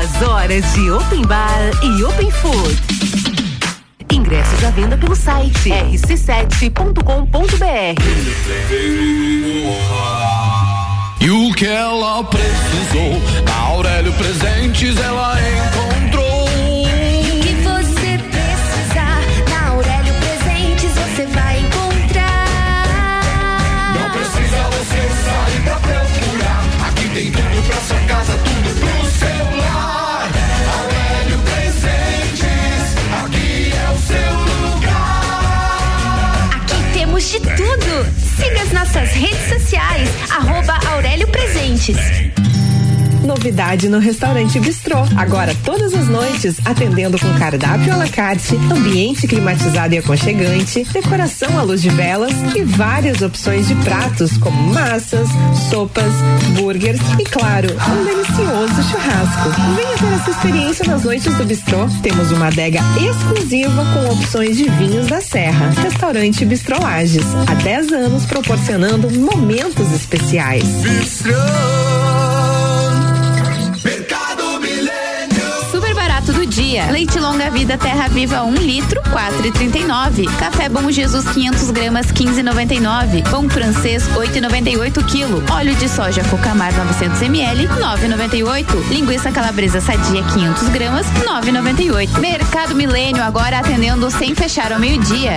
[0.00, 2.74] Duas horas de Open Bar e Open Food.
[4.10, 7.04] Ingressos à venda pelo site rc7.com.br.
[11.20, 15.38] E o que ela precisou, na Aurélio Presentes ela
[38.92, 42.39] nossas redes sociais, arroba Aurélio Presentes.
[43.40, 44.98] Novidade no restaurante Bistrô.
[45.16, 51.58] Agora, todas as noites, atendendo com cardápio à la carte, ambiente climatizado e aconchegante, decoração
[51.58, 55.26] à luz de velas e várias opções de pratos como massas,
[55.70, 56.12] sopas,
[56.54, 59.48] burgers e, claro, um delicioso churrasco.
[59.74, 61.88] Venha ter essa experiência nas noites do Bistrô.
[62.02, 65.70] Temos uma adega exclusiva com opções de vinhos da Serra.
[65.82, 67.24] Restaurante Bistrô Lages.
[67.50, 70.64] Há 10 anos proporcionando momentos especiais.
[70.84, 71.89] Mercado
[76.50, 76.90] barato do dia.
[76.90, 80.26] Leite longa vida Terra Viva 1 litro, 4,39.
[80.38, 83.22] Café Bom Jesus 500 gramas, 15,99.
[83.30, 85.42] Pão francês 8,98 quilo.
[85.50, 88.88] Óleo de soja Cocamar 900 ml, 9,98.
[88.90, 92.18] Linguiça calabresa sadia 500 gramas, 9,98.
[92.18, 95.36] Mercado Milênio agora atendendo sem fechar ao meio-dia.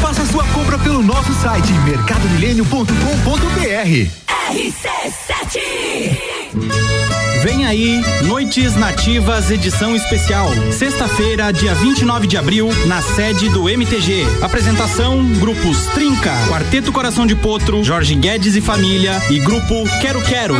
[0.00, 4.28] Faça sua compra pelo nosso site mercadomilênio.com.br.
[4.50, 5.27] RC7
[7.42, 10.48] Vem aí, Noites Nativas edição especial.
[10.72, 14.24] Sexta-feira, dia 29 de abril, na sede do MTG.
[14.42, 20.56] Apresentação: Grupos Trinca, Quarteto Coração de Potro, Jorge Guedes e Família e Grupo Quero Quero.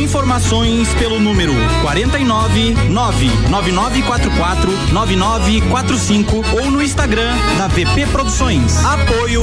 [0.00, 1.52] Informações pelo número
[1.82, 8.84] 49 99944 9945 ou no Instagram da VP Produções.
[8.84, 9.42] Apoio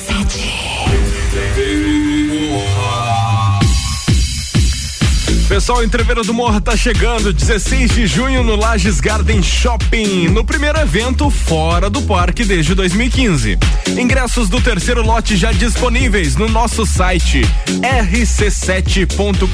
[5.61, 10.43] Pessoal, o Entreveiro do Morro tá chegando, 16 de junho no Lages Garden Shopping, no
[10.43, 13.59] primeiro evento fora do parque desde 2015.
[13.89, 17.41] Ingressos do terceiro lote já disponíveis no nosso site
[17.79, 19.45] rc7.com.br.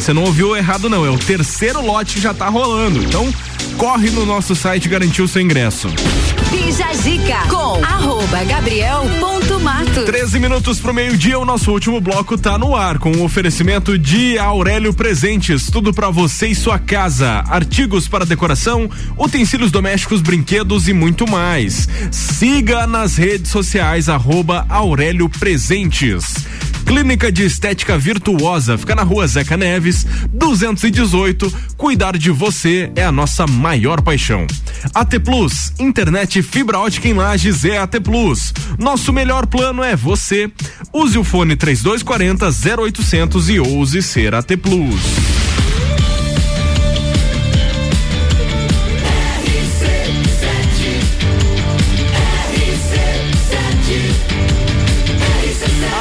[0.00, 3.02] Você não ouviu errado não, é o terceiro lote já tá rolando.
[3.02, 3.34] Então,
[3.76, 5.88] corre no nosso site e garantir o seu ingresso.
[6.50, 10.04] Bija Zica com arroba gabriel ponto matos.
[10.04, 14.38] 13 minutos pro meio-dia, o nosso último bloco tá no ar com o oferecimento de
[14.38, 18.88] Aurélio Presentes, tudo pra você e sua casa, artigos para decoração,
[19.18, 21.88] utensílios domésticos, brinquedos e muito mais.
[22.10, 26.36] Siga nas redes sociais arroba Aurélio Presentes.
[26.86, 31.52] Clínica de Estética Virtuosa fica na rua Zeca Neves, 218.
[31.76, 34.46] Cuidar de você é a nossa maior paixão.
[34.94, 38.54] AT Plus, internet fibra ótica em Lages é AT Plus.
[38.78, 40.50] Nosso melhor plano é você.
[40.92, 42.46] Use o fone 3240
[42.80, 45.35] 0800 e ouse ser AT Plus.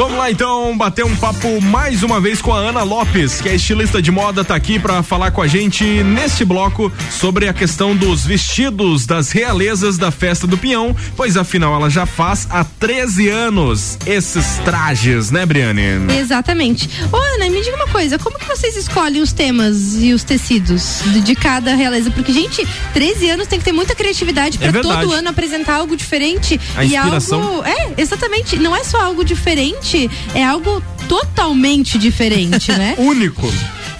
[0.00, 3.54] Vamos lá então bater um papo mais uma vez com a Ana Lopes, que é
[3.54, 7.94] estilista de moda, tá aqui para falar com a gente neste bloco sobre a questão
[7.94, 13.28] dos vestidos das realezas da festa do Pinhão, pois afinal ela já faz há 13
[13.28, 16.10] anos esses trajes, né, Briane?
[16.18, 16.88] Exatamente.
[17.12, 21.02] Ô, Ana, me diga uma coisa, como que vocês escolhem os temas e os tecidos
[21.22, 22.10] de, cada realeza?
[22.10, 25.02] Porque, gente, 13 anos tem que ter muita criatividade É para verdade.
[25.02, 26.58] todo ano apresentar algo diferente.
[26.74, 27.42] A e inspiração.
[27.42, 27.64] algo.
[27.66, 28.56] É, exatamente.
[28.58, 29.89] Não é só algo diferente,
[30.34, 32.94] é algo totalmente diferente, né?
[32.98, 33.50] Único.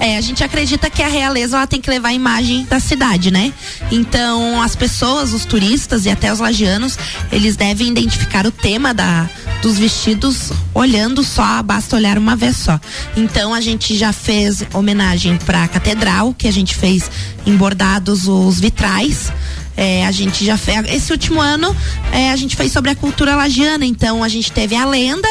[0.01, 3.31] É, a gente acredita que a realeza ela tem que levar a imagem da cidade,
[3.31, 3.53] né?
[3.93, 6.99] Então, as pessoas, os turistas e até os lagianos,
[7.31, 9.29] eles devem identificar o tema da
[9.61, 12.81] dos vestidos olhando só, basta olhar uma vez só.
[13.15, 17.11] Então, a gente já fez homenagem para a catedral, que a gente fez
[17.45, 19.31] em bordados os vitrais.
[19.77, 20.83] É, a gente já fez.
[20.91, 21.77] Esse último ano
[22.11, 25.29] é, a gente fez sobre a cultura lagiana, então a gente teve a lenda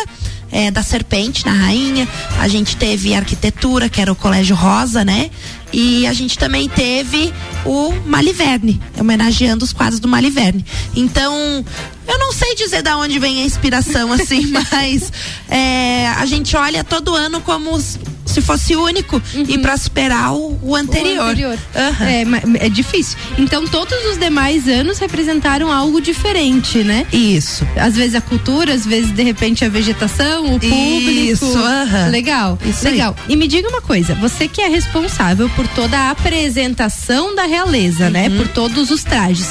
[0.51, 2.07] é, da serpente na rainha,
[2.39, 5.29] a gente teve arquitetura, que era o Colégio Rosa, né?
[5.71, 7.31] E a gente também teve
[7.65, 10.65] o Maliverne, homenageando os quadros do Maliverne.
[10.95, 11.63] Então,
[12.09, 15.11] eu não sei dizer da onde vem a inspiração, assim, mas
[15.49, 17.79] é, a gente olha todo ano como
[18.25, 21.25] se fosse único e para superar o, o anterior.
[21.25, 21.57] O anterior.
[22.01, 23.17] É, ma- é difícil.
[23.39, 27.07] Então, todos os demais anos representaram algo diferente, né?
[27.11, 27.67] Isso.
[27.75, 30.69] Às vezes a cultura, às vezes, de repente, a vegetação, o público.
[30.69, 32.09] Isso, aham.
[32.09, 32.59] Legal.
[32.63, 32.93] Isso aí.
[32.93, 33.15] legal.
[33.27, 38.11] E me diga uma coisa: você que é responsável por toda a apresentação da realeza,
[38.11, 38.27] né?
[38.29, 38.37] Uhum.
[38.37, 39.47] Por todos os trajes.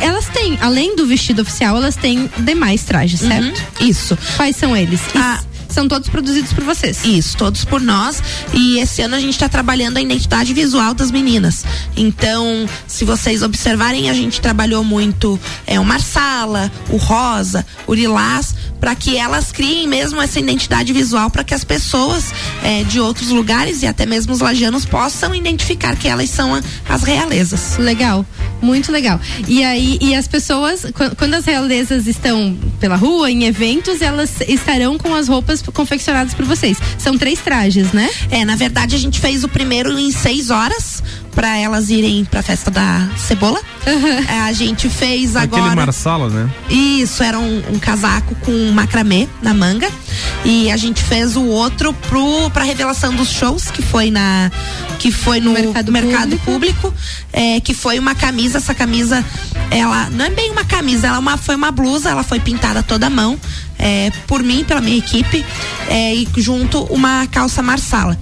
[0.00, 3.62] Elas têm, além do vestido oficial, elas têm demais trajes, certo?
[3.80, 4.16] Isso.
[4.36, 5.00] Quais são eles?
[5.14, 5.40] E Ah.
[5.72, 7.04] São todos produzidos por vocês.
[7.04, 8.22] Isso, todos por nós.
[8.52, 11.64] E esse ano a gente está trabalhando a identidade visual das meninas.
[11.96, 18.54] Então, se vocês observarem, a gente trabalhou muito é, o Marsala, o Rosa, o Lilás,
[18.80, 22.32] para que elas criem mesmo essa identidade visual para que as pessoas
[22.64, 26.62] é, de outros lugares e até mesmo os lajanos possam identificar que elas são a-
[26.88, 27.76] as realezas.
[27.78, 28.26] Legal,
[28.60, 29.20] muito legal.
[29.46, 34.40] E aí, e as pessoas, quan- quando as realezas estão pela rua, em eventos, elas
[34.48, 36.78] estarão com as roupas confeccionadas por vocês.
[36.98, 38.08] São três trajes, né?
[38.30, 41.02] É, na verdade a gente fez o primeiro em seis horas
[41.34, 43.60] para elas irem para a festa da cebola.
[44.28, 45.76] É, a gente fez Aquele agora.
[45.76, 46.50] Marsala, né?
[46.68, 49.90] Isso, era um, um casaco com macramê na manga.
[50.44, 54.50] E a gente fez o outro pro, pra revelação dos shows, que foi na.
[54.98, 56.92] Que foi no mercado, público,
[57.32, 59.24] é, que foi uma camisa, essa camisa,
[59.70, 62.82] ela não é bem uma camisa, ela é uma, foi uma blusa, ela foi pintada
[62.82, 63.38] toda à mão.
[63.82, 65.44] É, por mim, pela minha equipe,
[65.88, 68.16] é, e junto uma calça marsala.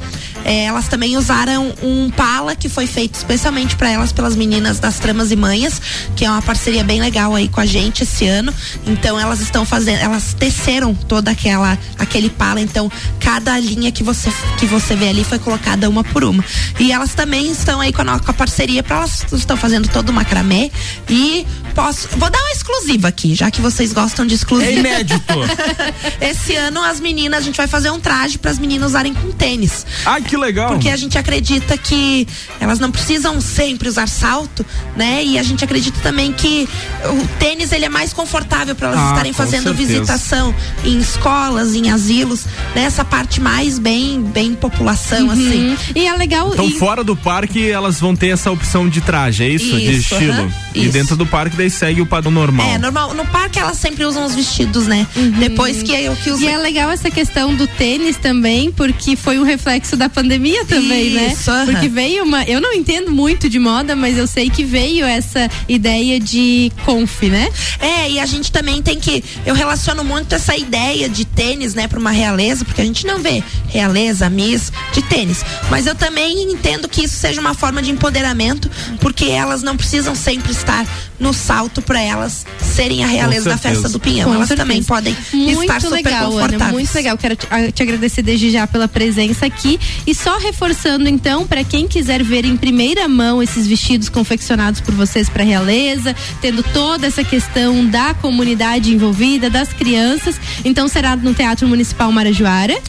[0.44, 4.98] É, elas também usaram um pala que foi feito especialmente para elas pelas meninas das
[4.98, 5.80] Tramas e Manhas,
[6.16, 8.52] que é uma parceria bem legal aí com a gente esse ano.
[8.86, 14.32] Então elas estão fazendo, elas teceram toda aquela aquele pala, então cada linha que você
[14.58, 16.44] que você vê ali foi colocada uma por uma.
[16.78, 20.10] E elas também estão aí com a, com a parceria para elas estão fazendo todo
[20.10, 20.70] o macramê
[21.08, 24.70] e posso vou dar uma exclusiva aqui, já que vocês gostam de exclusiva.
[24.70, 25.34] É inédito.
[26.20, 29.30] Esse ano as meninas, a gente vai fazer um traje para as meninas usarem com
[29.32, 29.86] tênis.
[30.04, 30.68] Ai, que legal.
[30.70, 32.26] Porque a gente acredita que
[32.60, 34.64] elas não precisam sempre usar salto,
[34.96, 35.24] né?
[35.24, 36.68] E a gente acredita também que
[37.04, 39.88] o tênis ele é mais confortável para elas Ah, estarem fazendo certeza.
[39.88, 40.54] visitação
[40.84, 42.44] em escolas, em asilos,
[42.74, 45.30] nessa parte mais bem bem população Uhum.
[45.32, 45.76] assim.
[45.94, 49.42] E é legal Então, e- fora do parque, elas vão ter essa opção de traje,
[49.42, 49.76] é isso?
[49.76, 50.32] de Isso, estilo.
[50.32, 50.92] aham, E isso.
[50.92, 52.68] dentro do parque, daí segue o padrão normal.
[52.68, 53.14] É, normal.
[53.14, 55.06] No parque elas sempre usam os vestidos, né?
[55.38, 59.38] Depois que eu que os E é legal essa questão do tênis também, porque foi
[59.38, 60.19] um reflexo da pandemia
[60.66, 61.56] também, Isso, né?
[61.56, 61.66] aham.
[61.66, 62.44] Porque veio uma.
[62.44, 67.22] Eu não entendo muito de moda, mas eu sei que veio essa ideia de conf,
[67.22, 67.50] né?
[67.78, 69.22] É, e a gente também tem que.
[69.44, 73.18] Eu relaciono muito essa ideia de tênis, né, pra uma realeza, porque a gente não
[73.18, 75.44] vê realeza, miss de tênis.
[75.70, 78.70] Mas eu também entendo que isso seja uma forma de empoderamento,
[79.00, 80.86] porque elas não precisam sempre estar
[81.20, 84.30] no salto pra elas serem a realeza da festa do Pinhão.
[84.30, 84.66] Com elas certeza.
[84.66, 86.72] também podem Muito estar super legal, Ana, confortáveis.
[86.72, 87.18] muito legal.
[87.18, 89.78] Quero te, te agradecer desde já pela presença aqui.
[90.06, 94.94] E só reforçando, então, para quem quiser ver em primeira mão esses vestidos confeccionados por
[94.94, 100.40] vocês para realeza, tendo toda essa questão da comunidade envolvida, das crianças.
[100.64, 102.80] Então será no Teatro Municipal Marajoara.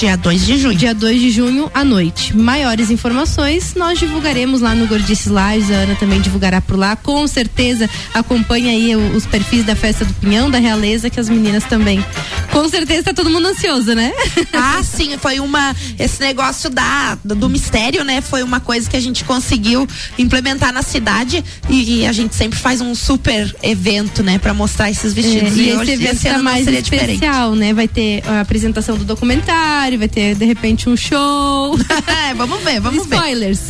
[0.00, 0.78] Dia 2 de junho.
[0.78, 2.34] Dia 2 de junho à noite.
[2.34, 5.70] Maiores informações nós divulgaremos lá no Gordices Lives.
[5.70, 6.96] A Ana também divulgará por lá.
[6.96, 11.64] Com certeza acompanha aí os perfis da Festa do Pinhão, da Realeza, que as meninas
[11.64, 12.02] também.
[12.50, 14.10] Com certeza tá todo mundo ansioso, né?
[14.52, 15.74] Ah, sim, foi uma.
[15.98, 18.20] Esse negócio da, do, mistério, né?
[18.20, 19.86] Foi uma coisa que a gente conseguiu
[20.18, 24.38] implementar na cidade e, e a gente sempre faz um super evento, né?
[24.38, 25.58] Pra mostrar esses vestidos.
[25.58, 27.14] É, e hoje, esse evento esse tá mais seria diferente.
[27.14, 27.72] especial, né?
[27.72, 31.76] Vai ter a apresentação do documentário, vai ter de repente um show.
[32.06, 33.16] é, vamos ver, vamos ver.
[33.16, 33.60] Spoilers.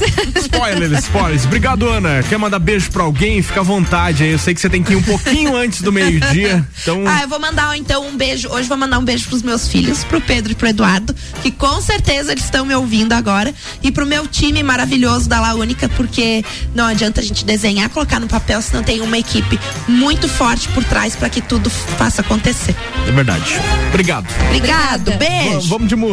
[0.45, 1.45] Spoilers, spoilers.
[1.45, 2.23] Obrigado, Ana.
[2.29, 3.43] Quer mandar beijo pra alguém?
[3.43, 4.33] Fica à vontade aí.
[4.33, 6.67] Eu sei que você tem que ir um pouquinho antes do meio-dia.
[6.83, 7.05] Então.
[7.07, 8.49] Ah, eu vou mandar então um beijo.
[8.49, 11.81] Hoje vou mandar um beijo pros meus filhos, pro Pedro e pro Eduardo, que com
[11.81, 13.55] certeza eles estão me ouvindo agora.
[13.83, 16.45] E pro meu time maravilhoso da La Única, porque
[16.75, 20.69] não adianta a gente desenhar, colocar no papel, se não tem uma equipe muito forte
[20.71, 22.75] por trás para que tudo faça acontecer.
[23.07, 23.59] É verdade.
[23.89, 24.27] Obrigado.
[24.47, 25.61] Obrigado, beijo.
[25.61, 26.10] V- vamos de música.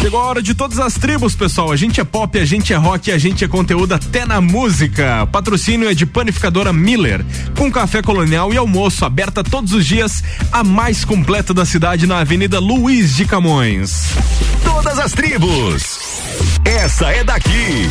[0.00, 1.72] Chegou a hora de todas as tribos, pessoal.
[1.72, 5.26] A gente é pop, a gente é rock, a gente é conteúdo até na música.
[5.32, 7.24] Patrocínio é de panificadora Miller,
[7.56, 12.18] com café colonial e almoço aberta todos os dias, a mais completa da cidade na
[12.18, 14.08] Avenida Luiz de Camões.
[14.62, 15.98] Todas as tribos.
[16.64, 17.88] Essa é daqui.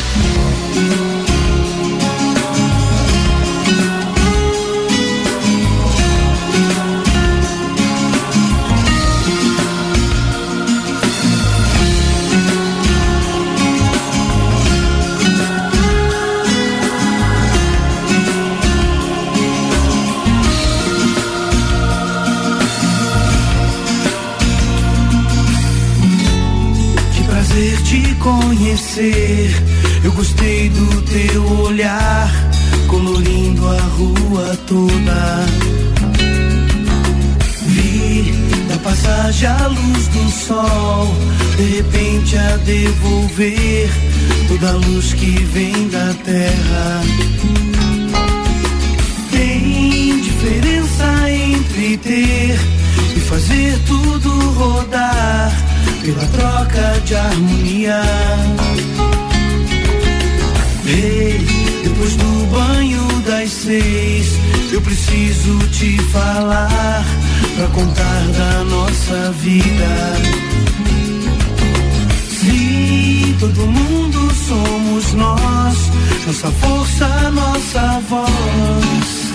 [28.24, 29.50] Conhecer.
[30.02, 32.30] Eu gostei do teu olhar,
[32.88, 35.46] colorindo a rua toda.
[37.66, 38.32] Vi
[38.68, 41.14] da passagem a luz do sol,
[41.56, 43.90] de repente a devolver
[44.48, 47.02] toda a luz que vem da terra.
[49.30, 52.58] Tem diferença entre ter
[53.16, 55.73] e fazer tudo rodar
[56.04, 58.02] pela troca de harmonia.
[60.86, 61.46] Ei,
[61.82, 64.38] depois do banho das seis,
[64.70, 67.04] eu preciso te falar
[67.56, 70.12] pra contar da nossa vida.
[72.28, 75.90] Se todo mundo somos nós,
[76.26, 79.33] nossa força, nossa voz.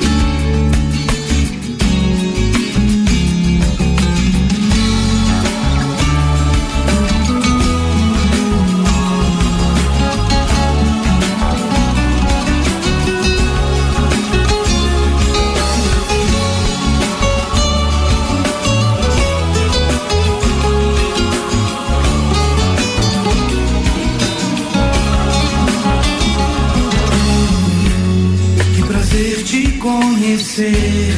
[30.30, 31.14] Conhecer.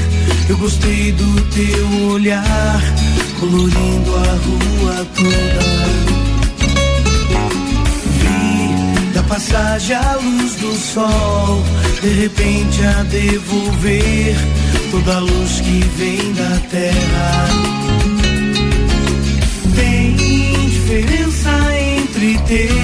[0.47, 2.81] Eu gostei do teu olhar,
[3.39, 5.61] colorindo a rua toda.
[8.19, 11.63] Vi da passagem a luz do sol,
[12.01, 14.35] de repente a devolver
[14.91, 17.47] toda a luz que vem da terra.
[19.75, 20.15] Tem
[20.69, 22.80] diferença entre ter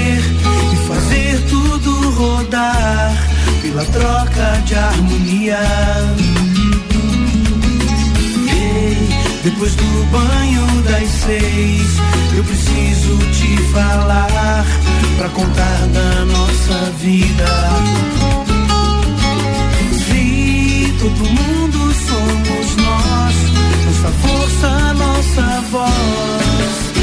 [3.77, 5.59] pela troca de harmonia.
[8.49, 8.97] Ei,
[9.43, 11.97] Depois do banho das seis,
[12.35, 14.65] eu preciso te falar
[15.17, 17.45] pra contar da nossa vida.
[19.91, 23.35] Se todo mundo somos nós,
[23.85, 26.96] nossa força, nossa voz.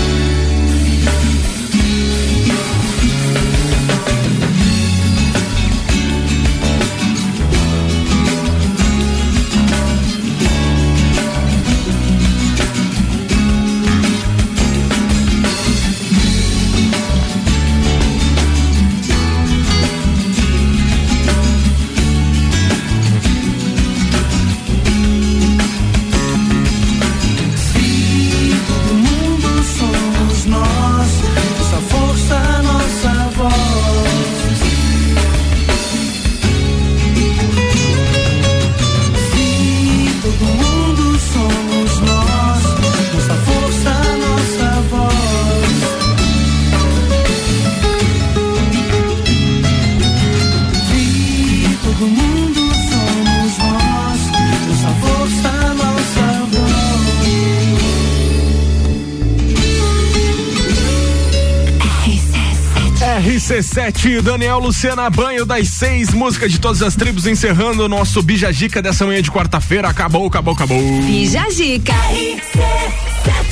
[63.74, 68.80] RC7, Daniel Luciana Banho das seis, música de todas as tribos, encerrando o nosso Bijagica
[68.80, 69.88] dessa manhã de quarta-feira.
[69.88, 70.78] Acabou, acabou, acabou.
[71.02, 71.92] Bijagica.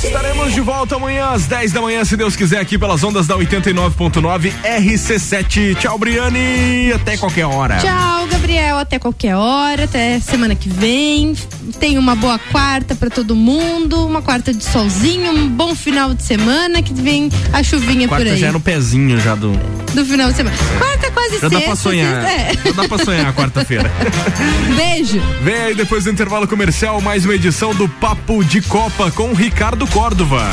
[0.03, 3.37] Estaremos de volta amanhã às 10 da manhã, se Deus quiser, aqui pelas ondas da
[3.37, 5.77] 89.9 RC7.
[5.77, 6.93] Tchau, Briane.
[6.93, 7.79] Até qualquer hora.
[7.79, 8.79] Tchau, Gabriel.
[8.79, 11.35] Até qualquer hora, até semana que vem.
[11.81, 16.23] Tenha uma boa quarta pra todo mundo, uma quarta de solzinho, um bom final de
[16.23, 18.39] semana, que vem a chuvinha por Quarta aí.
[18.39, 19.53] já é no pezinho já do.
[19.95, 20.57] Do final de semana.
[20.79, 21.59] Quarta quase Já sexta.
[21.59, 22.25] dá pra sonhar.
[22.25, 22.53] É.
[22.65, 23.91] Já dá pra sonhar quarta-feira.
[24.77, 25.21] Beijo.
[25.43, 29.87] Vem aí depois do intervalo comercial, mais uma edição do Papo de Copa com Ricardo
[29.89, 30.49] Córdova.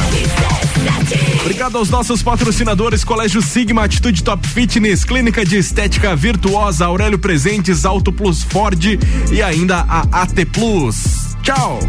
[1.42, 7.86] Obrigado aos nossos patrocinadores, Colégio Sigma, Atitude Top Fitness, Clínica de Estética Virtuosa, Aurélio Presentes,
[7.86, 8.84] Auto Plus Ford
[9.32, 11.36] e ainda a AT Plus.
[11.42, 11.80] Tchau!